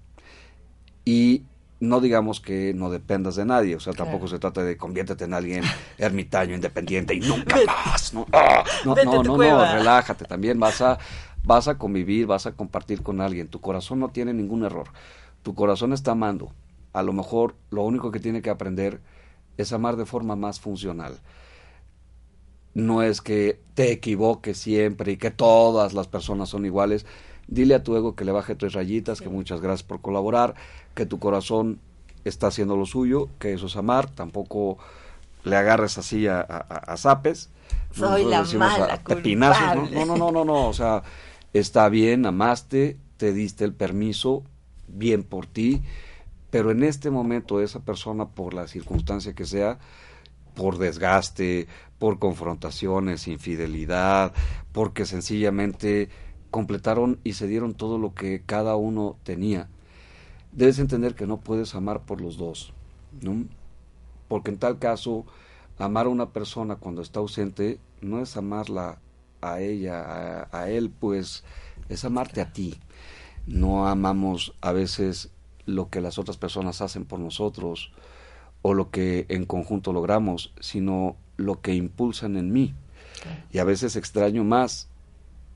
y 1.04 1.44
no 1.81 2.00
digamos 2.00 2.40
que 2.40 2.74
no 2.74 2.90
dependas 2.90 3.37
de 3.37 3.44
nadie, 3.44 3.76
o 3.76 3.81
sea, 3.81 3.92
tampoco 3.92 4.26
se 4.26 4.38
trata 4.38 4.62
de 4.62 4.76
conviértete 4.76 5.24
en 5.24 5.35
alguien 5.35 5.62
ermitaño, 5.98 6.54
independiente 6.54 7.14
y 7.14 7.20
nunca 7.20 7.57
más, 7.66 8.12
¿no? 8.12 8.26
¡Ah! 8.33 8.64
no, 8.85 8.94
no, 8.94 9.22
no, 9.22 9.37
no, 9.37 9.72
relájate, 9.72 10.24
también 10.24 10.59
vas 10.59 10.83
a, 10.83 10.98
vas 11.44 11.68
a 11.68 11.78
convivir, 11.78 12.26
vas 12.26 12.46
a 12.46 12.52
compartir 12.52 13.02
con 13.02 13.20
alguien, 13.20 13.48
tu 13.48 13.61
corazón 13.61 14.00
no 14.00 14.09
tiene 14.09 14.35
ningún 14.35 14.64
error, 14.64 14.88
tu 15.42 15.54
corazón 15.54 15.92
está 15.92 16.12
amando, 16.12 16.52
a 16.92 17.02
lo 17.02 17.12
mejor 17.12 17.54
lo 17.70 17.85
único 17.85 18.11
que 18.11 18.20
tiene 18.20 18.42
que 18.42 18.50
aprender 18.50 19.00
es 19.57 19.72
amar 19.72 19.96
de 19.96 20.07
forma 20.07 20.37
más 20.37 20.61
funcional. 20.61 21.18
No 22.78 23.02
es 23.02 23.20
que 23.20 23.60
te 23.74 23.90
equivoques 23.92 24.56
siempre 24.58 25.12
y 25.12 25.16
que 25.16 25.30
todas 25.30 25.92
las 25.94 26.06
personas 26.06 26.48
son 26.48 26.64
iguales. 26.64 27.06
Dile 27.48 27.74
a 27.74 27.82
tu 27.82 27.96
ego 27.96 28.14
que 28.14 28.24
le 28.24 28.32
baje 28.32 28.54
tres 28.54 28.72
rayitas, 28.74 29.20
que 29.20 29.28
muchas 29.28 29.60
gracias 29.60 29.82
por 29.82 30.00
colaborar, 30.00 30.54
que 30.94 31.06
tu 31.06 31.18
corazón 31.18 31.80
está 32.24 32.48
haciendo 32.48 32.76
lo 32.76 32.86
suyo, 32.86 33.28
que 33.38 33.52
eso 33.52 33.66
es 33.66 33.76
amar, 33.76 34.10
tampoco 34.10 34.78
le 35.44 35.56
agarres 35.56 35.98
así 35.98 36.26
a, 36.26 36.40
a, 36.40 36.42
a- 36.42 36.92
a 36.92 36.96
zapes. 36.96 37.50
Soy 37.92 38.24
la 38.30 38.44
mala 38.58 38.84
a 38.94 38.96
pepinazos, 39.16 39.60
¿no? 39.74 39.82
No, 40.06 40.06
no, 40.06 40.16
no, 40.16 40.30
no, 40.32 40.44
no, 40.44 40.68
o 40.68 40.72
sea, 40.72 41.02
está 41.52 41.88
bien, 41.88 42.26
amaste, 42.26 42.96
te 43.16 43.32
diste 43.32 43.64
el 43.64 43.72
permiso, 43.72 44.42
bien 44.88 45.22
por 45.22 45.46
ti, 45.46 45.82
pero 46.50 46.70
en 46.70 46.82
este 46.84 47.10
momento 47.10 47.60
esa 47.60 47.80
persona, 47.80 48.26
por 48.28 48.54
la 48.54 48.66
circunstancia 48.68 49.32
que 49.34 49.46
sea, 49.46 49.78
por 50.59 50.77
desgaste, 50.77 51.68
por 52.01 52.18
confrontaciones, 52.18 53.29
infidelidad, 53.29 54.33
porque 54.73 55.07
sencillamente 55.07 56.09
completaron 56.51 57.21
y 57.23 57.35
se 57.35 57.47
dieron 57.47 57.75
todo 57.75 57.97
lo 57.97 58.12
que 58.12 58.42
cada 58.44 58.75
uno 58.75 59.16
tenía. 59.23 59.68
Debes 60.51 60.81
entender 60.81 61.14
que 61.14 61.29
no 61.29 61.37
puedes 61.38 61.77
amar 61.77 62.01
por 62.01 62.21
los 62.21 62.38
dos, 62.38 62.73
¿no? 63.23 63.44
Porque 64.27 64.51
en 64.51 64.59
tal 64.59 64.81
caso, 64.81 65.27
amar 65.79 66.07
a 66.07 66.11
una 66.11 66.31
persona 66.31 66.75
cuando 66.75 67.03
está 67.03 67.21
ausente 67.21 67.79
no 68.01 68.21
es 68.21 68.37
amarla 68.37 68.99
a 69.40 69.61
ella, 69.61 70.01
a, 70.01 70.49
a 70.51 70.71
él, 70.71 70.90
pues 70.90 71.44
es 71.88 72.05
amarte 72.05 72.40
a 72.40 72.53
ti. 72.53 72.81
No 73.47 73.87
amamos 73.87 74.55
a 74.61 74.73
veces 74.73 75.31
lo 75.66 75.88
que 75.88 76.01
las 76.01 76.18
otras 76.18 76.37
personas 76.37 76.81
hacen 76.81 77.05
por 77.05 77.21
nosotros 77.21 77.92
o 78.62 78.75
lo 78.75 78.90
que 78.90 79.27
en 79.29 79.44
conjunto 79.44 79.92
logramos, 79.92 80.53
sino 80.61 81.16
lo 81.37 81.61
que 81.61 81.75
impulsan 81.75 82.37
en 82.37 82.53
mí. 82.53 82.75
Y 83.53 83.59
a 83.59 83.64
veces 83.64 83.97
extraño 83.97 84.44
más 84.44 84.88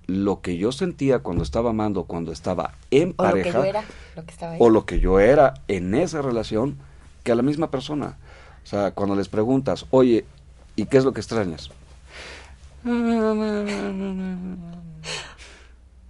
lo 0.06 0.40
que 0.40 0.56
yo 0.56 0.72
sentía 0.72 1.20
cuando 1.20 1.42
estaba 1.42 1.70
amando, 1.70 2.04
cuando 2.04 2.32
estaba 2.32 2.74
en 2.90 3.14
O 3.16 3.24
lo 3.24 3.34
que 3.34 3.42
pareja, 3.42 3.58
yo 3.58 3.64
era, 3.64 3.84
lo 4.16 4.24
que 4.24 4.30
estaba 4.30 4.52
ahí. 4.52 4.58
o 4.60 4.70
lo 4.70 4.84
que 4.84 5.00
yo 5.00 5.20
era 5.20 5.54
en 5.68 5.94
esa 5.94 6.22
relación, 6.22 6.78
que 7.22 7.32
a 7.32 7.34
la 7.34 7.42
misma 7.42 7.70
persona. 7.70 8.18
O 8.64 8.66
sea, 8.66 8.92
cuando 8.92 9.14
les 9.14 9.28
preguntas, 9.28 9.86
oye, 9.90 10.24
¿y 10.76 10.86
qué 10.86 10.98
es 10.98 11.04
lo 11.04 11.12
que 11.12 11.20
extrañas? 11.20 11.70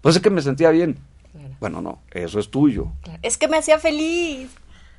Pues 0.00 0.16
es 0.16 0.22
que 0.22 0.30
me 0.30 0.42
sentía 0.42 0.70
bien. 0.70 0.98
Bueno, 1.60 1.80
no, 1.80 2.00
eso 2.10 2.40
es 2.40 2.50
tuyo. 2.50 2.88
Es 3.22 3.38
que 3.38 3.46
me 3.46 3.56
hacía 3.56 3.78
feliz. 3.78 4.50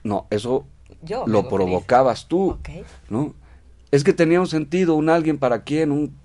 No, 0.03 0.27
eso 0.29 0.65
Yo 1.01 1.25
lo 1.27 1.49
provocabas 1.49 2.27
tú. 2.27 2.57
¿no? 3.09 3.33
Es 3.91 4.03
que 4.03 4.13
tenía 4.13 4.39
un 4.39 4.47
sentido, 4.47 4.95
un 4.95 5.09
alguien 5.09 5.37
para 5.37 5.63
quien, 5.63 5.91
un, 5.91 6.15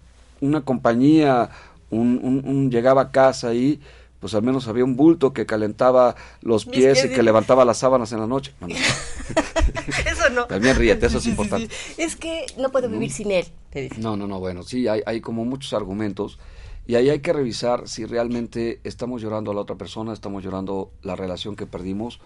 una 0.41 0.61
compañía, 0.63 1.51
un, 1.91 2.21
un- 2.23 2.43
un- 2.45 2.71
llegaba 2.71 3.03
a 3.03 3.11
casa 3.11 3.55
y 3.55 3.81
pues 4.21 4.35
al 4.35 4.43
menos 4.43 4.67
había 4.67 4.85
un 4.85 4.97
bulto 4.97 5.33
que 5.33 5.47
calentaba 5.47 6.17
los 6.43 6.65
pies 6.65 7.05
y 7.05 7.09
que 7.11 7.23
levantaba 7.23 7.65
las 7.65 7.79
sábanas 7.79 8.11
en 8.13 8.19
la 8.21 8.27
noche. 8.27 8.53
No, 8.61 8.67
no. 8.69 8.75
Eso 10.11 10.29
no. 10.31 10.47
También 10.47 10.77
ríete, 10.77 11.07
eso 11.07 11.19
es 11.19 11.27
importante. 11.33 11.73
Es 11.97 12.17
que 12.17 12.47
no 12.59 12.71
puedo 12.71 12.89
vivir 12.89 13.11
sin 13.13 13.31
él, 13.31 13.47
te 13.71 13.83
dice. 13.83 14.01
No, 14.01 14.17
no, 14.17 14.27
no, 14.27 14.39
bueno, 14.41 14.63
sí, 14.63 14.89
hay, 14.89 15.03
hay 15.07 15.21
como 15.21 15.45
muchos 15.45 15.73
argumentos 15.73 16.39
y 16.87 16.95
ahí 16.97 17.11
hay 17.11 17.21
que 17.21 17.33
revisar 17.33 17.87
si 17.89 18.07
realmente 18.07 18.81
estamos 18.85 19.23
llorando 19.23 19.51
a 19.51 19.55
la 19.55 19.61
otra 19.61 19.77
persona, 19.77 20.13
estamos 20.13 20.43
llorando 20.43 20.91
la 21.03 21.15
relación 21.17 21.55
que 21.55 21.67
perdimos 21.67 22.21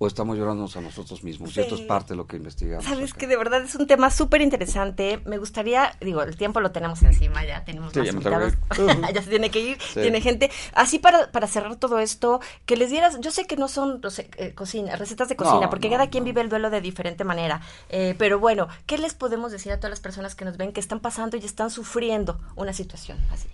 o 0.00 0.06
estamos 0.06 0.38
llorándonos 0.38 0.76
a 0.76 0.80
nosotros 0.80 1.24
mismos. 1.24 1.56
Y 1.56 1.60
esto 1.60 1.74
es 1.74 1.80
Sí. 1.80 1.86
parte 1.86 2.10
de 2.12 2.16
lo 2.16 2.26
que 2.26 2.36
investigamos. 2.36 2.84
Sabes 2.84 3.14
que 3.14 3.26
de 3.26 3.36
verdad 3.36 3.62
es 3.64 3.74
un 3.74 3.86
tema 3.88 4.10
súper 4.10 4.40
interesante. 4.42 5.20
Me 5.26 5.38
gustaría, 5.38 5.96
digo, 6.00 6.22
el 6.22 6.36
tiempo 6.36 6.60
lo 6.60 6.70
tenemos 6.70 7.02
encima, 7.02 7.44
ya 7.44 7.64
tenemos 7.64 7.92
Sí, 7.92 7.98
más 7.98 8.06
ya 8.06 8.12
invitados. 8.12 8.54
ya 9.14 9.22
se 9.22 9.28
tiene 9.30 9.50
que 9.50 9.60
ir, 9.60 9.78
Sí. 9.80 10.00
tiene 10.02 10.20
gente. 10.20 10.50
Así 10.72 10.98
para, 11.00 11.32
para 11.32 11.46
cerrar 11.48 11.76
todo 11.76 11.98
esto, 11.98 12.40
que 12.64 12.76
les 12.76 12.90
dieras, 12.90 13.18
yo 13.20 13.30
sé 13.32 13.46
que 13.46 13.56
no 13.56 13.66
son 13.66 14.00
no 14.00 14.10
sé, 14.10 14.30
eh, 14.36 14.54
cocina, 14.54 14.94
recetas 14.96 15.28
de 15.28 15.36
cocina, 15.36 15.62
No, 15.62 15.70
porque 15.70 15.88
no, 15.88 15.94
cada 15.96 16.10
quien 16.10 16.22
vive 16.24 16.40
el 16.42 16.48
duelo 16.48 16.70
de 16.70 16.80
diferente 16.80 17.24
manera. 17.24 17.60
Eh, 17.88 18.14
pero 18.18 18.38
bueno, 18.38 18.68
¿qué 18.86 18.98
les 18.98 19.14
podemos 19.14 19.50
decir 19.50 19.72
a 19.72 19.78
todas 19.78 19.90
las 19.90 20.00
personas 20.00 20.34
que 20.36 20.44
nos 20.44 20.56
ven 20.56 20.72
que 20.72 20.80
están 20.80 21.00
pasando 21.00 21.36
y 21.36 21.40
están 21.44 21.70
sufriendo 21.70 22.38
una 22.54 22.72
situación 22.72 23.18
así? 23.32 23.48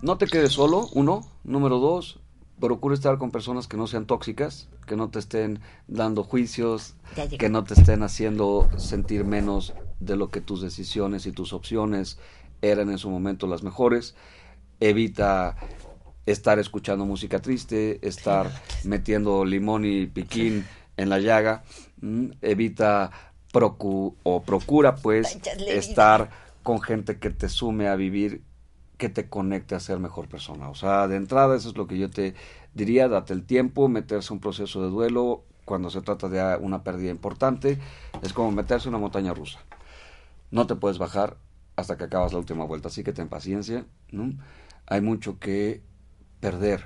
no 0.00 0.16
te 0.16 0.26
quedes 0.28 0.52
solo, 0.52 0.88
uno. 0.92 1.26
Número 1.42 1.78
dos, 1.80 2.20
procura 2.60 2.94
estar 2.94 3.18
con 3.18 3.30
personas 3.30 3.66
que 3.66 3.76
no 3.76 3.86
sean 3.86 4.06
tóxicas, 4.06 4.68
que 4.86 4.96
no 4.96 5.10
te 5.10 5.18
estén 5.18 5.60
dando 5.86 6.24
juicios, 6.24 6.94
que 7.38 7.48
no 7.48 7.64
te 7.64 7.74
estén 7.74 8.02
haciendo 8.02 8.68
sentir 8.76 9.24
menos 9.24 9.74
de 10.00 10.16
lo 10.16 10.28
que 10.28 10.40
tus 10.40 10.60
decisiones 10.60 11.26
y 11.26 11.32
tus 11.32 11.52
opciones 11.52 12.18
eran 12.62 12.90
en 12.90 12.98
su 12.98 13.10
momento 13.10 13.46
las 13.46 13.62
mejores. 13.62 14.14
Evita 14.80 15.56
estar 16.26 16.58
escuchando 16.58 17.04
música 17.04 17.40
triste, 17.40 17.98
estar 18.06 18.50
metiendo 18.84 19.44
limón 19.44 19.84
y 19.84 20.06
piquín 20.06 20.66
en 20.96 21.08
la 21.08 21.18
llaga. 21.18 21.62
Evita 22.42 23.10
procu 23.52 24.16
o 24.22 24.42
procura 24.42 24.96
pues 24.96 25.38
estar 25.66 26.30
con 26.62 26.82
gente 26.82 27.18
que 27.18 27.30
te 27.30 27.48
sume 27.48 27.88
a 27.88 27.96
vivir 27.96 28.42
que 28.98 29.08
te 29.08 29.28
conecte 29.28 29.74
a 29.74 29.80
ser 29.80 29.98
mejor 29.98 30.28
persona. 30.28 30.68
O 30.68 30.74
sea, 30.74 31.08
de 31.08 31.16
entrada 31.16 31.56
eso 31.56 31.70
es 31.70 31.76
lo 31.76 31.86
que 31.86 31.98
yo 31.98 32.10
te 32.10 32.34
diría, 32.74 33.08
date 33.08 33.32
el 33.32 33.44
tiempo, 33.44 33.88
meterse 33.88 34.32
un 34.32 34.40
proceso 34.40 34.82
de 34.82 34.90
duelo 34.90 35.44
cuando 35.64 35.90
se 35.90 36.00
trata 36.02 36.28
de 36.28 36.56
una 36.60 36.82
pérdida 36.82 37.10
importante, 37.10 37.78
es 38.22 38.32
como 38.32 38.50
meterse 38.50 38.88
en 38.88 38.94
una 38.94 39.00
montaña 39.00 39.34
rusa. 39.34 39.60
No 40.50 40.66
te 40.66 40.74
puedes 40.74 40.98
bajar 40.98 41.36
hasta 41.76 41.96
que 41.96 42.04
acabas 42.04 42.32
la 42.32 42.38
última 42.38 42.64
vuelta, 42.64 42.88
así 42.88 43.04
que 43.04 43.12
ten 43.12 43.28
paciencia, 43.28 43.86
¿no? 44.10 44.32
Hay 44.86 45.00
mucho 45.00 45.38
que 45.38 45.82
perder. 46.40 46.84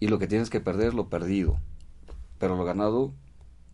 Y 0.00 0.08
lo 0.08 0.18
que 0.18 0.26
tienes 0.26 0.48
que 0.48 0.60
perder 0.60 0.88
es 0.88 0.94
lo 0.94 1.08
perdido, 1.08 1.58
pero 2.38 2.56
lo 2.56 2.64
ganado 2.64 3.12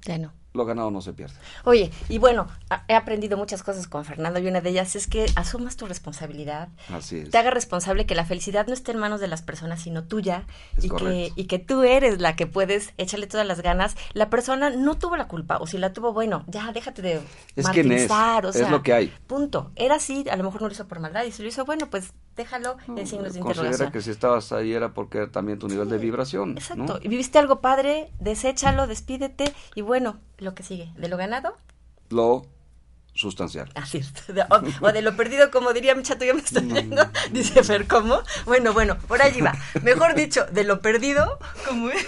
ya 0.04 0.18
no 0.18 0.41
lo 0.54 0.64
ganado 0.64 0.90
no 0.90 1.00
se 1.00 1.12
pierde. 1.12 1.34
Oye, 1.64 1.90
y 2.08 2.18
bueno, 2.18 2.46
he 2.88 2.94
aprendido 2.94 3.36
muchas 3.36 3.62
cosas 3.62 3.86
con 3.86 4.04
Fernando 4.04 4.38
y 4.38 4.46
una 4.46 4.60
de 4.60 4.70
ellas 4.70 4.96
es 4.96 5.06
que 5.06 5.26
asumas 5.34 5.76
tu 5.76 5.86
responsabilidad. 5.86 6.68
Así 6.92 7.18
es. 7.18 7.30
Te 7.30 7.38
haga 7.38 7.50
responsable 7.50 8.06
que 8.06 8.14
la 8.14 8.24
felicidad 8.24 8.66
no 8.66 8.74
esté 8.74 8.92
en 8.92 8.98
manos 8.98 9.20
de 9.20 9.28
las 9.28 9.42
personas, 9.42 9.80
sino 9.80 10.04
tuya. 10.04 10.44
y, 10.80 10.90
que, 10.90 11.32
y 11.34 11.44
que 11.44 11.58
tú 11.58 11.82
eres 11.82 12.20
la 12.20 12.36
que 12.36 12.46
puedes 12.46 12.92
echarle 12.98 13.26
todas 13.26 13.46
las 13.46 13.62
ganas. 13.62 13.96
La 14.12 14.28
persona 14.30 14.70
no 14.70 14.98
tuvo 14.98 15.16
la 15.16 15.28
culpa, 15.28 15.56
o 15.58 15.66
si 15.66 15.78
la 15.78 15.92
tuvo, 15.92 16.12
bueno, 16.12 16.44
ya 16.48 16.70
déjate 16.72 17.02
de 17.02 17.20
es 17.56 17.68
que 17.68 17.80
es, 17.80 18.10
o 18.10 18.52
sea, 18.52 18.64
es 18.64 18.70
lo 18.70 18.82
que 18.82 18.92
hay. 18.92 19.12
Punto. 19.26 19.72
Era 19.76 19.96
así, 19.96 20.24
a 20.30 20.36
lo 20.36 20.44
mejor 20.44 20.62
no 20.62 20.68
lo 20.68 20.72
hizo 20.72 20.86
por 20.86 21.00
maldad, 21.00 21.24
y 21.24 21.32
si 21.32 21.42
lo 21.42 21.48
hizo, 21.48 21.64
bueno, 21.64 21.88
pues 21.90 22.12
déjalo 22.36 22.76
en 22.96 23.06
signos 23.06 23.34
de 23.34 23.40
Considera 23.40 23.90
que 23.90 24.00
si 24.00 24.10
estabas 24.10 24.52
ahí 24.52 24.72
era 24.72 24.94
porque 24.94 25.26
también 25.26 25.58
tu 25.58 25.68
nivel 25.68 25.88
de 25.88 25.98
vibración. 25.98 26.52
Exacto. 26.52 26.98
Y 27.02 27.08
viviste 27.08 27.38
algo 27.38 27.60
padre, 27.60 28.10
deséchalo, 28.20 28.86
despídete, 28.86 29.52
y 29.74 29.82
bueno, 29.82 30.18
lo 30.38 30.54
que 30.54 30.62
sigue, 30.62 30.92
de 30.96 31.08
lo 31.08 31.16
ganado. 31.16 31.54
Lo 32.10 32.46
sustancial. 33.14 33.70
Así 33.74 33.98
es. 33.98 34.12
O, 34.80 34.92
de 34.92 35.02
lo 35.02 35.16
perdido, 35.16 35.50
como 35.50 35.72
diría 35.72 35.94
mi 35.94 36.02
chato, 36.02 36.24
ya 36.24 36.34
me 36.34 36.40
está 36.40 36.60
yendo. 36.60 37.02
Dice 37.32 37.62
Fer, 37.62 37.86
¿cómo? 37.86 38.20
Bueno, 38.44 38.72
bueno, 38.72 38.96
por 39.06 39.22
allí 39.22 39.40
va. 39.40 39.54
Mejor 39.82 40.14
dicho, 40.16 40.44
de 40.46 40.64
lo 40.64 40.80
perdido, 40.80 41.38
¿cómo 41.66 41.90
es? 41.90 42.06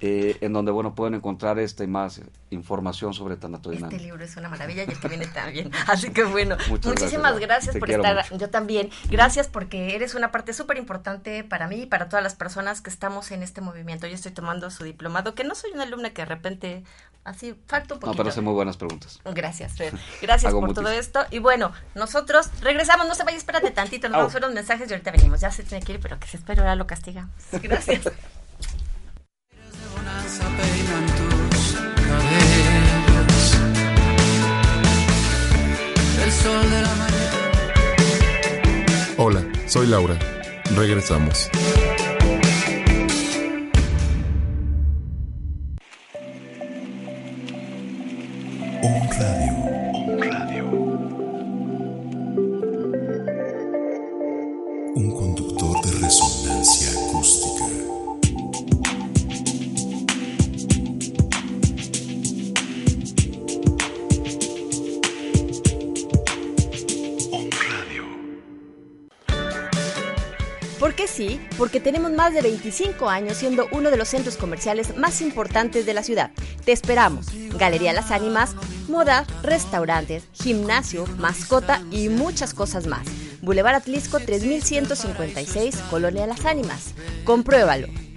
eh, 0.01 0.39
en 0.43 0.53
donde 0.53 0.71
bueno 0.71 0.95
pueden 0.95 1.15
encontrar 1.15 1.59
esta 1.59 1.83
y 1.83 1.89
más 1.89 2.21
información 2.51 3.15
sobre 3.15 3.37
tanatodinamia. 3.37 3.97
Este 3.97 4.07
libro 4.07 4.25
es 4.25 4.37
una 4.37 4.49
maravilla 4.49 4.85
y 4.85 4.91
el 4.91 4.99
que 4.99 5.09
viene 5.09 5.27
también. 5.27 5.73
Así 5.89 6.11
que 6.11 6.23
bueno, 6.23 6.57
muchísimas 6.69 7.39
gracias, 7.41 7.77
por 7.77 7.91
estar. 7.91 8.25
Yo 8.39 8.49
también. 8.49 8.91
Gracias 9.11 9.49
porque 9.49 9.97
eres 9.97 10.15
una 10.15 10.31
parte 10.31 10.53
súper 10.53 10.77
importante 10.77 11.43
para 11.43 11.67
mí 11.67 11.83
y 11.83 11.87
para 11.87 12.09
todas 12.09 12.23
las 12.23 12.37
personas 12.37 12.81
que 12.81 12.91
estamos 12.91 13.33
en 13.33 13.43
este 13.43 13.61
movimiento. 13.61 14.07
Yo 14.07 14.15
estoy 14.15 14.31
tomando 14.31 14.71
su 14.71 14.85
diplomado, 14.85 15.35
que 15.35 15.43
no 15.43 15.57
soy 15.57 15.73
una 15.73 15.83
alumna 15.83 16.11
que 16.11 16.23
de 16.23 16.27
repente 16.27 16.85
así 17.25 17.55
falta 17.67 17.95
un 17.95 18.01
poquito. 18.01 18.13
No, 18.13 18.17
pero 18.17 18.29
hace 18.29 18.41
muy 18.41 18.53
buenas 18.53 18.77
preguntas. 18.77 19.21
Gracias, 19.25 19.75
Gracias 20.23 20.53
por 20.53 20.75
todo 20.75 20.91
esto. 20.91 21.27
Y 21.31 21.41
bueno, 21.41 21.73
nosotros 21.97 22.51
regresamos. 22.61 23.09
No 23.09 23.17
se 23.17 23.25
vaya, 23.25 23.37
espérate 23.37 23.73
tantito. 23.73 24.09
Nos 24.09 24.19
vamos 24.19 24.33
a 24.33 24.35
ver 24.35 24.43
los 24.45 24.55
mensajes 24.55 24.89
y 24.89 24.93
ahorita 24.93 25.11
venimos. 25.11 25.41
Ya 25.41 25.51
se 25.51 25.65
tiene 25.65 25.85
que 25.85 25.95
ir, 25.95 26.01
pero 26.01 26.21
que 26.21 26.29
se 26.29 26.37
espera 26.37 26.63
ahora 26.63 26.77
lo 26.77 26.87
castigamos. 26.87 27.35
Gracias. 27.63 28.05
Hola, 39.21 39.45
soy 39.67 39.89
Laura. 39.89 40.17
Regresamos. 40.77 41.51
Un 48.81 49.11
radio. 49.11 49.88
¿Por 71.19 71.27
qué 71.27 71.39
sí? 71.39 71.41
Porque 71.59 71.81
tenemos 71.81 72.13
más 72.13 72.33
de 72.33 72.43
25 72.43 73.09
años 73.09 73.39
siendo 73.39 73.67
uno 73.73 73.91
de 73.91 73.97
los 73.97 74.09
centros 74.09 74.37
comerciales 74.37 74.97
más 74.97 75.21
importantes 75.21 75.85
de 75.85 75.93
la 75.95 76.05
ciudad. 76.05 76.31
Te 76.65 76.71
esperamos. 76.71 77.27
Galería 77.59 77.93
Las 77.93 78.13
Ánimas, 78.13 78.55
moda, 78.89 79.27
restaurantes, 79.43 80.25
gimnasio, 80.33 81.07
mascota 81.19 81.83
y 81.91 82.09
muchas 82.09 82.55
cosas 82.55 82.87
más. 82.87 83.07
Boulevard 83.43 83.75
Atlisco 83.75 84.21
3156, 84.21 85.77
Colonia 85.91 86.27
Las 86.27 86.45
Ánimas. 86.45 86.95
Compruébalo. 87.25 88.08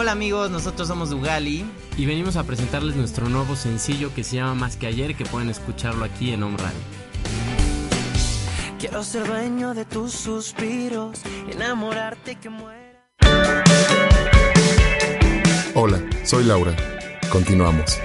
Hola 0.00 0.12
amigos, 0.12 0.48
nosotros 0.48 0.86
somos 0.86 1.10
Dugali 1.10 1.66
y 1.96 2.06
venimos 2.06 2.36
a 2.36 2.44
presentarles 2.44 2.94
nuestro 2.94 3.28
nuevo 3.28 3.56
sencillo 3.56 4.14
que 4.14 4.22
se 4.22 4.36
llama 4.36 4.54
Más 4.54 4.76
que 4.76 4.86
ayer, 4.86 5.16
que 5.16 5.24
pueden 5.24 5.50
escucharlo 5.50 6.04
aquí 6.04 6.30
en 6.30 6.44
Home 6.44 6.56
Radio. 6.56 6.78
Quiero 8.78 9.02
ser 9.02 9.26
dueño 9.26 9.74
de 9.74 9.84
tus 9.84 10.12
suspiros, 10.12 11.18
enamorarte 11.50 12.36
que 12.36 12.48
muera. 12.48 13.02
Hola, 15.74 16.00
soy 16.22 16.44
Laura. 16.44 16.76
Continuamos 17.32 17.98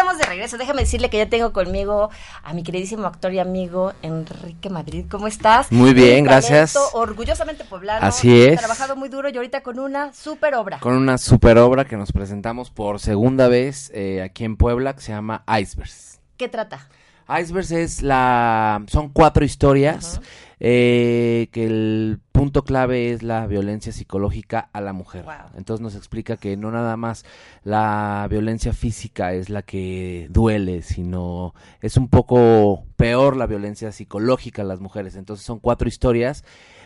estamos 0.00 0.18
de 0.18 0.24
regreso. 0.24 0.56
Déjame 0.56 0.80
decirle 0.80 1.10
que 1.10 1.18
ya 1.18 1.28
tengo 1.28 1.52
conmigo 1.52 2.08
a 2.42 2.54
mi 2.54 2.62
queridísimo 2.62 3.06
actor 3.06 3.34
y 3.34 3.38
amigo 3.38 3.92
Enrique 4.00 4.70
Madrid. 4.70 5.04
¿Cómo 5.10 5.26
estás? 5.26 5.70
Muy 5.70 5.92
bien, 5.92 6.24
gracias. 6.24 6.74
Orgullosamente 6.94 7.64
poblano. 7.64 8.06
Así 8.06 8.40
es. 8.42 8.58
Trabajado 8.58 8.96
muy 8.96 9.10
duro 9.10 9.28
y 9.28 9.36
ahorita 9.36 9.62
con 9.62 9.78
una 9.78 10.14
super 10.14 10.54
obra. 10.54 10.78
Con 10.78 10.94
una 10.94 11.18
super 11.18 11.58
obra 11.58 11.84
que 11.84 11.98
nos 11.98 12.12
presentamos 12.12 12.70
por 12.70 12.98
segunda 12.98 13.48
vez 13.48 13.90
eh, 13.92 14.22
aquí 14.22 14.44
en 14.44 14.56
Puebla 14.56 14.94
que 14.94 15.02
se 15.02 15.12
llama 15.12 15.44
Icebergs. 15.46 16.18
¿Qué 16.38 16.48
trata? 16.48 16.88
Icebergs 17.38 17.70
es 17.70 18.02
la... 18.02 18.82
son 18.88 19.10
cuatro 19.10 19.44
historias 19.44 20.20
eh, 20.62 21.48
que 21.52 21.64
el 21.64 22.20
punto 22.32 22.64
clave 22.64 23.12
es 23.12 23.22
la 23.22 23.46
violencia 23.46 23.92
psicológica 23.92 24.68
a 24.74 24.82
la 24.82 24.92
mujer. 24.92 25.24
Entonces 25.56 25.82
nos 25.82 25.94
explica 25.94 26.36
que 26.36 26.58
no 26.58 26.70
nada 26.70 26.98
más 26.98 27.24
la 27.64 28.26
violencia 28.30 28.74
física 28.74 29.32
es 29.32 29.48
la 29.48 29.62
que 29.62 30.28
duele, 30.30 30.82
sino 30.82 31.54
es 31.80 31.96
un 31.96 32.08
poco 32.08 32.84
peor 32.96 33.36
la 33.36 33.46
violencia 33.46 33.90
psicológica 33.90 34.60
a 34.60 34.66
las 34.66 34.80
mujeres. 34.80 35.16
Entonces 35.16 35.46
son 35.46 35.60
cuatro 35.60 35.88
historias. 35.88 36.44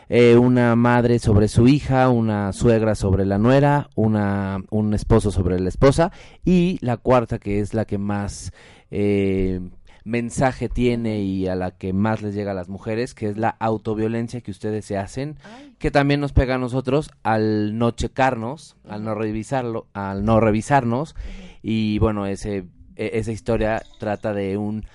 Eh, 0.09 0.37
una 0.37 0.77
madre 0.77 1.19
sobre 1.19 1.49
su 1.49 1.67
hija, 1.67 2.11
una 2.11 2.53
suegra 2.53 2.95
sobre 2.95 3.25
la 3.25 3.39
nuera, 3.39 3.89
una, 3.97 4.63
un 4.71 4.93
esposo 4.93 5.31
sobre 5.31 5.59
la 5.59 5.71
esposa 5.71 6.13
y 6.45 6.79
la 6.83 6.99
cuarta 6.99 7.39
que 7.39 7.61
es 7.61 7.73
la 7.73 7.87
que 7.87 7.97
más 7.97 8.53
eh, 8.91 9.61
mensaje 10.05 10.69
tiene 10.69 11.23
y 11.23 11.49
a 11.49 11.55
la 11.55 11.73
que 11.73 11.93
más 11.93 12.23
les 12.23 12.35
llega 12.35 12.53
a 12.53 12.55
las 12.55 12.69
mujeres, 12.69 13.15
que 13.15 13.29
es 13.29 13.37
la 13.39 13.49
autoviolencia 13.49 14.43
que 14.43 14.51
ustedes 14.51 14.85
se 14.85 14.99
hacen, 14.99 15.39
que 15.79 15.91
también 15.91 16.21
nos 16.21 16.33
pega 16.33 16.57
a 16.57 16.59
nosotros 16.59 17.11
al 17.23 17.79
no 17.79 17.91
checarnos, 17.91 18.77
al 18.87 19.03
no 19.03 19.15
revisarlo, 19.15 19.87
al 19.95 20.25
no 20.25 20.41
revisarnos. 20.41 21.17
Y 21.63 21.99
bueno, 21.99 22.27
ese 22.27 22.67
e, 22.97 23.19
esa 23.19 23.33
historia 23.33 23.83
trata 23.99 24.33
de 24.33 24.57
un 24.57 24.87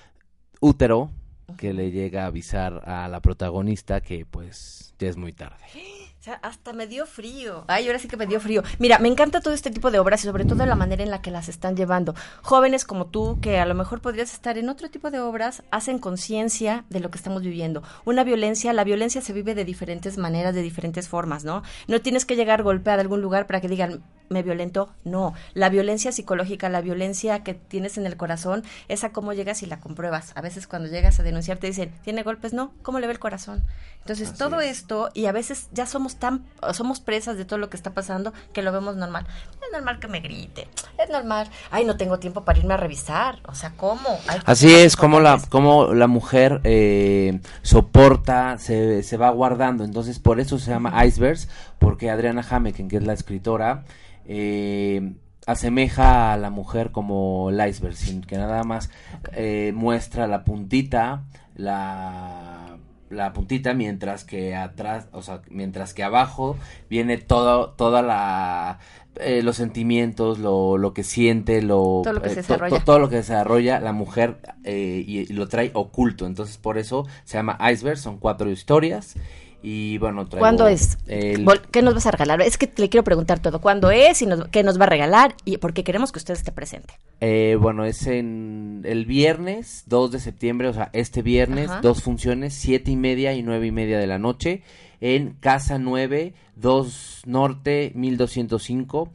útero 0.60 1.10
que 1.56 1.72
le 1.72 1.90
llega 1.90 2.24
a 2.24 2.26
avisar 2.26 2.82
a 2.88 3.08
la 3.08 3.20
protagonista 3.20 4.00
que 4.00 4.24
pues 4.24 4.94
ya 4.98 5.08
es 5.08 5.16
muy 5.16 5.32
tarde. 5.32 5.64
O 6.20 6.22
sea, 6.22 6.34
hasta 6.42 6.74
me 6.74 6.86
dio 6.86 7.06
frío. 7.06 7.64
Ay, 7.66 7.86
ahora 7.86 7.98
sí 7.98 8.06
que 8.06 8.18
me 8.18 8.26
dio 8.26 8.40
frío. 8.40 8.62
Mira, 8.78 8.98
me 8.98 9.08
encanta 9.08 9.40
todo 9.40 9.54
este 9.54 9.70
tipo 9.70 9.90
de 9.90 9.98
obras 9.98 10.22
y 10.22 10.26
sobre 10.26 10.44
todo 10.44 10.66
la 10.66 10.74
manera 10.74 11.02
en 11.02 11.10
la 11.10 11.22
que 11.22 11.30
las 11.30 11.48
están 11.48 11.78
llevando. 11.78 12.14
Jóvenes 12.42 12.84
como 12.84 13.06
tú, 13.06 13.38
que 13.40 13.58
a 13.58 13.64
lo 13.64 13.74
mejor 13.74 14.02
podrías 14.02 14.34
estar 14.34 14.58
en 14.58 14.68
otro 14.68 14.90
tipo 14.90 15.10
de 15.10 15.18
obras, 15.18 15.62
hacen 15.70 15.98
conciencia 15.98 16.84
de 16.90 17.00
lo 17.00 17.10
que 17.10 17.16
estamos 17.16 17.40
viviendo. 17.40 17.82
Una 18.04 18.22
violencia, 18.22 18.74
la 18.74 18.84
violencia 18.84 19.22
se 19.22 19.32
vive 19.32 19.54
de 19.54 19.64
diferentes 19.64 20.18
maneras, 20.18 20.54
de 20.54 20.60
diferentes 20.60 21.08
formas, 21.08 21.44
¿no? 21.44 21.62
No 21.88 22.02
tienes 22.02 22.26
que 22.26 22.36
llegar 22.36 22.62
golpeada 22.62 22.98
a 22.98 23.00
algún 23.00 23.22
lugar 23.22 23.46
para 23.46 23.62
que 23.62 23.68
digan, 23.68 24.02
me 24.28 24.42
violentó. 24.42 24.94
No, 25.04 25.34
la 25.54 25.70
violencia 25.70 26.12
psicológica, 26.12 26.68
la 26.68 26.82
violencia 26.82 27.42
que 27.42 27.54
tienes 27.54 27.98
en 27.98 28.06
el 28.06 28.16
corazón, 28.16 28.62
esa 28.88 29.10
cómo 29.10 29.32
llegas 29.32 29.62
y 29.62 29.66
la 29.66 29.80
compruebas. 29.80 30.32
A 30.34 30.42
veces 30.42 30.66
cuando 30.66 30.88
llegas 30.88 31.18
a 31.18 31.22
denunciar 31.22 31.58
te 31.58 31.66
dicen, 31.66 31.92
¿tiene 32.02 32.22
golpes? 32.22 32.52
No, 32.52 32.72
¿cómo 32.82 33.00
le 33.00 33.06
ve 33.06 33.14
el 33.14 33.18
corazón? 33.18 33.62
Entonces 34.00 34.34
todo 34.34 34.60
esto, 34.60 35.10
y 35.14 35.26
a 35.26 35.32
veces 35.32 35.68
ya 35.72 35.84
somos 35.84 36.09
tan, 36.16 36.44
somos 36.72 37.00
presas 37.00 37.36
de 37.36 37.44
todo 37.44 37.58
lo 37.58 37.70
que 37.70 37.76
está 37.76 37.92
pasando 37.94 38.32
que 38.52 38.62
lo 38.62 38.72
vemos 38.72 38.96
normal. 38.96 39.26
Es 39.62 39.72
normal 39.72 39.98
que 40.00 40.08
me 40.08 40.20
grite, 40.20 40.68
es 40.98 41.10
normal. 41.10 41.48
Ay, 41.70 41.84
no 41.84 41.96
tengo 41.96 42.18
tiempo 42.18 42.44
para 42.44 42.58
irme 42.58 42.74
a 42.74 42.76
revisar. 42.76 43.38
O 43.46 43.54
sea, 43.54 43.72
¿cómo? 43.76 44.18
Así 44.44 44.72
es 44.72 44.96
como 44.96 45.20
la, 45.20 45.40
como 45.48 45.94
la 45.94 46.06
mujer 46.06 46.60
eh, 46.64 47.40
soporta, 47.62 48.58
se, 48.58 49.02
se 49.02 49.16
va 49.16 49.30
guardando. 49.30 49.84
Entonces, 49.84 50.18
por 50.18 50.40
eso 50.40 50.58
se 50.58 50.70
llama 50.70 51.04
icebergs, 51.04 51.48
porque 51.78 52.10
Adriana 52.10 52.44
Hameken, 52.48 52.88
que 52.88 52.96
es 52.96 53.04
la 53.04 53.12
escritora, 53.12 53.84
eh, 54.26 55.14
asemeja 55.46 56.32
a 56.32 56.36
la 56.36 56.50
mujer 56.50 56.92
como 56.92 57.50
el 57.50 57.68
iceberg, 57.68 57.96
sin 57.96 58.22
que 58.22 58.36
nada 58.36 58.62
más 58.64 58.90
eh, 59.32 59.72
muestra 59.74 60.26
la 60.26 60.44
puntita, 60.44 61.24
la, 61.56 62.69
la 63.10 63.32
puntita, 63.32 63.74
mientras 63.74 64.24
que 64.24 64.54
atrás, 64.56 65.08
o 65.12 65.20
sea, 65.22 65.42
mientras 65.50 65.92
que 65.94 66.02
abajo 66.04 66.56
viene 66.88 67.18
todo, 67.18 67.70
toda 67.70 68.00
la 68.02 68.78
eh, 69.16 69.42
los 69.42 69.56
sentimientos, 69.56 70.38
lo, 70.38 70.78
lo 70.78 70.94
que 70.94 71.02
siente, 71.02 71.60
lo 71.60 72.00
Todo 72.04 72.12
lo 72.14 72.22
que 72.22 72.28
eh, 72.28 72.30
se 72.30 72.42
to- 72.42 72.54
desarrolla. 72.54 72.78
to- 72.78 72.84
todo 72.84 72.98
lo 73.00 73.08
que 73.08 73.16
desarrolla 73.16 73.80
la 73.80 73.92
mujer 73.92 74.38
eh, 74.64 75.04
y, 75.06 75.18
y 75.20 75.26
lo 75.26 75.48
trae 75.48 75.70
oculto. 75.74 76.24
Entonces, 76.26 76.56
por 76.56 76.78
eso 76.78 77.06
se 77.24 77.36
llama 77.36 77.58
Iceberg, 77.72 77.98
son 77.98 78.18
cuatro 78.18 78.48
historias. 78.50 79.16
Y 79.62 79.98
bueno, 79.98 80.26
traigo 80.26 80.40
¿Cuándo 80.40 80.66
es? 80.68 80.96
el- 81.06 81.46
¿Qué 81.70 81.82
nos 81.82 81.92
vas 81.94 82.06
a 82.06 82.12
regalar? 82.12 82.40
Es 82.40 82.56
que 82.56 82.70
le 82.78 82.88
quiero 82.88 83.04
preguntar 83.04 83.40
todo. 83.40 83.60
¿Cuándo 83.60 83.90
es 83.90 84.22
y 84.22 84.26
nos- 84.26 84.48
qué 84.48 84.62
nos 84.62 84.80
va 84.80 84.84
a 84.84 84.88
regalar? 84.88 85.34
Y 85.44 85.58
porque 85.58 85.84
queremos 85.84 86.12
que 86.12 86.18
usted 86.18 86.32
esté 86.34 86.50
presente. 86.50 86.94
Eh, 87.20 87.58
bueno, 87.60 87.84
es 87.84 88.06
en 88.06 88.80
el 88.84 89.04
viernes 89.04 89.84
2 89.86 90.12
de 90.12 90.18
septiembre, 90.20 90.68
o 90.68 90.72
sea, 90.72 90.88
este 90.94 91.20
viernes, 91.20 91.68
Ajá. 91.68 91.80
dos 91.82 92.02
funciones, 92.02 92.54
siete 92.54 92.90
y 92.90 92.96
media 92.96 93.34
y 93.34 93.42
nueve 93.42 93.66
y 93.66 93.70
media 93.72 93.98
de 93.98 94.06
la 94.06 94.18
noche, 94.18 94.62
en 95.02 95.34
Casa 95.40 95.78
9, 95.78 96.32
2 96.56 97.22
Norte, 97.26 97.92
1205. 97.94 99.10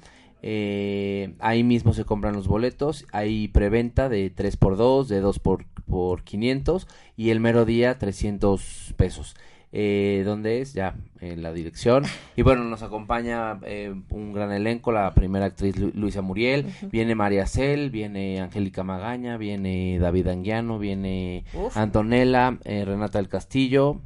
Eh, 0.47 1.33
ahí 1.39 1.63
mismo 1.63 1.93
se 1.95 2.05
compran 2.05 2.35
los 2.35 2.47
boletos, 2.47 3.05
hay 3.11 3.47
preventa 3.47 4.09
de 4.09 4.29
3 4.29 4.57
por 4.57 4.77
2 4.77 5.07
de 5.07 5.19
2 5.19 5.39
por, 5.39 5.65
por 5.89 6.21
500 6.23 6.87
y 7.17 7.31
el 7.31 7.39
mero 7.39 7.65
día 7.65 7.97
300 7.97 8.93
pesos. 8.95 9.35
Eh, 9.71 10.21
¿Dónde 10.25 10.61
es? 10.61 10.73
Ya, 10.73 10.95
en 11.19 11.43
la 11.43 11.51
dirección. 11.51 12.03
Y 12.37 12.43
bueno, 12.43 12.63
nos 12.63 12.81
acompaña 12.81 13.59
eh, 13.63 13.93
un 14.09 14.31
gran 14.33 14.51
elenco, 14.53 14.91
la 14.93 15.13
primera 15.13 15.45
actriz 15.45 15.77
Lu- 15.77 15.91
Luisa 15.93 16.21
Muriel, 16.21 16.65
viene 16.91 17.13
María 17.15 17.45
Cel, 17.45 17.89
viene 17.89 18.39
Angélica 18.39 18.83
Magaña, 18.83 19.35
viene 19.37 19.99
David 19.99 20.27
Anguiano, 20.27 20.79
viene 20.79 21.43
Uf. 21.53 21.75
Antonella, 21.75 22.57
eh, 22.63 22.85
Renata 22.85 23.17
del 23.17 23.27
Castillo 23.27 23.99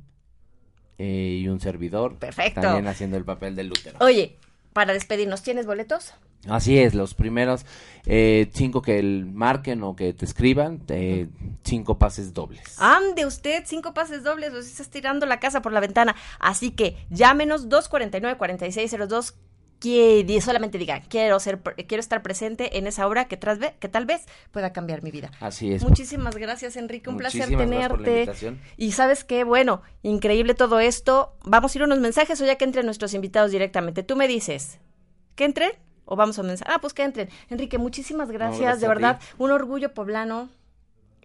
eh, 0.97 1.39
y 1.41 1.47
un 1.47 1.59
servidor. 1.59 2.15
Perfecto. 2.17 2.61
También 2.61 2.87
haciendo 2.87 3.17
el 3.17 3.23
papel 3.25 3.55
del 3.55 3.67
Lutero. 3.67 3.97
Oye, 4.01 4.37
para 4.73 4.93
despedirnos, 4.93 5.43
¿tienes 5.43 5.65
boletos? 5.67 6.13
Así 6.47 6.79
es, 6.79 6.93
los 6.93 7.13
primeros 7.13 7.65
eh, 8.05 8.49
cinco 8.53 8.81
que 8.81 8.97
el 8.97 9.25
marquen 9.25 9.83
o 9.83 9.95
que 9.95 10.13
te 10.13 10.25
escriban, 10.25 10.81
eh, 10.87 11.27
cinco 11.63 11.99
pases 11.99 12.33
dobles. 12.33 12.79
Ande 12.79 13.25
usted, 13.25 13.63
cinco 13.65 13.93
pases 13.93 14.23
dobles, 14.23 14.53
o 14.53 14.59
estás 14.59 14.89
tirando 14.89 15.25
la 15.25 15.39
casa 15.39 15.61
por 15.61 15.73
la 15.73 15.79
ventana. 15.79 16.15
Así 16.39 16.71
que 16.71 16.97
llámenos 17.09 17.67
249-4602. 17.69 19.35
Que 19.79 20.41
solamente 20.43 20.77
diga, 20.77 20.99
quiero 21.07 21.39
ser, 21.39 21.61
quiero 21.87 22.01
estar 22.01 22.21
presente 22.21 22.77
en 22.77 22.85
esa 22.85 23.07
obra 23.07 23.29
que, 23.29 23.37
tras 23.37 23.59
que 23.79 23.87
tal 23.87 24.05
vez 24.05 24.25
pueda 24.51 24.73
cambiar 24.73 25.03
mi 25.03 25.09
vida. 25.09 25.31
Así 25.39 25.71
es. 25.71 25.81
Muchísimas 25.81 26.35
gracias, 26.35 26.75
Enrique. 26.75 27.09
Un 27.09 27.15
placer 27.15 27.43
por 27.43 27.51
la 27.51 27.57
tenerte. 27.59 28.29
Y 28.75 28.91
sabes 28.91 29.23
qué, 29.23 29.45
bueno, 29.45 29.81
increíble 30.03 30.53
todo 30.53 30.81
esto. 30.81 31.33
Vamos 31.45 31.73
a 31.73 31.77
ir 31.77 31.83
a 31.83 31.85
unos 31.85 31.99
mensajes 31.99 32.41
o 32.41 32.45
ya 32.45 32.57
que 32.57 32.65
entren 32.65 32.85
nuestros 32.85 33.13
invitados 33.13 33.51
directamente. 33.51 34.03
Tú 34.03 34.17
me 34.17 34.27
dices, 34.27 34.79
¿que 35.35 35.45
entren? 35.45 35.71
¿O 36.11 36.15
vamos 36.15 36.39
a 36.39 36.43
mensaje? 36.43 36.71
Ah, 36.73 36.81
pues 36.81 36.95
que 36.95 37.03
entren. 37.03 37.29
Enrique, 37.49 37.77
muchísimas 37.77 38.31
gracias. 38.31 38.61
gracias 38.61 38.81
de 38.81 38.87
verdad, 38.87 39.19
un 39.37 39.51
orgullo 39.51 39.93
poblano. 39.93 40.49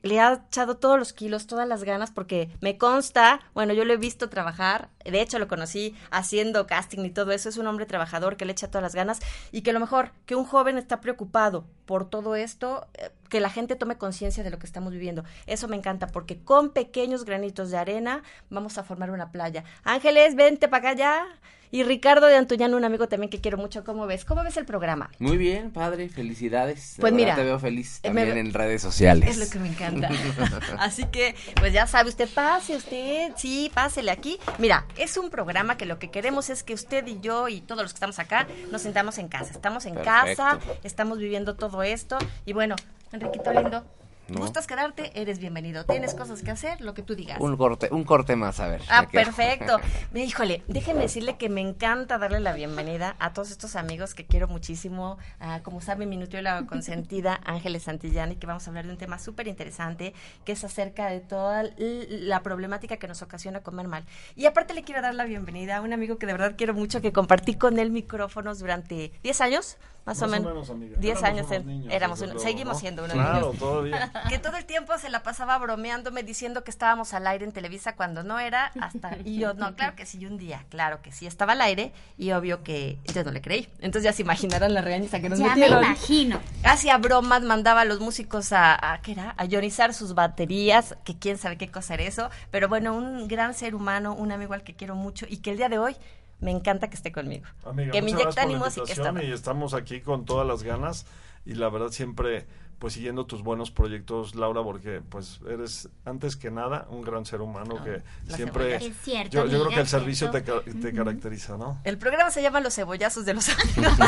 Le 0.02 0.20
ha 0.20 0.42
echado 0.46 0.76
todos 0.76 0.98
los 0.98 1.14
kilos, 1.14 1.46
todas 1.46 1.66
las 1.66 1.84
ganas, 1.84 2.10
porque 2.10 2.50
me 2.60 2.76
consta, 2.76 3.40
bueno, 3.54 3.72
yo 3.72 3.86
lo 3.86 3.94
he 3.94 3.96
visto 3.96 4.28
trabajar, 4.28 4.90
de 5.02 5.22
hecho 5.22 5.38
lo 5.38 5.48
conocí 5.48 5.96
haciendo 6.10 6.66
casting 6.66 7.02
y 7.06 7.08
todo 7.08 7.32
eso, 7.32 7.48
es 7.48 7.56
un 7.56 7.66
hombre 7.66 7.86
trabajador 7.86 8.36
que 8.36 8.44
le 8.44 8.52
echa 8.52 8.68
todas 8.68 8.82
las 8.82 8.94
ganas 8.94 9.20
y 9.50 9.62
que 9.62 9.70
a 9.70 9.72
lo 9.72 9.80
mejor 9.80 10.10
que 10.26 10.34
un 10.34 10.44
joven 10.44 10.76
está 10.76 11.00
preocupado 11.00 11.64
por 11.86 12.10
todo 12.10 12.36
esto, 12.36 12.86
eh, 12.92 13.08
que 13.30 13.40
la 13.40 13.48
gente 13.48 13.76
tome 13.76 13.96
conciencia 13.96 14.44
de 14.44 14.50
lo 14.50 14.58
que 14.58 14.66
estamos 14.66 14.92
viviendo. 14.92 15.24
Eso 15.46 15.66
me 15.66 15.76
encanta, 15.76 16.08
porque 16.08 16.44
con 16.44 16.68
pequeños 16.68 17.24
granitos 17.24 17.70
de 17.70 17.78
arena 17.78 18.22
vamos 18.50 18.76
a 18.76 18.84
formar 18.84 19.10
una 19.10 19.32
playa. 19.32 19.64
Ángeles, 19.84 20.34
vente 20.34 20.68
para 20.68 20.90
acá 20.90 20.98
ya. 20.98 21.26
Y 21.74 21.82
Ricardo 21.82 22.28
de 22.28 22.36
Antuñano, 22.36 22.76
un 22.76 22.84
amigo 22.84 23.08
también 23.08 23.28
que 23.28 23.40
quiero 23.40 23.58
mucho, 23.58 23.82
¿cómo 23.82 24.06
ves? 24.06 24.24
¿Cómo 24.24 24.44
ves 24.44 24.56
el 24.56 24.64
programa? 24.64 25.10
Muy 25.18 25.36
bien, 25.36 25.72
padre, 25.72 26.08
felicidades. 26.08 26.94
De 26.94 27.00
Pues 27.00 27.12
mira, 27.12 27.34
te 27.34 27.42
veo 27.42 27.58
feliz 27.58 27.98
eh, 28.04 28.10
me 28.10 28.20
también 28.20 28.46
en 28.46 28.54
redes 28.54 28.80
sociales. 28.80 29.28
Es 29.28 29.38
lo 29.38 29.50
que 29.50 29.58
me 29.58 29.70
encanta. 29.70 30.08
Así 30.78 31.04
que, 31.06 31.34
pues 31.56 31.72
ya 31.72 31.88
sabe 31.88 32.10
usted, 32.10 32.28
pase 32.32 32.76
usted, 32.76 33.32
sí, 33.34 33.72
pásele 33.74 34.12
aquí. 34.12 34.38
Mira, 34.58 34.86
es 34.96 35.16
un 35.16 35.30
programa 35.30 35.76
que 35.76 35.84
lo 35.84 35.98
que 35.98 36.12
queremos 36.12 36.48
es 36.48 36.62
que 36.62 36.74
usted 36.74 37.04
y 37.08 37.18
yo 37.18 37.48
y 37.48 37.60
todos 37.60 37.82
los 37.82 37.92
que 37.92 37.96
estamos 37.96 38.20
acá 38.20 38.46
nos 38.70 38.82
sentamos 38.82 39.18
en 39.18 39.26
casa. 39.26 39.50
Estamos 39.50 39.84
en 39.86 39.94
Perfecto. 39.94 40.44
casa, 40.44 40.60
estamos 40.84 41.18
viviendo 41.18 41.56
todo 41.56 41.82
esto. 41.82 42.18
Y 42.46 42.52
bueno, 42.52 42.76
Enriquito 43.10 43.52
lindo, 43.52 43.84
No. 44.28 44.40
¿gustas 44.40 44.66
quedarte? 44.66 45.12
Eres 45.20 45.38
bienvenido. 45.38 45.84
¿Tienes 45.84 46.14
cosas 46.14 46.42
que 46.42 46.50
hacer? 46.50 46.80
Lo 46.80 46.94
que 46.94 47.02
tú 47.02 47.14
digas. 47.14 47.38
Un 47.40 47.56
corte, 47.56 47.88
un 47.90 48.04
corte 48.04 48.36
más, 48.36 48.58
a 48.60 48.68
ver. 48.68 48.82
Ah, 48.88 49.06
perfecto. 49.10 49.78
Híjole, 50.14 50.62
déjenme 50.66 51.02
decirle 51.02 51.36
que 51.36 51.48
me 51.48 51.60
encanta 51.60 52.16
darle 52.16 52.40
la 52.40 52.54
bienvenida 52.54 53.16
a 53.18 53.32
todos 53.32 53.50
estos 53.50 53.76
amigos 53.76 54.14
que 54.14 54.24
quiero 54.24 54.48
muchísimo. 54.48 55.18
a, 55.40 55.60
como 55.62 55.80
sabe, 55.80 56.06
mi 56.06 56.16
nutrióloga 56.16 56.66
consentida, 56.66 57.40
Ángeles 57.44 57.82
Santillani, 57.82 58.36
que 58.36 58.46
vamos 58.46 58.66
a 58.66 58.70
hablar 58.70 58.86
de 58.86 58.92
un 58.92 58.98
tema 58.98 59.18
súper 59.18 59.46
interesante, 59.46 60.14
que 60.44 60.52
es 60.52 60.64
acerca 60.64 61.06
de 61.08 61.20
toda 61.20 61.64
la 61.76 62.42
problemática 62.42 62.96
que 62.96 63.08
nos 63.08 63.20
ocasiona 63.20 63.60
comer 63.60 63.88
mal. 63.88 64.04
Y 64.36 64.46
aparte 64.46 64.72
le 64.72 64.84
quiero 64.84 65.02
dar 65.02 65.14
la 65.14 65.24
bienvenida 65.24 65.76
a 65.76 65.80
un 65.82 65.92
amigo 65.92 66.16
que 66.18 66.26
de 66.26 66.32
verdad 66.32 66.54
quiero 66.56 66.72
mucho, 66.72 67.02
que 67.02 67.12
compartí 67.12 67.54
con 67.54 67.78
él 67.78 67.90
micrófonos 67.90 68.58
durante 68.58 69.12
10 69.22 69.40
años, 69.42 69.76
más, 70.06 70.20
o 70.20 70.26
Más 70.26 70.28
o 70.28 70.32
menos. 70.32 70.52
menos, 70.52 70.70
amiga. 70.70 70.96
10 70.98 71.18
Éramos 71.18 71.24
años. 71.30 71.46
unos 71.46 71.52
en- 71.60 71.66
niños, 71.66 71.92
éramos 71.94 72.20
luego, 72.20 72.38
seguimos 72.38 72.74
¿no? 72.74 72.80
siendo 72.80 73.04
unos 73.04 73.14
Claro, 73.14 73.46
niños. 73.46 73.58
todavía. 73.58 74.12
Que 74.28 74.38
todo 74.38 74.56
el 74.56 74.64
tiempo 74.66 74.96
se 74.98 75.08
la 75.08 75.22
pasaba 75.22 75.56
bromeándome 75.58 76.22
diciendo 76.22 76.62
que 76.64 76.70
estábamos 76.70 77.14
al 77.14 77.26
aire 77.26 77.44
en 77.44 77.52
Televisa 77.52 77.96
cuando 77.96 78.22
no 78.22 78.38
era 78.38 78.72
hasta 78.80 79.16
y 79.24 79.38
yo 79.38 79.54
no, 79.54 79.74
claro 79.74 79.96
que 79.96 80.04
sí, 80.06 80.24
un 80.26 80.36
día, 80.36 80.64
claro 80.68 81.00
que 81.02 81.10
sí 81.12 81.26
estaba 81.26 81.52
al 81.52 81.60
aire 81.62 81.92
y 82.18 82.32
obvio 82.32 82.62
que 82.62 82.98
yo 83.14 83.24
no 83.24 83.30
le 83.30 83.40
creí. 83.40 83.68
Entonces 83.80 84.02
ya 84.04 84.12
se 84.12 84.22
imaginarán 84.22 84.74
la 84.74 84.80
regañiza 84.82 85.20
que 85.20 85.28
nos 85.30 85.38
Ya 85.38 85.46
me 85.46 85.50
metieron. 85.54 85.82
imagino. 85.84 86.40
Hacía 86.64 86.98
bromas, 86.98 87.42
mandaba 87.42 87.80
a 87.82 87.84
los 87.84 88.00
músicos 88.00 88.52
a, 88.52 88.92
a 88.92 89.00
¿qué 89.00 89.12
era? 89.12 89.34
A 89.38 89.44
ionizar 89.46 89.94
sus 89.94 90.14
baterías, 90.14 90.96
que 91.04 91.18
quién 91.18 91.38
sabe 91.38 91.56
qué 91.56 91.70
cosa 91.70 91.94
era 91.94 92.02
eso, 92.04 92.30
pero 92.50 92.68
bueno, 92.68 92.94
un 92.94 93.26
gran 93.28 93.54
ser 93.54 93.74
humano, 93.74 94.14
un 94.14 94.32
amigo 94.32 94.52
al 94.54 94.62
que 94.64 94.74
quiero 94.74 94.94
mucho 94.96 95.24
y 95.28 95.38
que 95.38 95.50
el 95.52 95.56
día 95.56 95.68
de 95.68 95.78
hoy 95.78 95.96
me 96.40 96.50
encanta 96.50 96.88
que 96.88 96.96
esté 96.96 97.12
conmigo. 97.12 97.46
Amiga, 97.64 97.92
que 97.92 98.02
me 98.02 98.10
inyecta 98.10 98.42
ánimos 98.42 98.76
y 98.76 98.82
que 98.82 98.92
está 98.92 99.12
y 99.22 99.32
estamos 99.32 99.74
aquí 99.74 100.00
con 100.00 100.24
todas 100.24 100.46
las 100.46 100.62
ganas 100.62 101.06
y 101.46 101.54
la 101.54 101.68
verdad 101.68 101.88
siempre 101.88 102.46
pues 102.84 102.92
siguiendo 102.92 103.24
tus 103.24 103.42
buenos 103.42 103.70
proyectos 103.70 104.34
Laura 104.34 104.62
porque 104.62 105.00
pues 105.08 105.40
eres 105.48 105.88
antes 106.04 106.36
que 106.36 106.50
nada 106.50 106.86
un 106.90 107.00
gran 107.00 107.24
ser 107.24 107.40
humano 107.40 107.82
que 107.82 108.02
la 108.26 108.36
siempre. 108.36 108.76
Es 108.76 108.94
cierto, 109.00 109.32
yo, 109.32 109.46
yo 109.46 109.62
creo 109.62 109.70
que 109.70 109.80
el 109.80 109.86
servicio 109.86 110.30
te, 110.30 110.42
te 110.42 110.92
caracteriza 110.92 111.56
¿no? 111.56 111.80
El 111.84 111.96
programa 111.96 112.30
se 112.30 112.42
llama 112.42 112.60
Los 112.60 112.74
cebollazos 112.74 113.24
de 113.24 113.32
los 113.32 113.48
amigos. 113.78 113.98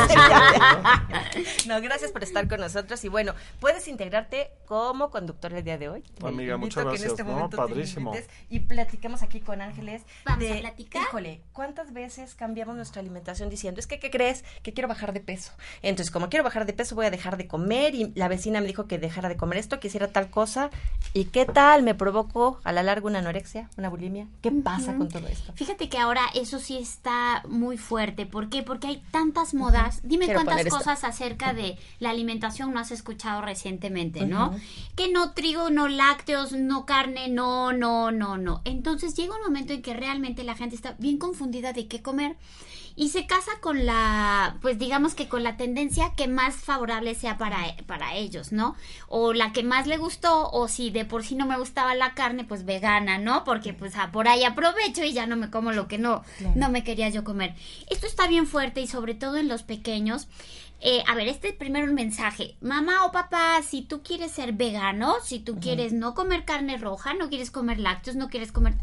no, 1.65 1.81
gracias 1.81 2.11
por 2.11 2.21
estar 2.21 2.47
con 2.47 2.59
nosotros. 2.59 3.03
Y 3.03 3.09
bueno, 3.09 3.33
puedes 3.59 3.87
integrarte 3.87 4.51
como 4.67 5.09
conductor 5.09 5.51
el 5.55 5.63
día 5.63 5.79
de 5.79 5.89
hoy. 5.89 6.03
Amiga, 6.23 6.57
muchas 6.57 6.75
que 6.75 6.81
en 6.81 7.01
gracias, 7.01 7.11
este 7.19 7.23
te 7.23 7.57
Padrísimo. 7.57 8.13
Y 8.51 8.59
platiquemos 8.59 9.23
aquí 9.23 9.39
con 9.39 9.59
Ángeles. 9.59 10.03
¿Vamos 10.23 10.41
de, 10.41 10.53
a 10.53 10.59
platicar? 10.59 11.01
Híjole, 11.01 11.41
¿cuántas 11.51 11.93
veces 11.93 12.35
cambiamos 12.35 12.75
nuestra 12.75 13.01
alimentación 13.01 13.49
diciendo, 13.49 13.79
es 13.79 13.87
que, 13.87 13.97
¿qué 13.97 14.11
crees? 14.11 14.43
Que 14.61 14.71
quiero 14.73 14.87
bajar 14.87 15.13
de 15.13 15.21
peso. 15.21 15.53
Entonces, 15.81 16.11
como 16.11 16.29
quiero 16.29 16.43
bajar 16.43 16.67
de 16.67 16.73
peso, 16.73 16.93
voy 16.93 17.07
a 17.07 17.11
dejar 17.11 17.37
de 17.37 17.47
comer. 17.47 17.95
Y 17.95 18.11
la 18.13 18.27
vecina 18.27 18.61
me 18.61 18.66
me 18.67 18.73
dijo 18.73 18.85
que 18.85 18.97
dejara 18.97 19.29
de 19.29 19.37
comer 19.37 19.59
esto, 19.59 19.79
que 19.79 19.87
hiciera 19.87 20.09
tal 20.09 20.29
cosa. 20.29 20.69
¿Y 21.13 21.25
qué 21.25 21.45
tal? 21.45 21.83
Me 21.83 21.95
provocó 21.95 22.59
a 22.65 22.73
la 22.73 22.83
larga 22.83 23.07
una 23.07 23.19
anorexia, 23.19 23.69
una 23.77 23.87
bulimia. 23.87 24.27
¿Qué 24.41 24.51
pasa 24.51 24.97
con 24.97 25.07
todo 25.07 25.25
esto? 25.27 25.53
Fíjate 25.55 25.87
que 25.87 25.97
ahora 25.97 26.23
eso 26.35 26.59
sí 26.59 26.77
está 26.77 27.43
muy 27.47 27.77
fuerte. 27.77 28.25
¿Por 28.25 28.49
qué? 28.49 28.63
Porque 28.63 28.87
hay 28.87 29.01
tantas 29.09 29.53
modas. 29.53 30.01
Dime 30.03 30.25
Quiero 30.25 30.43
cuántas 30.43 30.65
esto. 30.65 30.77
cosas 30.77 31.05
acerca 31.05 31.53
de 31.53 31.77
la 31.99 32.09
alimentación 32.09 32.73
no 32.73 32.81
has 32.81 32.91
escuchado 32.91 33.41
recientemente, 33.41 34.25
¿no? 34.25 34.53
Que 34.97 35.09
no 35.09 35.31
trigo, 35.31 35.69
no 35.69 35.87
lácteos, 35.87 36.51
no 36.51 36.85
carne, 36.85 37.29
no, 37.29 37.71
no, 37.71 38.11
no, 38.11 38.37
no. 38.37 38.61
Entonces 38.65 39.15
llega 39.15 39.33
un 39.33 39.43
momento 39.43 39.71
en 39.71 39.81
que 39.81 39.93
realmente 39.93 40.43
la 40.43 40.55
gente 40.55 40.75
está 40.75 40.95
bien 40.99 41.17
confundida 41.19 41.71
de 41.71 41.87
qué 41.87 42.01
comer 42.01 42.35
y 42.99 43.09
se 43.09 43.27
casa 43.27 43.51
con 43.61 43.85
la, 43.85 44.57
pues 44.59 44.79
digamos 44.79 45.13
que 45.13 45.29
con 45.29 45.43
la 45.43 45.55
tendencia 45.55 46.13
que 46.17 46.27
más 46.27 46.55
favorable 46.55 47.13
sea 47.13 47.37
para, 47.37 47.59
para 47.85 48.15
ellos, 48.15 48.51
¿no? 48.51 48.75
O 49.07 49.33
la 49.33 49.53
que 49.53 49.61
más 49.61 49.85
le 49.85 49.97
gustó, 49.97 50.49
o 50.49 50.67
si 50.67 50.89
de 50.89 51.05
por 51.05 51.23
sí 51.23 51.35
no 51.35 51.45
me 51.45 51.59
gustaba 51.59 51.93
la 51.93 52.15
carne, 52.15 52.43
pues 52.43 52.65
vegana, 52.65 53.19
¿no? 53.19 53.43
Porque 53.43 53.71
pues 53.71 53.95
ah, 53.97 54.09
por 54.11 54.27
ahí 54.27 54.43
aprovecho 54.43 55.03
y 55.03 55.13
ya 55.13 55.27
no 55.27 55.35
me 55.37 55.51
como 55.51 55.71
lo 55.71 55.87
que 55.87 55.99
no, 55.99 56.23
no 56.55 56.69
me 56.69 56.83
quería 56.83 57.07
yo 57.09 57.23
comer. 57.23 57.53
Esto 57.87 58.07
está 58.07 58.27
bien 58.27 58.47
fuerte 58.47 58.81
y 58.81 58.87
sobre 58.87 59.13
todo 59.13 59.37
en 59.37 59.47
los 59.47 59.61
pequeños. 59.61 60.27
Eh, 60.79 61.03
a 61.07 61.13
ver, 61.13 61.27
este 61.27 61.49
es 61.49 61.55
primero 61.55 61.85
un 61.85 61.93
mensaje. 61.93 62.55
Mamá 62.61 63.05
o 63.05 63.11
papá, 63.11 63.61
si 63.61 63.83
tú 63.83 64.01
quieres 64.01 64.31
ser 64.31 64.53
vegano, 64.53 65.15
si 65.23 65.39
tú 65.39 65.59
quieres 65.59 65.93
no 65.93 66.15
comer 66.15 66.45
carne 66.45 66.77
roja, 66.77 67.13
no 67.13 67.29
quieres 67.29 67.51
comer 67.51 67.79
lácteos, 67.79 68.15
no 68.15 68.29
quieres 68.29 68.51
comer... 68.51 68.73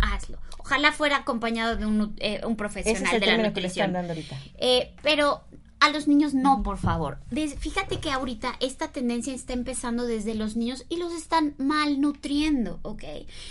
Hazlo. 0.00 0.38
Ojalá 0.58 0.92
fuera 0.92 1.18
acompañado 1.18 1.76
de 1.76 1.86
un, 1.86 2.14
eh, 2.18 2.40
un 2.44 2.52
Ese 2.52 2.56
profesional 2.56 3.02
es 3.06 3.12
el 3.14 3.20
de 3.20 3.26
la 3.26 3.32
término 3.32 3.54
que 3.54 3.60
le 3.60 3.66
nutrición. 3.68 3.86
están 3.86 3.92
dando 3.92 4.12
ahorita. 4.12 4.36
Eh, 4.58 4.94
pero 5.02 5.44
a 5.84 5.90
los 5.90 6.08
niños 6.08 6.32
no, 6.32 6.62
por 6.62 6.78
favor. 6.78 7.18
Fíjate 7.58 8.00
que 8.00 8.10
ahorita 8.10 8.54
esta 8.60 8.88
tendencia 8.88 9.34
está 9.34 9.52
empezando 9.52 10.06
desde 10.06 10.34
los 10.34 10.56
niños 10.56 10.86
y 10.88 10.96
los 10.96 11.12
están 11.12 11.54
malnutriendo, 11.58 12.78
¿ok? 12.82 13.04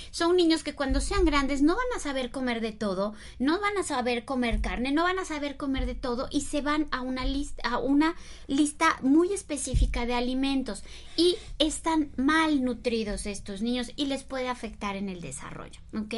Son 0.09 0.35
niños 0.35 0.63
que 0.63 0.73
cuando 0.73 0.99
sean 0.99 1.25
grandes 1.25 1.61
no 1.61 1.75
van 1.75 1.85
a 1.95 1.99
saber 1.99 2.31
comer 2.31 2.59
de 2.59 2.71
todo, 2.71 3.13
no 3.37 3.61
van 3.61 3.77
a 3.77 3.83
saber 3.83 4.25
comer 4.25 4.61
carne, 4.61 4.91
no 4.91 5.03
van 5.03 5.19
a 5.19 5.25
saber 5.25 5.57
comer 5.57 5.85
de 5.85 5.93
todo 5.93 6.27
y 6.31 6.41
se 6.41 6.61
van 6.61 6.87
a 6.89 7.01
una 7.01 7.23
lista, 7.23 7.69
a 7.69 7.77
una 7.77 8.15
lista 8.47 8.97
muy 9.03 9.31
específica 9.31 10.07
de 10.07 10.15
alimentos 10.15 10.83
y 11.15 11.35
están 11.59 12.11
malnutridos 12.17 13.27
estos 13.27 13.61
niños 13.61 13.91
y 13.95 14.07
les 14.07 14.23
puede 14.23 14.49
afectar 14.49 14.95
en 14.95 15.07
el 15.07 15.21
desarrollo, 15.21 15.79
¿ok? 15.95 16.15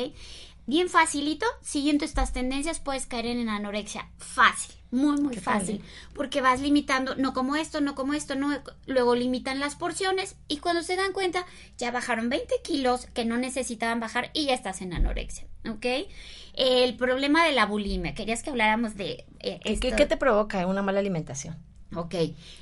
Bien 0.68 0.90
facilito, 0.90 1.46
siguiendo 1.62 2.06
estas 2.06 2.34
tendencias 2.34 2.80
puedes 2.80 3.06
caer 3.06 3.28
en 3.28 3.50
anorexia 3.50 4.10
fácil, 4.18 4.74
muy 4.96 5.18
muy 5.22 5.36
fácil, 5.38 5.84
porque 6.14 6.42
vas 6.42 6.62
limitando, 6.62 7.16
no 7.16 7.34
como 7.34 7.56
esto, 7.56 7.82
no 7.82 7.94
como 7.96 8.14
esto, 8.14 8.36
no, 8.36 8.50
luego 8.88 9.16
limitan 9.16 9.60
las 9.60 9.76
porciones 9.76 10.36
y 10.48 10.58
cuando 10.58 10.82
se 10.84 10.96
dan 10.96 11.12
cuenta 11.14 11.46
ya 11.78 11.92
bajaron 11.92 12.30
20 12.30 12.56
kilos 12.64 13.06
que 13.14 13.26
no 13.26 13.38
necesitaban 13.38 14.00
bajar 14.00 14.32
y 14.34 14.46
ya 14.46 14.54
estás 14.54 14.82
en 14.82 14.94
anorexia, 14.94 15.46
¿ok? 15.70 15.86
El 16.54 16.96
problema 16.96 17.46
de 17.46 17.52
la 17.52 17.66
bulimia, 17.66 18.14
querías 18.16 18.42
que 18.44 18.50
habláramos 18.50 18.96
de... 18.96 19.26
eh, 19.42 19.60
¿Qué, 19.64 19.78
qué- 19.80 19.88
esto- 19.90 19.96
qué 19.98 20.06
te 20.06 20.18
provoca 20.18 20.66
una 20.68 20.82
mala 20.82 21.00
alimentación? 21.00 21.58
Ok, 21.96 22.16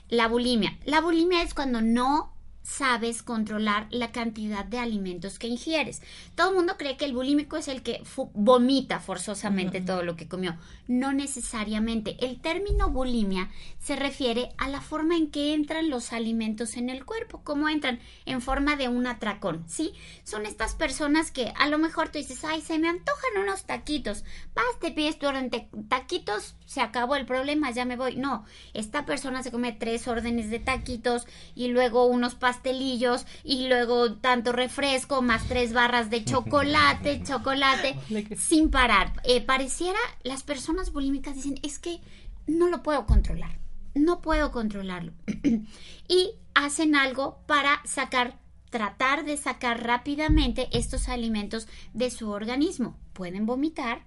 la 0.09 0.27
bulimia. 0.27 0.77
La 0.86 1.01
bulimia 1.01 1.41
es 1.41 1.53
cuando 1.53 1.81
no 1.81 2.34
sabes 2.64 3.22
controlar 3.22 3.88
la 3.91 4.11
cantidad 4.11 4.66
de 4.66 4.80
alimentos 4.80 5.38
que 5.38 5.47
ingieres. 5.47 6.01
Todo 6.36 6.49
el 6.49 6.55
mundo 6.55 6.76
cree 6.78 6.97
que 6.97 7.05
el 7.05 7.14
bulímico 7.14 7.57
es 7.57 7.68
el 7.68 7.84
que 7.84 8.01
vomita 8.34 8.99
forzosamente 8.99 9.82
todo 9.82 10.01
lo 10.03 10.16
que 10.16 10.28
comió. 10.28 10.57
No 10.88 11.14
necesariamente. 11.14 12.18
El 12.26 12.39
término 12.39 12.89
bulimia 12.89 13.49
se 13.80 13.95
refiere 13.95 14.49
a 14.57 14.70
la 14.70 14.82
forma 14.82 15.16
en 15.16 15.30
que 15.30 15.53
entran 15.53 15.89
los 15.89 16.14
alimentos 16.14 16.78
en 16.78 16.89
el 16.89 17.05
cuerpo, 17.05 17.41
cómo 17.43 17.68
entran 17.68 17.99
en 18.26 18.41
forma 18.41 18.78
de 18.78 18.88
un 18.88 19.07
atracón, 19.07 19.66
¿sí? 19.68 19.93
Son 20.24 20.45
estas 20.45 20.74
personas 20.74 21.32
que 21.32 21.53
a 21.57 21.68
lo 21.68 21.78
mejor 21.78 22.09
tú 22.09 22.18
dices, 22.18 22.43
ay, 22.45 22.61
se 22.61 22.80
me 22.80 22.88
antojan 22.88 23.43
unos 23.43 23.64
taquitos. 23.64 24.24
Vas, 24.55 24.80
te 24.80 24.91
pides 24.91 25.20
tu 25.20 25.28
orden 25.28 25.49
de 25.49 25.68
taquitos, 25.89 26.55
se 26.66 26.82
acabó 26.82 27.16
el 27.16 27.26
problema, 27.26 27.72
ya 27.72 27.84
me 27.84 27.97
voy. 27.97 28.16
No, 28.16 28.45
esta 28.74 29.05
persona 29.05 29.43
se 29.43 29.51
come 29.51 29.74
tres 29.74 30.07
órdenes 30.07 30.49
de 30.49 30.59
taquitos 30.59 31.28
y 31.55 31.68
luego 31.68 32.05
unos 32.05 32.36
pastelillos 32.53 33.25
y 33.43 33.67
luego 33.67 34.13
tanto 34.13 34.51
refresco 34.51 35.21
más 35.21 35.47
tres 35.47 35.73
barras 35.73 36.09
de 36.09 36.23
chocolate, 36.23 37.23
chocolate, 37.27 37.95
sin 38.37 38.69
parar. 38.69 39.13
Eh, 39.23 39.41
pareciera, 39.41 39.97
las 40.23 40.43
personas 40.43 40.91
bulímicas 40.91 41.35
dicen, 41.35 41.55
es 41.63 41.79
que 41.79 41.99
no 42.45 42.69
lo 42.69 42.83
puedo 42.83 43.05
controlar, 43.07 43.57
no 43.95 44.21
puedo 44.21 44.51
controlarlo. 44.51 45.13
y 46.07 46.31
hacen 46.53 46.95
algo 46.95 47.39
para 47.47 47.81
sacar 47.85 48.39
tratar 48.69 49.23
de 49.23 49.37
sacar 49.37 49.83
rápidamente 49.83 50.67
estos 50.71 51.07
alimentos 51.07 51.67
de 51.93 52.09
su 52.09 52.31
organismo. 52.31 52.97
Pueden 53.13 53.45
vomitar 53.45 54.03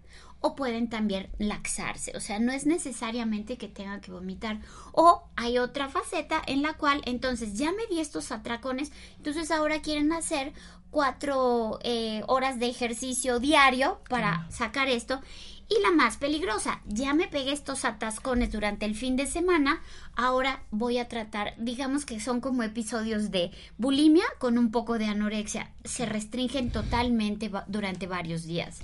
o 0.47 0.55
pueden 0.55 0.89
también 0.89 1.29
laxarse, 1.39 2.13
o 2.17 2.21
sea, 2.21 2.39
no 2.39 2.53
es 2.53 2.67
necesariamente 2.67 3.59
que 3.59 3.67
tengan 3.67 4.01
que 4.01 4.13
vomitar. 4.13 4.61
O 4.93 5.25
hay 5.35 5.59
otra 5.59 5.89
faceta 5.89 6.41
en 6.47 6.63
la 6.63 6.75
cual 6.75 7.03
entonces 7.05 7.59
ya 7.59 7.73
me 7.73 7.85
di 7.91 7.99
estos 7.99 8.31
atracones, 8.31 8.93
entonces 9.17 9.51
ahora 9.51 9.83
quieren 9.83 10.13
hacer 10.13 10.53
cuatro 10.93 11.81
eh, 11.83 12.23
horas 12.29 12.61
de 12.61 12.69
ejercicio 12.69 13.41
diario 13.41 14.01
para 14.09 14.49
sacar 14.49 14.87
esto. 14.87 15.21
Y 15.69 15.83
la 15.83 15.91
más 15.91 16.17
peligrosa, 16.17 16.81
ya 16.87 17.13
me 17.13 17.27
pegué 17.27 17.51
estos 17.51 17.85
atascones 17.85 18.53
durante 18.53 18.87
el 18.87 18.95
fin 18.95 19.17
de 19.17 19.27
semana, 19.27 19.83
ahora 20.15 20.63
voy 20.71 20.99
a 20.99 21.09
tratar, 21.09 21.55
digamos 21.59 22.07
que 22.07 22.21
son 22.21 22.41
como 22.41 22.63
episodios 22.63 23.33
de 23.33 23.51
bulimia 23.79 24.27
con 24.39 24.59
un 24.59 24.71
poco 24.71 24.97
de 24.97 25.07
anorexia, 25.07 25.73
se 25.83 26.07
restringen 26.07 26.71
totalmente 26.71 27.51
durante 27.67 28.07
varios 28.07 28.45
días. 28.45 28.79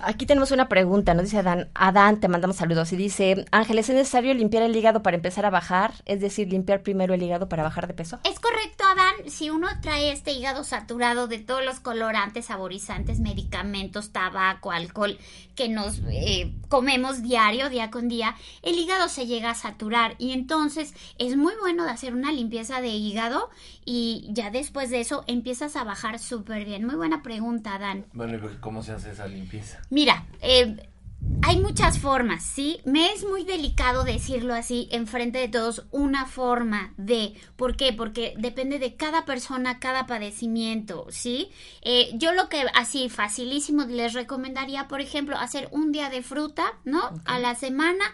Aquí 0.00 0.26
tenemos 0.26 0.52
una 0.52 0.68
pregunta, 0.68 1.12
nos 1.14 1.24
dice 1.24 1.38
Adán. 1.38 1.68
Adán, 1.74 2.20
te 2.20 2.28
mandamos 2.28 2.56
saludos. 2.56 2.92
Y 2.92 2.96
dice, 2.96 3.46
Ángeles, 3.50 3.88
¿es 3.88 3.96
necesario 3.96 4.32
limpiar 4.32 4.62
el 4.62 4.76
hígado 4.76 5.02
para 5.02 5.16
empezar 5.16 5.44
a 5.44 5.50
bajar? 5.50 5.92
Es 6.04 6.20
decir, 6.20 6.48
limpiar 6.48 6.82
primero 6.82 7.14
el 7.14 7.22
hígado 7.22 7.48
para 7.48 7.64
bajar 7.64 7.88
de 7.88 7.94
peso. 7.94 8.20
Es 8.22 8.38
correcto, 8.38 8.84
Adán. 8.84 9.28
Si 9.28 9.50
uno 9.50 9.66
trae 9.82 10.12
este 10.12 10.32
hígado 10.32 10.62
saturado 10.62 11.26
de 11.26 11.38
todos 11.38 11.64
los 11.64 11.80
colorantes, 11.80 12.46
saborizantes, 12.46 13.18
medicamentos, 13.18 14.12
tabaco, 14.12 14.70
alcohol 14.70 15.18
que 15.56 15.68
nos 15.68 16.00
eh, 16.12 16.54
comemos 16.68 17.22
diario, 17.22 17.68
día 17.68 17.90
con 17.90 18.08
día, 18.08 18.36
el 18.62 18.78
hígado 18.78 19.08
se 19.08 19.26
llega 19.26 19.50
a 19.50 19.54
saturar 19.56 20.14
y 20.18 20.30
entonces 20.30 20.94
es 21.18 21.36
muy 21.36 21.54
bueno 21.60 21.84
de 21.84 21.90
hacer 21.90 22.14
una 22.14 22.30
limpieza 22.30 22.80
de 22.80 22.90
hígado 22.90 23.50
y 23.84 24.28
ya 24.30 24.50
después 24.50 24.90
de 24.90 25.00
eso 25.00 25.24
empiezas 25.26 25.74
a 25.74 25.82
bajar 25.82 26.20
súper 26.20 26.64
bien. 26.64 26.84
Muy 26.84 26.94
buena 26.94 27.24
pregunta, 27.24 27.74
Adán. 27.74 28.06
Bueno, 28.12 28.36
¿y 28.36 28.56
cómo 28.60 28.84
se 28.84 28.92
hace 28.92 29.10
esa 29.10 29.26
limpieza? 29.26 29.80
Mira, 29.90 30.26
eh, 30.42 30.76
hay 31.42 31.58
muchas 31.58 31.98
formas, 31.98 32.42
¿sí? 32.42 32.80
Me 32.84 33.12
es 33.12 33.24
muy 33.24 33.44
delicado 33.44 34.04
decirlo 34.04 34.54
así 34.54 34.88
enfrente 34.90 35.38
de 35.38 35.48
todos, 35.48 35.86
una 35.90 36.26
forma 36.26 36.92
de, 36.96 37.34
¿por 37.56 37.76
qué? 37.76 37.92
Porque 37.92 38.34
depende 38.36 38.78
de 38.78 38.96
cada 38.96 39.24
persona, 39.24 39.78
cada 39.78 40.06
padecimiento, 40.06 41.06
¿sí? 41.10 41.50
Eh, 41.82 42.10
yo 42.14 42.32
lo 42.32 42.48
que 42.48 42.64
así 42.74 43.08
facilísimo 43.08 43.84
les 43.84 44.14
recomendaría, 44.14 44.88
por 44.88 45.00
ejemplo, 45.00 45.36
hacer 45.36 45.68
un 45.70 45.92
día 45.92 46.10
de 46.10 46.22
fruta, 46.22 46.78
¿no? 46.84 47.00
A 47.24 47.38
la 47.38 47.54
semana, 47.54 48.04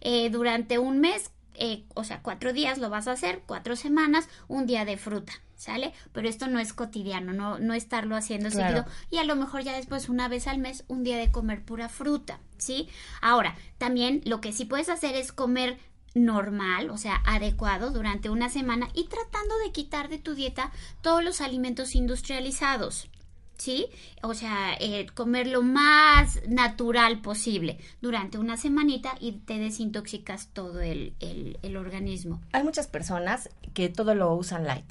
eh, 0.00 0.30
durante 0.30 0.78
un 0.78 1.00
mes, 1.00 1.30
eh, 1.54 1.84
o 1.94 2.04
sea, 2.04 2.22
cuatro 2.22 2.52
días 2.52 2.78
lo 2.78 2.90
vas 2.90 3.08
a 3.08 3.12
hacer, 3.12 3.42
cuatro 3.46 3.76
semanas, 3.76 4.28
un 4.48 4.66
día 4.66 4.84
de 4.84 4.96
fruta, 4.96 5.32
¿sale? 5.56 5.92
Pero 6.12 6.28
esto 6.28 6.46
no 6.46 6.58
es 6.58 6.72
cotidiano, 6.72 7.32
no, 7.32 7.58
no 7.58 7.74
estarlo 7.74 8.16
haciendo 8.16 8.50
Claro. 8.50 8.66
seguido 8.84 8.86
y 9.10 9.18
a 9.18 9.24
lo 9.24 9.36
mejor 9.36 9.62
ya 9.62 9.72
después 9.74 10.08
una 10.08 10.28
vez 10.28 10.46
al 10.46 10.58
mes 10.58 10.84
un 10.88 11.04
día 11.04 11.16
de 11.16 11.30
comer 11.30 11.64
pura 11.64 11.88
fruta, 11.88 12.40
¿sí? 12.58 12.88
Ahora, 13.20 13.56
también 13.78 14.20
lo 14.24 14.40
que 14.40 14.52
sí 14.52 14.64
puedes 14.64 14.88
hacer 14.88 15.14
es 15.14 15.32
comer 15.32 15.78
normal, 16.14 16.90
o 16.90 16.96
sea, 16.96 17.20
adecuado 17.26 17.90
durante 17.90 18.30
una 18.30 18.48
semana 18.48 18.88
y 18.94 19.04
tratando 19.08 19.58
de 19.58 19.72
quitar 19.72 20.08
de 20.08 20.18
tu 20.18 20.34
dieta 20.34 20.70
todos 21.02 21.24
los 21.24 21.40
alimentos 21.40 21.94
industrializados. 21.96 23.08
¿Sí? 23.56 23.86
O 24.22 24.34
sea, 24.34 24.74
eh, 24.80 25.06
comer 25.14 25.46
lo 25.46 25.62
más 25.62 26.40
natural 26.48 27.20
posible 27.20 27.78
durante 28.02 28.36
una 28.36 28.56
semanita 28.56 29.14
y 29.20 29.32
te 29.32 29.58
desintoxicas 29.58 30.48
todo 30.48 30.80
el, 30.80 31.14
el- 31.20 31.58
el 31.62 31.76
organismo. 31.76 32.40
Hay 32.52 32.64
muchas 32.64 32.88
personas 32.88 33.48
que 33.72 33.88
todo 33.88 34.14
lo 34.14 34.34
usan 34.34 34.64
light. 34.64 34.84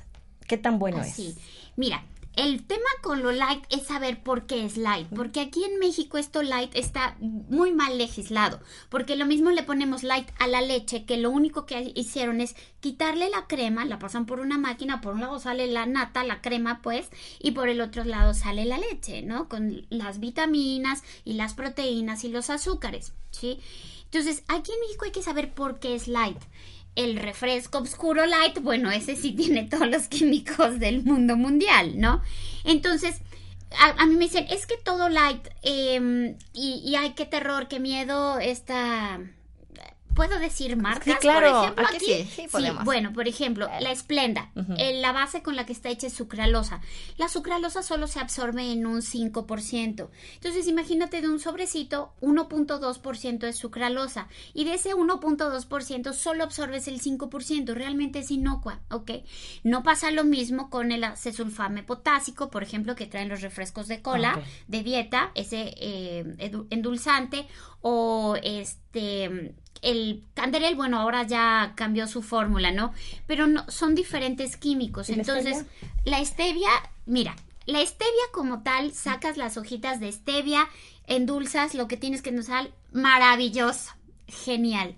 ¿Qué 0.47 0.57
tan 0.57 0.79
bueno 0.79 0.99
Así. 0.99 1.35
es? 1.37 1.37
Mira, 1.75 2.03
el 2.35 2.65
tema 2.65 2.89
con 3.01 3.21
lo 3.21 3.31
light 3.31 3.63
es 3.69 3.83
saber 3.83 4.23
por 4.23 4.47
qué 4.47 4.65
es 4.65 4.77
light, 4.77 5.07
porque 5.15 5.39
aquí 5.39 5.63
en 5.63 5.77
México 5.79 6.17
esto 6.17 6.41
light 6.41 6.75
está 6.75 7.15
muy 7.19 7.71
mal 7.71 7.97
legislado, 7.97 8.59
porque 8.89 9.15
lo 9.15 9.25
mismo 9.25 9.51
le 9.51 9.63
ponemos 9.63 10.03
light 10.03 10.29
a 10.39 10.47
la 10.47 10.61
leche, 10.61 11.05
que 11.05 11.17
lo 11.17 11.29
único 11.29 11.65
que 11.65 11.91
hicieron 11.95 12.41
es 12.41 12.55
quitarle 12.79 13.29
la 13.29 13.47
crema, 13.47 13.85
la 13.85 13.99
pasan 13.99 14.25
por 14.25 14.39
una 14.39 14.57
máquina, 14.57 15.01
por 15.01 15.13
un 15.13 15.21
lado 15.21 15.39
sale 15.39 15.67
la 15.67 15.85
nata, 15.85 16.23
la 16.23 16.41
crema 16.41 16.81
pues, 16.81 17.09
y 17.39 17.51
por 17.51 17.69
el 17.69 17.81
otro 17.81 18.03
lado 18.03 18.33
sale 18.33 18.65
la 18.65 18.77
leche, 18.77 19.21
¿no? 19.21 19.47
Con 19.47 19.85
las 19.89 20.19
vitaminas 20.19 21.03
y 21.23 21.33
las 21.33 21.53
proteínas 21.53 22.23
y 22.23 22.29
los 22.29 22.49
azúcares, 22.49 23.13
¿sí? 23.31 23.59
Entonces, 24.05 24.43
aquí 24.47 24.71
en 24.71 24.79
México 24.81 25.05
hay 25.05 25.11
que 25.11 25.23
saber 25.23 25.53
por 25.53 25.79
qué 25.79 25.95
es 25.95 26.07
light. 26.07 26.37
El 26.95 27.17
refresco 27.17 27.79
oscuro 27.79 28.25
light, 28.25 28.59
bueno, 28.61 28.91
ese 28.91 29.15
sí 29.15 29.31
tiene 29.31 29.63
todos 29.63 29.87
los 29.87 30.07
químicos 30.07 30.79
del 30.79 31.03
mundo 31.03 31.35
mundial, 31.35 31.99
¿no? 31.99 32.21
Entonces, 32.63 33.21
a, 33.79 34.05
mí 34.05 34.15
me 34.15 34.25
dicen, 34.25 34.45
es 34.49 34.67
que 34.67 34.77
todo 34.77 35.09
light, 35.09 35.47
eh, 35.63 36.35
y, 36.53 36.81
y 36.85 36.95
ay, 36.95 37.13
qué 37.15 37.25
terror, 37.25 37.67
qué 37.67 37.79
miedo, 37.79 38.39
esta 38.39 39.19
¿Puedo 40.15 40.39
decir 40.39 40.75
marcas? 40.77 41.05
Sí, 41.05 41.13
claro. 41.19 41.51
Por 41.51 41.59
ejemplo, 41.63 41.85
aquí, 41.87 42.05
sí, 42.05 42.29
sí, 42.35 42.47
podemos. 42.51 42.83
bueno, 42.85 43.13
por 43.13 43.27
ejemplo, 43.27 43.67
la 43.79 43.91
Esplenda, 43.91 44.51
la 44.55 45.11
base 45.11 45.41
con 45.41 45.55
la 45.55 45.65
que 45.65 45.73
está 45.73 45.89
hecha 45.89 46.07
es 46.07 46.13
sucralosa. 46.13 46.81
La 47.17 47.27
sucralosa 47.27 47.83
solo 47.83 48.07
se 48.07 48.19
absorbe 48.19 48.71
en 48.71 48.85
un 48.85 49.01
5%. 49.01 50.09
Entonces, 50.35 50.67
imagínate 50.67 51.21
de 51.21 51.29
un 51.29 51.39
sobrecito, 51.39 52.13
1.2% 52.21 53.47
es 53.47 53.57
sucralosa. 53.57 54.27
Y 54.53 54.65
de 54.65 54.75
ese 54.75 54.93
1.2% 54.93 56.13
solo 56.13 56.43
absorbes 56.43 56.87
el 56.87 57.01
5%. 57.01 57.73
Realmente 57.73 58.19
es 58.19 58.31
inocua, 58.31 58.81
¿ok? 58.89 59.11
No 59.63 59.83
pasa 59.83 60.11
lo 60.11 60.23
mismo 60.23 60.69
con 60.69 60.91
el 60.91 61.03
acesulfame 61.03 61.83
potásico, 61.83 62.49
por 62.49 62.63
ejemplo, 62.63 62.95
que 62.95 63.07
traen 63.07 63.29
los 63.29 63.41
refrescos 63.41 63.87
de 63.87 64.01
cola, 64.01 64.41
de 64.67 64.83
dieta, 64.83 65.31
ese 65.35 65.73
eh, 65.77 66.35
endulzante, 66.69 67.47
o 67.83 68.35
este 68.41 69.53
el 69.83 70.23
Canderel, 70.33 70.75
bueno, 70.75 70.97
ahora 70.99 71.23
ya 71.23 71.73
cambió 71.75 72.07
su 72.07 72.21
fórmula, 72.21 72.71
¿no? 72.71 72.93
Pero 73.27 73.47
no, 73.47 73.69
son 73.69 73.95
diferentes 73.95 74.55
químicos. 74.55 75.09
Entonces, 75.09 75.65
la 76.05 76.23
stevia, 76.23 76.69
mira, 77.05 77.35
la 77.65 77.85
stevia 77.85 78.23
como 78.31 78.63
tal, 78.63 78.93
sacas 78.93 79.35
las 79.35 79.57
hojitas 79.57 79.99
de 79.99 80.11
stevia, 80.11 80.69
endulzas 81.05 81.75
lo 81.75 81.89
que 81.89 81.97
tienes 81.97 82.21
que 82.21 82.29
endulzar, 82.29 82.71
maravilloso, 82.93 83.91
genial. 84.27 84.95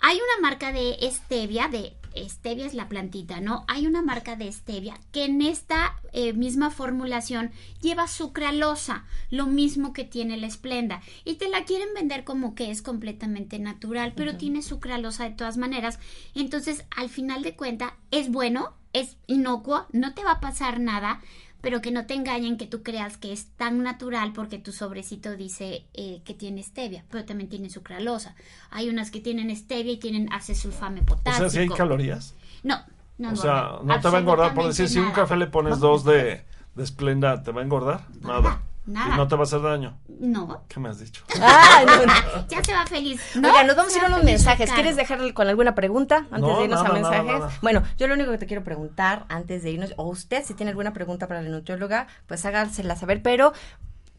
Hay 0.00 0.16
una 0.16 0.48
marca 0.48 0.72
de 0.72 0.96
stevia, 1.12 1.68
de 1.68 1.92
stevia 2.16 2.66
es 2.66 2.74
la 2.74 2.88
plantita, 2.88 3.40
¿no? 3.40 3.64
Hay 3.68 3.86
una 3.86 4.02
marca 4.02 4.36
de 4.36 4.50
stevia 4.52 4.98
que 5.12 5.24
en 5.24 5.42
esta 5.42 5.96
eh, 6.12 6.32
misma 6.32 6.70
formulación 6.70 7.50
lleva 7.80 8.08
sucralosa, 8.08 9.04
lo 9.30 9.46
mismo 9.46 9.92
que 9.92 10.04
tiene 10.04 10.36
la 10.36 10.46
esplenda, 10.46 11.00
y 11.24 11.34
te 11.34 11.48
la 11.48 11.64
quieren 11.64 11.88
vender 11.94 12.24
como 12.24 12.54
que 12.54 12.70
es 12.70 12.82
completamente 12.82 13.58
natural, 13.58 14.12
pero 14.16 14.36
tiene 14.36 14.62
sucralosa 14.62 15.24
de 15.24 15.34
todas 15.34 15.56
maneras. 15.56 15.98
Entonces, 16.34 16.84
al 16.96 17.08
final 17.08 17.42
de 17.42 17.56
cuenta, 17.56 17.96
es 18.10 18.30
bueno, 18.30 18.74
es 18.92 19.16
inocuo, 19.26 19.86
no 19.92 20.14
te 20.14 20.24
va 20.24 20.32
a 20.32 20.40
pasar 20.40 20.80
nada, 20.80 21.20
pero 21.60 21.80
que 21.80 21.90
no 21.90 22.06
te 22.06 22.14
engañen 22.14 22.56
que 22.56 22.66
tú 22.66 22.82
creas 22.82 23.16
que 23.16 23.32
es 23.32 23.46
tan 23.56 23.82
natural 23.82 24.32
porque 24.32 24.58
tu 24.58 24.72
sobrecito 24.72 25.36
dice 25.36 25.84
eh, 25.94 26.20
que 26.24 26.34
tiene 26.34 26.62
stevia, 26.62 27.04
pero 27.10 27.24
también 27.24 27.48
tiene 27.48 27.70
sucralosa. 27.70 28.34
Hay 28.70 28.88
unas 28.88 29.10
que 29.10 29.20
tienen 29.20 29.54
stevia 29.54 29.92
y 29.92 29.96
tienen 29.96 30.32
acesulfame 30.32 31.02
potásico. 31.02 31.46
O 31.46 31.50
sea, 31.50 31.50
si 31.50 31.58
hay 31.58 31.68
calorías. 31.68 32.34
No, 32.62 32.80
no. 33.18 33.32
O 33.32 33.36
sea, 33.36 33.78
no 33.82 34.00
te 34.00 34.08
va 34.08 34.18
a 34.18 34.20
engordar, 34.20 34.54
por 34.54 34.66
decir, 34.66 34.88
si 34.88 34.98
un 34.98 35.12
café 35.12 35.36
le 35.36 35.46
pones 35.48 35.80
dos 35.80 36.04
de, 36.04 36.44
de 36.74 36.86
Splenda, 36.86 37.42
¿te 37.42 37.50
va 37.50 37.60
a 37.60 37.64
engordar? 37.64 38.06
Nada. 38.20 38.62
Nada. 38.88 39.14
¿Y 39.14 39.16
no 39.18 39.28
te 39.28 39.34
va 39.36 39.42
a 39.42 39.44
hacer 39.44 39.60
daño? 39.60 39.98
No. 40.08 40.64
¿Qué 40.66 40.80
me 40.80 40.88
has 40.88 40.98
dicho? 40.98 41.22
Ah, 41.40 41.84
no, 41.86 42.46
ya 42.48 42.64
se 42.64 42.72
va 42.72 42.86
feliz. 42.86 43.20
Oiga, 43.36 43.62
nos 43.64 43.76
vamos 43.76 43.94
a 43.94 43.98
ir 43.98 44.04
a 44.04 44.06
unos 44.08 44.24
mensajes. 44.24 44.72
¿Quieres 44.72 44.96
dejarle 44.96 45.34
con 45.34 45.46
alguna 45.46 45.74
pregunta 45.74 46.26
antes 46.30 46.40
No, 46.40 46.58
de 46.58 46.64
irnos 46.64 46.82
nada, 46.82 46.96
a 46.96 47.00
nada, 47.00 47.10
mensajes? 47.22 47.40
nada. 47.40 47.58
Bueno, 47.62 47.82
yo 47.98 48.08
lo 48.08 48.14
único 48.14 48.30
que 48.30 48.38
te 48.38 48.46
quiero 48.46 48.64
preguntar 48.64 49.26
antes 49.28 49.62
de 49.62 49.70
irnos, 49.70 49.92
o 49.96 50.04
usted 50.04 50.42
si 50.44 50.54
tiene 50.54 50.70
alguna 50.70 50.92
pregunta 50.94 51.28
para 51.28 51.42
la 51.42 51.48
nutrióloga, 51.50 52.06
pues 52.26 52.44
hágansela 52.46 52.96
saber, 52.96 53.22
pero 53.22 53.52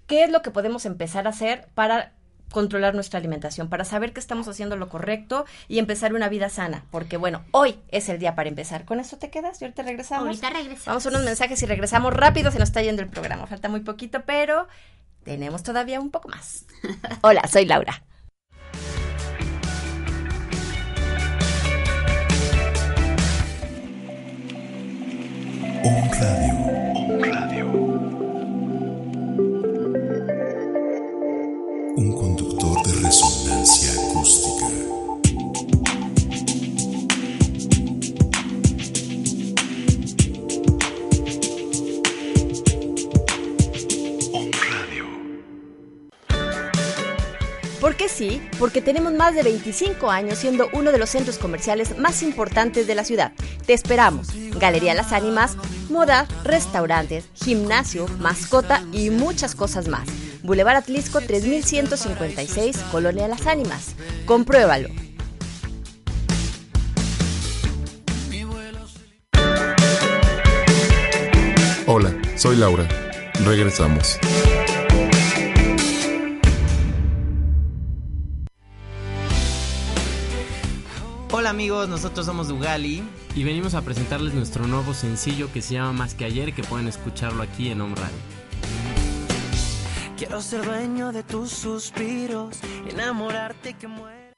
¿qué 0.08 0.24
es 0.24 0.32
lo 0.32 0.42
que 0.42 0.52
podemos 0.52 0.86
empezar 0.86 1.26
a 1.28 1.32
hacer 1.32 1.68
para 1.74 2.14
controlar 2.52 2.96
nuestra 2.96 3.20
alimentación, 3.20 3.70
para 3.70 3.86
saber 3.86 4.14
que 4.14 4.20
estamos 4.20 4.48
haciendo 4.48 4.76
lo 4.76 4.90
correcto 4.90 5.46
y 5.68 5.80
empezar 5.80 6.14
una 6.14 6.30
vida 6.30 6.50
sana? 6.50 6.84
Porque 6.92 7.18
bueno, 7.18 7.44
hoy 7.52 7.80
es 7.90 8.10
el 8.10 8.20
día 8.20 8.36
para 8.36 8.50
empezar. 8.50 8.86
¿Con 8.86 9.00
eso 9.00 9.18
te 9.18 9.30
quedas? 9.30 9.62
¿Y 9.62 9.66
ahorita 9.66 9.84
regresamos? 9.84 10.28
Ahorita 10.28 10.50
regresamos. 10.50 10.86
Vamos 10.86 11.06
a 11.06 11.10
unos 11.10 11.24
mensajes 11.24 11.62
y 11.62 11.66
regresamos 11.66 12.14
rápido, 12.14 12.52
se 12.52 12.60
nos 12.60 12.70
está 12.70 12.82
yendo 12.82 13.02
el 13.02 13.10
programa. 13.10 13.48
Falta 13.48 13.70
muy 13.70 13.82
poquito, 13.82 14.24
pero 14.26 14.68
tenemos 15.24 15.64
todavía 15.64 16.00
un 16.00 16.12
poco 16.12 16.30
más. 16.30 16.66
Hola, 17.22 17.48
soy 17.48 17.66
Laura. 17.66 18.04
Radio. 26.20 26.89
¿Por 47.90 47.96
qué 47.96 48.08
sí? 48.08 48.40
Porque 48.60 48.84
tenemos 48.84 49.14
más 49.14 49.34
de 49.34 49.42
25 49.42 50.12
años 50.12 50.38
siendo 50.38 50.70
uno 50.74 50.92
de 50.92 51.00
los 51.00 51.10
centros 51.10 51.40
comerciales 51.40 51.98
más 51.98 52.22
importantes 52.22 52.86
de 52.86 52.94
la 52.94 53.04
ciudad. 53.04 53.32
Te 53.66 53.74
esperamos. 53.74 54.28
Galería 54.60 54.94
Las 54.94 55.12
Ánimas, 55.12 55.58
moda, 55.90 56.28
restaurantes, 56.44 57.30
gimnasio, 57.34 58.06
mascota 58.20 58.84
y 58.94 59.10
muchas 59.10 59.56
cosas 59.56 59.88
más. 59.88 60.08
Boulevard 60.44 60.76
Atlisco 60.76 61.20
3156, 61.20 62.78
Colonia 62.92 63.28
Las 63.28 63.48
Ánimas. 63.48 63.96
Compruébalo. 64.28 64.90
Hola, 71.88 72.16
soy 72.36 72.56
Laura. 72.56 72.88
Regresamos. 73.44 74.20
Hola 81.40 81.52
amigos, 81.52 81.88
nosotros 81.88 82.26
somos 82.26 82.50
Dugali. 82.50 83.02
Y 83.34 83.46
venimos 83.46 83.74
a 83.74 83.82
presentarles 83.82 84.34
nuestro 84.34 84.68
nuevo 84.68 84.94
sencillo 84.94 85.50
que 85.54 85.62
se 85.62 85.76
llama 85.76 85.94
Más 85.94 86.14
que 86.14 86.26
ayer, 86.26 86.54
que 86.54 86.64
pueden 86.64 86.90
escucharlo 86.90 87.42
aquí 87.44 87.70
en 87.70 87.80
Home 87.80 87.96
Radio. 87.96 88.18
Quiero 90.18 90.42
ser 90.42 90.66
dueño 90.66 91.14
de 91.14 91.24
tus 91.24 91.50
suspiros, 91.50 92.58
enamorarte 92.90 93.74
que 93.76 93.88
muera. 93.88 94.34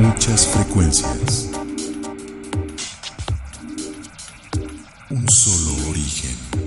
Muchas 0.00 0.46
frecuencias. 0.46 1.50
Un 5.10 5.28
solo 5.28 5.90
origen. 5.90 6.65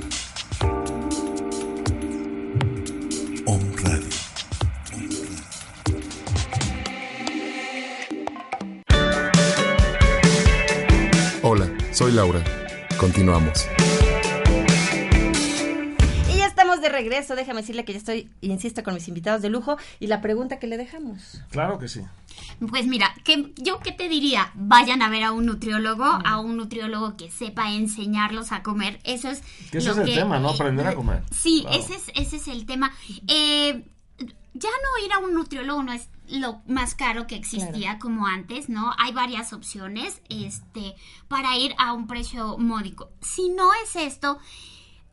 Soy 11.99 12.13
Laura. 12.13 12.41
Continuamos. 12.97 13.67
Y 16.33 16.37
ya 16.37 16.45
estamos 16.47 16.79
de 16.79 16.87
regreso. 16.87 17.35
Déjame 17.35 17.59
decirle 17.59 17.83
que 17.83 17.91
ya 17.91 17.97
estoy, 17.99 18.29
insisto, 18.39 18.83
con 18.83 18.93
mis 18.93 19.09
invitados 19.09 19.41
de 19.41 19.49
lujo. 19.49 19.75
Y 19.99 20.07
la 20.07 20.21
pregunta 20.21 20.59
que 20.59 20.67
le 20.67 20.77
dejamos. 20.77 21.41
Claro 21.51 21.77
que 21.77 21.89
sí. 21.89 21.99
Pues 22.69 22.87
mira, 22.87 23.13
que, 23.25 23.51
yo 23.57 23.79
qué 23.79 23.91
te 23.91 24.07
diría, 24.07 24.49
vayan 24.55 25.01
a 25.01 25.09
ver 25.09 25.23
a 25.25 25.33
un 25.33 25.45
nutriólogo, 25.45 26.05
a 26.05 26.39
un 26.39 26.55
nutriólogo 26.55 27.17
que 27.17 27.29
sepa 27.29 27.69
enseñarlos 27.73 28.53
a 28.53 28.63
comer. 28.63 29.01
Eso 29.03 29.27
es 29.29 29.41
Que 29.69 29.79
ese 29.79 29.87
lo 29.87 29.93
es 29.95 29.97
el 29.99 30.05
que- 30.05 30.15
tema, 30.15 30.39
¿no? 30.39 30.51
Aprender 30.51 30.87
a 30.87 30.95
comer. 30.95 31.23
Sí, 31.31 31.63
Claro. 31.67 31.83
ese, 31.83 31.95
es, 31.95 32.03
ese 32.15 32.37
es 32.37 32.47
el 32.47 32.65
tema. 32.65 32.93
Eh, 33.27 33.83
ya 34.53 34.69
no 34.69 35.05
ir 35.05 35.11
a 35.11 35.17
un 35.19 35.33
nutriólogo 35.33 35.83
no 35.83 35.91
es 35.91 36.07
lo 36.29 36.61
más 36.67 36.95
caro 36.95 37.27
que 37.27 37.35
existía 37.35 37.99
como 37.99 38.27
antes, 38.27 38.69
¿no? 38.69 38.93
Hay 38.97 39.11
varias 39.13 39.53
opciones 39.53 40.21
este, 40.29 40.95
para 41.27 41.57
ir 41.57 41.73
a 41.77 41.93
un 41.93 42.07
precio 42.07 42.57
módico. 42.57 43.11
Si 43.21 43.49
no 43.49 43.71
es 43.83 43.95
esto, 43.95 44.39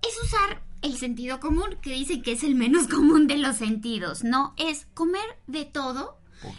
es 0.03 0.25
usar 0.25 0.62
el 0.83 0.97
sentido 0.97 1.41
común, 1.41 1.77
que 1.83 1.93
dicen 1.93 2.23
que 2.23 2.33
es 2.33 2.45
el 2.45 2.55
menos 2.55 2.87
común 2.89 3.27
de 3.27 3.39
los 3.39 3.57
sentidos, 3.57 4.25
¿no? 4.25 4.55
Es 4.57 4.87
comer 4.95 5.25
de 5.47 5.64
todo 5.64 6.19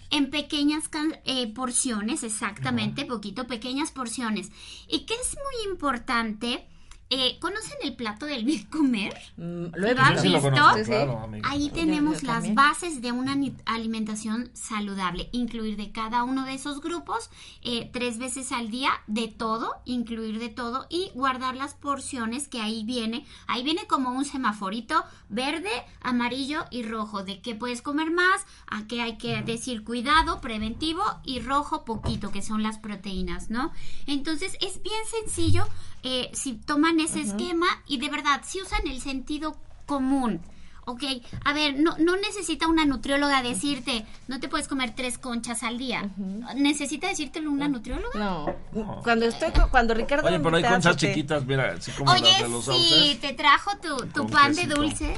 en 0.10 0.32
pequeñas 0.32 0.89
eh, 1.24 1.53
porciones, 1.53 2.24
exactamente, 2.24 3.05
poquito, 3.05 3.47
pequeñas 3.47 3.91
porciones. 3.91 4.51
Y 4.88 5.05
que 5.05 5.14
es 5.14 5.36
muy 5.36 5.72
importante 5.72 6.68
Eh, 7.10 7.38
¿Conocen 7.39 7.78
el 7.84 7.95
plato 7.95 8.26
del 8.26 8.43
bien 8.43 8.66
comer? 8.66 9.14
Mm, 9.38 9.68
lo 9.74 9.88
he 9.88 9.93
visto. 9.93 10.51
Claro, 10.86 11.30
Ahí 11.43 11.70
tenemos 11.70 12.22
las 12.24 12.53
bases 12.53 13.01
de 13.01 13.14
una 13.14 13.38
alimentación 13.66 14.49
saludable. 14.53 15.30
Incluir 15.32 15.78
de 15.78 15.93
cada 15.93 16.26
uno 16.26 16.45
de 16.45 16.53
esos 16.53 16.82
grupos 16.82 17.30
eh, 17.62 17.89
tres 17.93 18.18
veces 18.18 18.51
al 18.51 18.70
día 18.72 18.91
de 19.08 19.30
todo, 19.30 19.76
incluir 19.86 20.38
de 20.39 20.49
todo 20.49 20.86
y 20.89 21.12
guardar 21.14 21.55
las 21.55 21.76
porciones 21.76 22.49
que 22.49 22.60
ahí 22.60 22.84
viene. 22.84 23.26
Ahí 23.47 23.64
viene 23.64 23.88
como 23.88 24.12
un 24.12 24.26
semaforito 24.26 25.05
verde, 25.30 25.72
amarillo 26.01 26.66
y 26.72 26.84
rojo. 26.84 27.24
De 27.24 27.41
qué 27.41 27.55
puedes 27.55 27.82
comer 27.82 28.12
más, 28.12 28.45
a 28.68 28.86
qué 28.88 29.01
hay 29.01 29.18
que 29.18 29.41
decir 29.43 29.86
cuidado, 29.86 30.41
preventivo 30.41 31.03
y 31.24 31.39
rojo 31.39 31.86
poquito, 31.86 32.32
que 32.32 32.41
son 32.41 32.64
las 32.64 32.80
proteínas, 32.80 33.49
¿no? 33.49 33.72
Entonces 34.08 34.58
es 34.60 34.82
bien 34.84 35.01
sencillo 35.10 35.66
eh, 36.04 36.30
si 36.34 36.54
toman 36.54 37.00
ese 37.00 37.22
esquema 37.22 37.68
y 37.88 37.98
de 37.98 38.10
verdad, 38.10 38.41
si 38.45 38.62
usan 38.62 38.88
el 38.88 39.02
sentido 39.02 39.58
común. 39.86 40.41
Ok, 40.90 41.04
a 41.44 41.52
ver, 41.52 41.78
no, 41.78 41.98
no 41.98 42.16
necesita 42.16 42.66
una 42.66 42.86
nutrióloga 42.86 43.44
decirte, 43.44 44.06
no 44.30 44.40
te 44.40 44.48
puedes 44.48 44.70
comer 44.70 44.94
tres 44.96 45.18
conchas 45.18 45.64
al 45.64 45.78
día. 45.78 46.10
¿Necesita 46.56 47.10
decírtelo 47.10 47.52
una 47.52 47.68
nutrióloga? 47.68 48.18
No. 48.18 48.56
Cuando 49.04 49.26
estoy, 49.26 49.52
cuando 49.70 49.94
Ricardo... 49.94 50.26
Oye, 50.26 50.40
pero 50.40 50.56
hay 50.56 50.64
conchas 50.64 50.96
hace- 50.96 51.08
chiquitas, 51.10 51.46
mira, 51.46 51.74
así 51.78 51.92
como 51.92 52.10
Oye, 52.14 52.22
las 52.22 52.42
de 52.42 52.48
los 52.48 52.66
sí, 52.66 53.18
te 53.20 53.34
trajo 53.34 53.72
tu, 54.14 54.28
pan 54.28 54.56
de 54.56 54.64
dulce. 54.66 55.14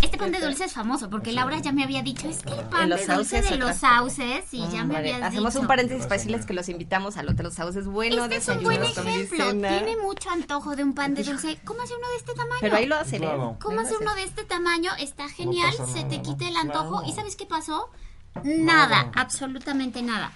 Este 0.00 0.16
pan 0.16 0.32
de 0.32 0.40
dulce 0.40 0.64
es 0.64 0.72
famoso 0.72 1.10
porque 1.10 1.30
Laura 1.32 1.58
ya 1.58 1.70
me 1.70 1.84
había 1.84 2.02
dicho, 2.02 2.26
es 2.28 2.42
que 2.42 2.52
el 2.54 2.64
pan 2.64 2.88
de 2.88 2.96
los 2.96 3.06
dulce 3.06 3.42
sauces, 3.42 3.50
de 3.50 3.56
los 3.58 3.76
sauces, 3.76 4.44
y 4.52 4.60
ya 4.62 4.68
me 4.68 4.80
Hombre, 4.80 4.98
habías 4.98 5.22
Hacemos 5.22 5.52
dicho. 5.52 5.60
un 5.60 5.66
paréntesis 5.66 6.04
para 6.04 6.16
decirles 6.16 6.46
que 6.46 6.54
los 6.54 6.68
invitamos 6.68 7.16
al 7.18 7.28
Hotel 7.28 7.44
Los 7.44 7.54
Sauces. 7.54 7.86
Bueno, 7.86 8.24
Este 8.24 8.36
es 8.36 8.48
un 8.48 8.64
buen 8.64 8.82
ejemplo. 8.82 9.50
Tiene 9.50 9.96
mucho 10.02 10.30
antojo 10.30 10.74
de 10.74 10.82
un 10.82 10.94
pan 10.94 11.14
de 11.14 11.22
dulce. 11.22 11.58
¿Cómo 11.64 11.80
uno 11.84 12.08
de 12.08 12.16
este 12.16 12.32
tamaño? 12.32 12.58
Pero 12.60 12.76
ahí 12.76 12.86
lo 12.86 12.96
hacen, 12.96 13.24
¿eh? 13.24 13.56
¿Cómo 13.60 13.80
hace 13.80 13.96
uno 14.00 14.14
de 14.14 14.24
este 14.24 14.44
tamaño? 14.44 14.90
Está 14.94 15.28
genial, 15.28 15.72
se 15.92 16.04
te 16.04 16.22
quita 16.22 16.48
el 16.48 16.56
antojo. 16.56 16.98
Claro. 16.98 17.06
¿Y 17.08 17.12
sabes 17.12 17.36
qué 17.36 17.46
pasó? 17.46 17.90
Nada, 18.42 19.12
absolutamente 19.14 20.02
nada. 20.02 20.32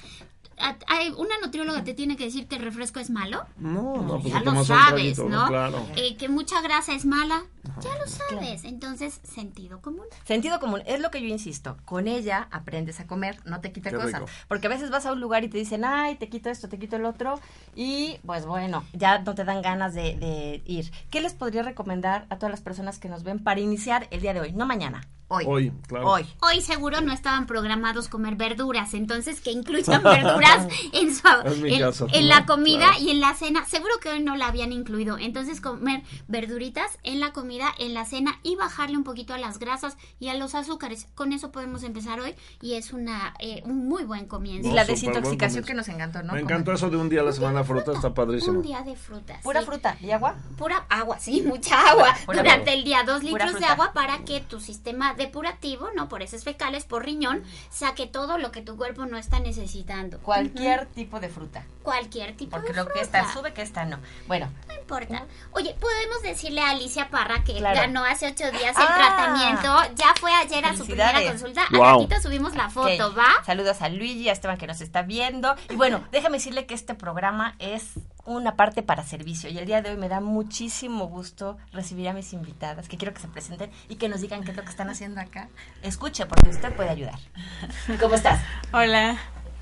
¿Una 1.17 1.39
nutrióloga 1.43 1.85
te 1.85 1.95
tiene 1.95 2.17
que 2.17 2.25
decir 2.25 2.47
que 2.49 2.57
el 2.57 2.63
refresco 2.63 3.01
es 3.01 3.11
malo? 3.11 3.47
No, 3.57 3.97
no, 4.03 4.21
pues 4.21 4.33
ya 4.33 4.41
lo 4.41 4.65
sabes, 4.65 5.17
traguito, 5.17 5.29
¿no? 5.29 5.47
Claro. 5.49 5.87
Eh, 5.97 6.17
que 6.17 6.29
mucha 6.29 6.61
grasa 6.61 6.93
es 6.95 7.05
mala, 7.05 7.45
ya 7.81 7.91
lo 7.99 8.07
sabes. 8.07 8.65
Entonces, 8.65 9.21
sentido 9.23 9.81
común. 9.81 10.05
Sentido 10.25 10.61
común, 10.61 10.83
es 10.87 11.01
lo 11.01 11.11
que 11.11 11.21
yo 11.21 11.29
insisto. 11.29 11.77
Con 11.85 12.09
ella 12.09 12.49
aprendes 12.51 13.01
a 13.01 13.07
comer, 13.07 13.39
no 13.45 13.61
te 13.61 13.73
quita 13.73 13.91
Qué 13.91 13.97
cosas. 13.97 14.21
rico. 14.21 14.27
Porque 14.49 14.67
a 14.67 14.71
veces 14.71 14.91
vas 14.91 15.07
a 15.07 15.13
un 15.13 15.21
lugar 15.21 15.45
y 15.45 15.49
te 15.49 15.59
dicen, 15.59 15.85
ay, 15.85 16.17
te 16.17 16.29
quito 16.29 16.51
esto, 16.51 16.69
te 16.69 16.79
quito 16.79 16.97
el 16.97 17.05
otro. 17.05 17.41
Y 17.75 18.19
pues 18.27 18.47
bueno, 18.47 18.85
ya 18.93 19.19
no 19.21 19.35
te 19.35 19.45
dan 19.45 19.63
ganas 19.63 19.95
de, 19.95 20.17
de 20.17 20.63
ir. 20.67 20.91
¿Qué 21.11 21.21
les 21.21 21.35
podría 21.35 21.63
recomendar 21.63 22.27
a 22.31 22.37
todas 22.37 22.51
las 22.51 22.61
personas 22.61 22.99
que 22.99 23.09
nos 23.09 23.23
ven 23.23 23.39
para 23.39 23.61
iniciar 23.61 24.09
el 24.11 24.21
día 24.21 24.35
de 24.35 24.41
hoy? 24.41 24.53
No 24.53 24.67
mañana, 24.67 25.07
hoy. 25.29 25.45
Hoy, 25.47 25.73
claro. 25.87 26.09
Hoy. 26.11 26.27
Hoy 26.41 26.61
seguro 26.61 27.01
no 27.01 27.13
estaban 27.13 27.47
programados 27.47 28.09
comer 28.09 28.37
verduras, 28.37 28.95
entonces 28.95 29.41
que 29.41 29.51
incluyan 29.53 30.03
verduras 30.03 30.67
en, 30.93 31.15
su, 31.15 31.23
en, 31.65 31.79
caso, 31.81 32.07
en 32.13 32.29
¿no? 32.29 32.35
la 32.35 32.47
comida 32.47 32.87
Claro. 32.89 33.01
y 33.03 33.11
en 33.11 33.21
la 33.21 33.35
cena. 33.35 33.65
Seguro 33.67 33.93
que 34.01 34.09
hoy 34.11 34.21
no 34.21 34.37
la 34.37 34.49
habían 34.49 34.73
incluido. 34.73 35.19
Entonces 35.19 35.61
comer 35.61 36.03
verduritas 36.29 36.99
en 37.03 37.21
la 37.21 37.33
comida, 37.33 37.67
en 37.79 37.95
la 37.95 38.05
cena 38.05 38.39
y 38.43 38.57
bajarle 38.57 38.97
un 38.97 39.05
poquito 39.05 39.35
a 39.35 39.39
las 39.39 39.59
grasas 39.59 39.97
y 40.19 40.29
a 40.29 40.35
los 40.35 40.55
azúcares. 40.55 41.09
Con 41.15 41.33
eso 41.33 41.51
podemos 41.53 41.83
empezar 41.83 42.21
hoy 42.21 42.35
y 42.63 42.75
es 42.75 42.93
una 42.93 43.35
eh, 43.39 43.63
un 43.65 43.89
muy 43.89 44.05
buen 44.05 44.27
comienzo. 44.27 44.67
Y 44.69 44.71
No, 44.71 44.77
la 44.77 44.85
desintoxicación 44.85 45.65
que 45.65 45.75
nos 45.75 45.89
encantó, 45.89 46.19
¿no? 46.23 46.33
Me 46.33 46.41
Comer. 46.41 46.43
encantó 46.45 46.73
eso 46.73 46.91
de 46.91 46.97
un 46.97 47.09
día 47.09 47.21
a 47.21 47.25
la 47.25 47.33
semana 47.33 47.65
fruta, 47.65 47.93
está 47.93 48.15
padrísimo. 48.15 48.59
Un 48.59 48.63
día 48.63 48.83
de 48.83 48.97
frutas. 48.97 49.43
¿Pura 49.43 49.61
sí. 49.61 49.67
fruta 49.67 49.97
y 50.01 50.11
agua? 50.11 50.37
Pura 50.57 50.87
agua, 50.89 51.19
sí, 51.19 51.43
mucha 51.43 51.81
agua. 51.91 52.15
Pura 52.27 52.39
Durante 52.43 52.71
agua. 52.71 52.73
el 52.79 52.85
día, 52.85 53.03
dos 53.05 53.23
litros 53.23 53.59
de 53.59 53.65
agua 53.67 53.93
para 53.93 54.19
que 54.25 54.41
tu 54.41 54.61
sistema 54.61 55.15
depurativo, 55.19 55.89
no 55.95 56.09
por 56.09 56.23
heces 56.23 56.45
fecales, 56.45 56.85
por 56.85 57.05
riñón, 57.05 57.43
saque 57.71 58.07
todo 58.07 58.39
lo 58.39 58.51
que 58.53 58.63
tu 58.63 58.77
cuerpo 58.77 59.05
no 59.07 59.19
está 59.19 59.41
necesitando. 59.41 60.19
Cualquier 60.21 60.87
tipo 60.87 61.21
de 61.21 61.29
fruta. 61.29 61.65
Cualquier 61.83 62.37
tipo 62.37 62.53
Porque 62.57 62.69
de 62.73 62.77
lo 62.77 62.85
fruta. 62.85 62.99
que 62.99 63.05
está 63.05 63.33
sube, 63.33 63.53
que 63.53 63.63
está 63.63 63.85
no. 63.85 63.99
Bueno, 64.27 64.51
No 64.69 64.75
importa. 64.75 65.27
Oye, 65.53 65.75
podemos 65.79 66.23
decirle 66.23 66.63
a 66.63 66.71
Alicia 66.71 67.11
Parra 67.11 67.45
que 67.45 67.57
Claro. 67.59 67.79
ganó 67.81 68.05
hace 68.05 68.27
ocho 68.29 68.51
días 68.51 68.75
el 68.77 68.83
Ah. 68.89 68.97
tratamiento. 68.97 69.95
Ya 69.97 70.15
fue 70.19 70.33
ayer 70.33 70.65
a 70.65 70.75
su 70.77 70.85
primera 70.87 71.23
consulta. 71.25 71.67
Guau. 71.71 71.85
Al 72.01 72.09
ratito 72.09 72.23
subimos 72.23 72.55
la 72.57 72.71
foto. 72.71 73.15
¿va? 73.15 73.27
Saludos 73.45 73.83
a 73.83 73.89
Luigi, 73.91 74.29
a 74.29 74.33
Esteban 74.33 74.57
que 74.57 74.67
nos 74.67 74.81
está 74.81 75.03
viendo. 75.03 75.55
Y 75.69 75.77
bueno, 75.77 76.05
déjame 76.11 76.39
decirle 76.39 76.65
que 76.67 76.75
este 76.75 76.95
programa 76.95 77.55
es 77.59 77.93
una 78.29 78.57
parte 78.57 78.83
para 78.83 79.03
servicio. 79.05 79.51
Y 79.51 79.59
el 79.59 79.67
día 79.67 79.83
de 79.83 79.91
hoy 79.91 79.97
me 79.97 80.09
da 80.09 80.21
muchísimo 80.21 81.07
gusto 81.07 81.57
recibir 81.73 82.09
a 82.09 82.13
mis 82.13 82.33
invitadas, 82.33 82.89
que 82.89 82.97
quiero 82.97 83.15
que 83.15 83.21
se 83.21 83.29
presenten 83.29 83.71
y 83.89 83.97
que 83.97 84.09
nos 84.09 84.21
digan 84.21 84.45
qué 84.45 84.51
es 84.51 84.57
lo 84.57 84.63
que 84.63 84.71
están 84.71 84.91
haciendo 84.91 85.21
acá. 85.21 85.49
Escuche, 85.83 86.27
porque 86.27 86.51
usted 86.51 86.73
puede 86.75 86.91
ayudar. 86.91 87.19
¿Cómo 88.01 88.15
estás? 88.15 88.41
Hola. 88.73 89.19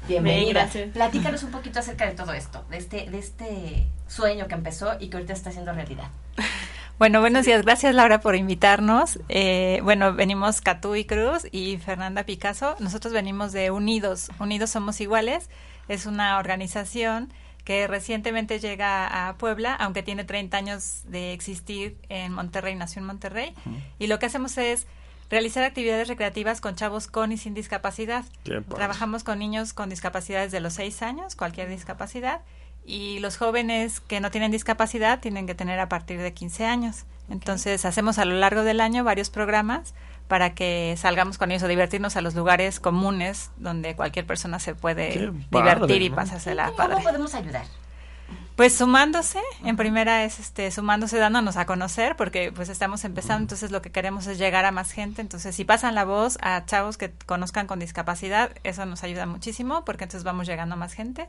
Bienvenida. 0.08 0.40
Bien, 0.40 0.54
gracias. 0.54 0.90
Platícanos 0.92 1.42
un 1.42 1.50
poquito 1.50 1.80
acerca 1.80 2.06
de 2.06 2.12
todo 2.12 2.32
esto, 2.32 2.64
de 2.70 2.76
este, 2.76 3.10
de 3.10 3.18
este 3.18 3.86
sueño 4.06 4.46
que 4.46 4.54
empezó 4.54 4.96
y 5.00 5.08
que 5.08 5.16
ahorita 5.16 5.32
está 5.32 5.50
haciendo 5.50 5.72
realidad. 5.72 6.10
Bueno, 6.98 7.20
buenos 7.20 7.44
días. 7.44 7.62
Gracias, 7.62 7.94
Laura, 7.94 8.22
por 8.22 8.36
invitarnos. 8.36 9.18
Eh, 9.28 9.80
bueno, 9.82 10.14
venimos 10.14 10.62
Catú 10.62 10.94
y 10.94 11.04
Cruz 11.04 11.46
y 11.52 11.76
Fernanda 11.76 12.24
Picasso. 12.24 12.74
Nosotros 12.78 13.12
venimos 13.12 13.52
de 13.52 13.70
Unidos. 13.70 14.30
Unidos 14.40 14.70
Somos 14.70 14.98
Iguales. 15.02 15.50
Es 15.88 16.06
una 16.06 16.38
organización 16.38 17.30
que 17.66 17.88
recientemente 17.88 18.60
llega 18.60 19.28
a 19.28 19.36
Puebla, 19.38 19.74
aunque 19.74 20.04
tiene 20.04 20.22
30 20.22 20.56
años 20.56 21.02
de 21.08 21.32
existir 21.32 21.98
en 22.08 22.32
Monterrey, 22.32 22.76
nació 22.76 23.00
en 23.00 23.06
Monterrey. 23.06 23.54
Y 23.98 24.06
lo 24.06 24.20
que 24.20 24.26
hacemos 24.26 24.56
es 24.56 24.86
realizar 25.28 25.64
actividades 25.64 26.06
recreativas 26.06 26.60
con 26.60 26.76
chavos 26.76 27.08
con 27.08 27.32
y 27.32 27.36
sin 27.36 27.54
discapacidad. 27.54 28.24
Trabajamos 28.72 29.24
con 29.24 29.40
niños 29.40 29.72
con 29.72 29.90
discapacidades 29.90 30.52
de 30.52 30.60
los 30.60 30.74
6 30.74 31.02
años, 31.02 31.34
cualquier 31.34 31.68
discapacidad, 31.68 32.42
y 32.84 33.18
los 33.18 33.36
jóvenes 33.36 33.98
que 33.98 34.20
no 34.20 34.30
tienen 34.30 34.52
discapacidad 34.52 35.18
tienen 35.18 35.48
que 35.48 35.56
tener 35.56 35.80
a 35.80 35.88
partir 35.88 36.20
de 36.20 36.32
15 36.32 36.66
años. 36.66 37.04
Entonces 37.28 37.84
hacemos 37.84 38.18
a 38.18 38.24
lo 38.24 38.36
largo 38.36 38.62
del 38.62 38.80
año 38.80 39.02
varios 39.02 39.28
programas 39.30 39.92
para 40.28 40.54
que 40.54 40.94
salgamos 40.98 41.38
con 41.38 41.50
ellos 41.50 41.62
a 41.62 41.68
divertirnos 41.68 42.16
a 42.16 42.20
los 42.20 42.34
lugares 42.34 42.80
comunes 42.80 43.50
donde 43.56 43.94
cualquier 43.94 44.26
persona 44.26 44.58
se 44.58 44.74
puede 44.74 45.12
Qué 45.12 45.18
divertir 45.18 45.50
padre, 45.50 45.96
y 45.96 46.10
¿no? 46.10 46.16
pasársela 46.16 46.66
¿Cómo 46.66 46.76
padre. 46.76 47.02
podemos 47.02 47.34
ayudar? 47.34 47.64
Pues 48.56 48.74
sumándose, 48.74 49.38
en 49.64 49.76
primera 49.76 50.24
es 50.24 50.40
este 50.40 50.70
sumándose 50.70 51.18
dándonos 51.18 51.58
a 51.58 51.66
conocer 51.66 52.16
porque 52.16 52.50
pues 52.52 52.70
estamos 52.70 53.04
empezando, 53.04 53.42
entonces 53.42 53.70
lo 53.70 53.82
que 53.82 53.92
queremos 53.92 54.26
es 54.26 54.38
llegar 54.38 54.64
a 54.64 54.72
más 54.72 54.92
gente, 54.92 55.20
entonces 55.20 55.54
si 55.54 55.66
pasan 55.66 55.94
la 55.94 56.04
voz 56.04 56.38
a 56.40 56.64
chavos 56.64 56.96
que 56.96 57.12
conozcan 57.26 57.66
con 57.66 57.78
discapacidad, 57.78 58.52
eso 58.64 58.86
nos 58.86 59.04
ayuda 59.04 59.26
muchísimo 59.26 59.84
porque 59.84 60.04
entonces 60.04 60.24
vamos 60.24 60.46
llegando 60.48 60.74
a 60.74 60.78
más 60.78 60.94
gente. 60.94 61.26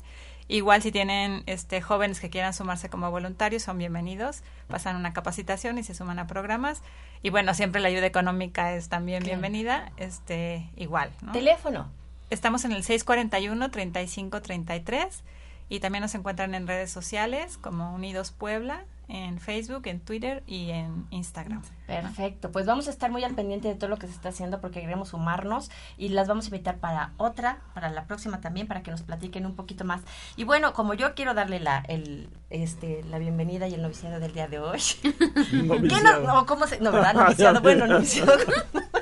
Igual 0.50 0.82
si 0.82 0.92
tienen 0.94 1.44
este 1.46 1.82
jóvenes 1.82 2.22
que 2.22 2.30
quieran 2.30 2.54
sumarse 2.54 2.90
como 2.90 3.12
voluntarios, 3.12 3.64
son 3.64 3.78
bienvenidos, 3.78 4.44
pasan 4.68 4.96
una 4.96 5.12
capacitación 5.12 5.78
y 5.78 5.84
se 5.84 5.94
suman 5.94 6.20
a 6.20 6.28
programas 6.28 6.82
y 7.22 7.32
bueno, 7.32 7.54
siempre 7.54 7.82
la 7.82 7.90
ayuda 7.90 8.06
económica 8.06 8.74
es 8.74 8.88
también 8.88 9.24
Claro. 9.24 9.40
bienvenida, 9.42 9.92
este 9.98 10.70
igual, 10.78 11.12
¿no? 11.22 11.34
Teléfono. 11.34 11.92
Estamos 12.30 12.64
en 12.64 12.72
el 12.72 12.84
641 12.84 13.72
3533 13.72 15.24
y 15.68 15.80
también 15.82 16.02
nos 16.02 16.16
encuentran 16.16 16.56
en 16.56 16.66
redes 16.66 16.92
sociales 16.92 17.58
como 17.58 17.94
Unidos 17.94 18.32
Puebla, 18.32 18.86
en 19.08 19.40
Facebook, 19.40 19.84
en 19.88 20.00
Twitter 20.00 20.44
y 20.48 20.72
en 20.72 21.08
Instagram. 21.12 21.62
Perfecto, 21.86 22.52
pues 22.52 22.66
vamos 22.66 22.88
a 22.88 22.92
estar 22.92 23.10
muy 23.10 23.24
al 23.24 23.34
pendiente 23.34 23.70
de 23.70 23.76
todo 23.76 23.90
lo 23.90 23.98
que 23.98 24.08
se 24.08 24.14
está 24.14 24.30
haciendo 24.30 24.60
porque 24.60 24.82
queremos 24.82 25.10
sumarnos 25.10 25.72
y 25.98 26.10
las 26.10 26.28
vamos 26.28 26.46
a 26.46 26.48
invitar 26.50 26.78
para 26.78 27.14
otra, 27.18 27.60
para 27.74 27.90
la 27.90 28.06
próxima 28.06 28.42
también, 28.42 28.68
para 28.68 28.84
que 28.84 28.92
nos 28.92 29.04
platiquen 29.04 29.46
un 29.46 29.56
poquito 29.56 29.86
más. 29.86 30.02
Y 30.36 30.44
bueno, 30.44 30.74
como 30.74 30.94
yo 30.94 31.16
quiero 31.16 31.34
darle 31.34 31.60
la, 31.60 31.80
el, 31.88 32.30
este, 32.50 33.04
la 33.06 33.20
bienvenida 33.20 33.68
y 33.68 33.74
el 33.74 33.82
noviciado 33.82 34.20
del 34.20 34.34
día 34.34 34.48
de 34.48 34.60
hoy. 34.60 34.82
¿Qué 35.02 35.14
no, 35.54 35.76
Noviciado. 35.76 36.28
no, 36.28 36.46
¿cómo 36.46 36.68
se, 36.68 36.80
no, 36.82 36.92
¿verdad? 36.92 37.14
Noviciado, 37.14 37.62
bueno, 37.62 37.88
noviciado. 37.88 38.34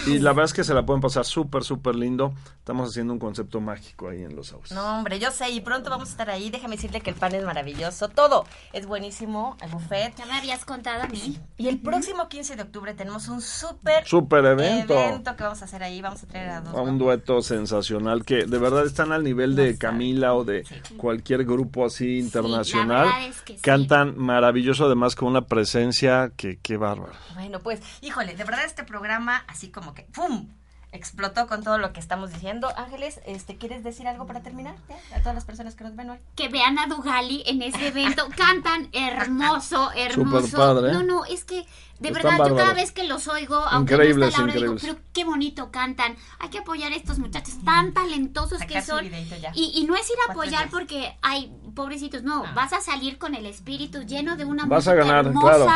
Y 0.05 0.19
la 0.19 0.31
verdad 0.31 0.45
es 0.45 0.53
que 0.53 0.63
se 0.63 0.73
la 0.73 0.85
pueden 0.85 1.01
pasar 1.01 1.25
súper, 1.25 1.63
súper 1.63 1.95
lindo. 1.95 2.33
Estamos 2.59 2.89
haciendo 2.89 3.13
un 3.13 3.19
concepto 3.19 3.59
mágico 3.61 4.09
ahí 4.09 4.23
en 4.23 4.35
Los 4.35 4.47
Sauces. 4.47 4.71
No, 4.75 4.97
hombre, 4.97 5.19
yo 5.19 5.31
sé, 5.31 5.49
y 5.49 5.61
pronto 5.61 5.89
vamos 5.89 6.09
a 6.09 6.11
estar 6.11 6.29
ahí. 6.29 6.49
Déjame 6.51 6.75
decirle 6.75 7.01
que 7.01 7.09
el 7.09 7.15
pan 7.15 7.33
es 7.33 7.43
maravilloso. 7.43 8.09
Todo 8.09 8.45
es 8.73 8.85
buenísimo, 8.85 9.57
el 9.61 9.69
buffet. 9.71 10.15
Ya 10.17 10.25
me 10.25 10.33
habías 10.33 10.65
contado 10.65 11.03
a 11.03 11.07
mí. 11.07 11.39
Y 11.57 11.67
el 11.67 11.79
próximo 11.79 12.27
15 12.29 12.55
de 12.55 12.61
octubre 12.63 12.93
tenemos 12.93 13.27
un 13.27 13.41
súper 13.41 14.05
Súper 14.05 14.45
evento. 14.45 14.93
evento 14.93 15.35
que 15.35 15.43
vamos 15.43 15.61
a 15.61 15.65
hacer 15.65 15.81
ahí. 15.81 16.01
Vamos 16.01 16.21
a 16.23 16.27
traer 16.27 16.49
a 16.49 16.61
dos. 16.61 16.75
A 16.75 16.81
un 16.81 16.97
dueto 16.99 17.41
sensacional 17.41 18.23
que 18.25 18.45
de 18.45 18.57
verdad 18.57 18.85
están 18.85 19.11
al 19.11 19.23
nivel 19.23 19.55
de 19.55 19.77
Camila 19.77 20.33
o 20.35 20.43
de 20.43 20.63
cualquier 20.97 21.45
grupo 21.45 21.85
así 21.85 22.19
internacional. 22.19 23.05
verdad 23.07 23.27
es 23.27 23.41
que 23.41 23.53
sí. 23.55 23.59
Cantan 23.61 24.15
maravilloso, 24.49 24.85
además 24.85 25.15
con 25.15 25.27
una 25.27 25.41
presencia 25.41 26.31
que 26.35 26.57
qué 26.57 26.75
bárbaro. 26.77 27.13
Bueno, 27.35 27.59
pues, 27.59 27.81
híjole, 28.01 28.35
de 28.35 28.43
verdad 28.43 28.65
este 28.65 28.83
programa 28.83 29.43
así 29.47 29.69
como 29.69 29.93
que 29.93 30.03
¡pum! 30.03 30.47
explotó 30.91 31.45
con 31.45 31.63
todo 31.63 31.77
lo 31.77 31.93
que 31.93 31.99
estamos 31.99 32.33
diciendo. 32.33 32.67
Ángeles, 32.75 33.19
este, 33.27 33.57
¿quieres 33.57 33.83
decir 33.83 34.07
algo 34.07 34.25
para 34.25 34.41
terminar? 34.41 34.73
Ya, 34.89 35.17
A 35.17 35.19
todas 35.19 35.35
las 35.35 35.45
personas 35.45 35.75
que 35.75 35.83
nos 35.83 35.95
ven 35.95 36.09
hoy. 36.09 36.17
Que 36.35 36.49
vean 36.49 36.79
a 36.79 36.87
Dugali 36.87 37.43
en 37.45 37.61
ese 37.61 37.89
evento. 37.89 38.27
Cantan 38.35 38.89
hermoso, 38.91 39.91
hermoso. 39.95 40.47
Súper 40.47 40.59
padre, 40.59 40.89
¿eh? 40.89 40.93
No, 40.93 41.03
no, 41.03 41.25
es 41.25 41.45
que 41.45 41.63
de 41.99 42.09
Están 42.09 42.23
verdad 42.37 42.47
yo 42.47 42.55
cada 42.55 42.73
vez 42.73 42.91
que 42.91 43.03
los 43.03 43.27
oigo, 43.27 43.55
aunque 43.57 43.97
no 43.97 44.03
está 44.03 44.15
Laura, 44.19 44.53
digo, 44.53 44.65
increíbles. 44.73 44.81
pero 44.83 44.99
qué 45.13 45.25
bonito 45.25 45.69
cantan. 45.71 46.15
Hay 46.39 46.49
que 46.49 46.59
apoyar 46.59 46.91
a 46.91 46.95
estos 46.95 47.19
muchachos 47.19 47.55
tan 47.65 47.93
talentosos 47.93 48.61
que 48.63 48.81
son. 48.81 49.05
Y, 49.53 49.71
y 49.75 49.83
no 49.85 49.95
es 49.95 50.09
ir 50.09 50.15
a 50.27 50.31
apoyar 50.31 50.63
días. 50.63 50.71
porque 50.71 51.17
hay 51.21 51.53
pobrecitos, 51.75 52.23
no, 52.23 52.43
vas 52.55 52.73
a 52.73 52.81
salir 52.81 53.17
con 53.17 53.35
el 53.35 53.45
espíritu 53.45 54.03
lleno 54.03 54.35
de 54.37 54.45
una 54.45 54.65
Vas 54.65 54.87
a 54.87 54.91
música 54.91 55.05
ganar, 55.05 55.25
hermosa, 55.27 55.55
claro. 55.55 55.71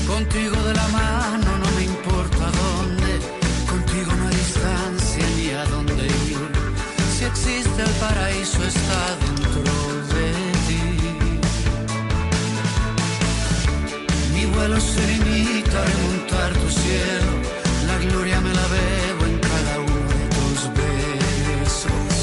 Contigo 0.06 0.56
de 0.62 0.74
la 0.74 0.88
mano 0.88 1.41
paraíso 8.02 8.60
está 8.72 9.00
dentro 9.24 9.74
de 10.12 10.28
ti. 10.66 10.84
Mi 14.34 14.44
vuelo 14.52 14.78
se 14.80 15.02
limita 15.12 15.76
a 15.82 15.84
remontar 15.90 16.50
tu 16.62 16.68
cielo, 16.82 17.32
la 17.88 17.96
gloria 18.04 18.38
me 18.46 18.52
la 18.60 18.66
bebo 18.76 19.22
en 19.30 19.36
cada 19.50 19.74
uno 19.94 20.08
de 20.20 20.26
tus 20.36 20.58
besos. 20.80 22.14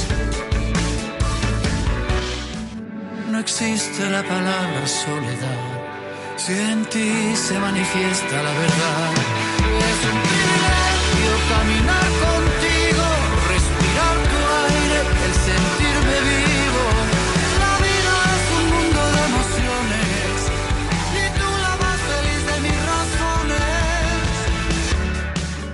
No 3.32 3.38
existe 3.46 4.02
la 4.16 4.24
palabra 4.34 4.82
soledad. 5.04 5.62
Si 6.44 6.54
en 6.72 6.80
ti 6.94 7.12
se 7.46 7.56
manifiesta 7.66 8.36
la 8.48 8.54
verdad, 8.64 9.14
es 9.88 10.00
un 10.12 10.18
privilegio 10.28 11.32
caminar 11.52 11.89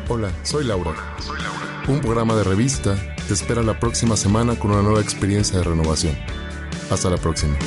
Hola, 0.08 0.32
soy 0.44 0.66
Laura. 0.66 0.94
Un 1.88 2.00
programa 2.00 2.36
de 2.36 2.44
revista 2.44 2.96
te 3.28 3.34
espera 3.34 3.64
la 3.64 3.80
próxima 3.80 4.16
semana 4.16 4.54
con 4.56 4.70
una 4.70 4.84
nueva 4.84 5.02
experiencia 5.02 5.58
de 5.58 5.64
renovación. 5.64 6.16
Hasta 6.92 7.10
la 7.10 7.18
próxima. 7.18 7.58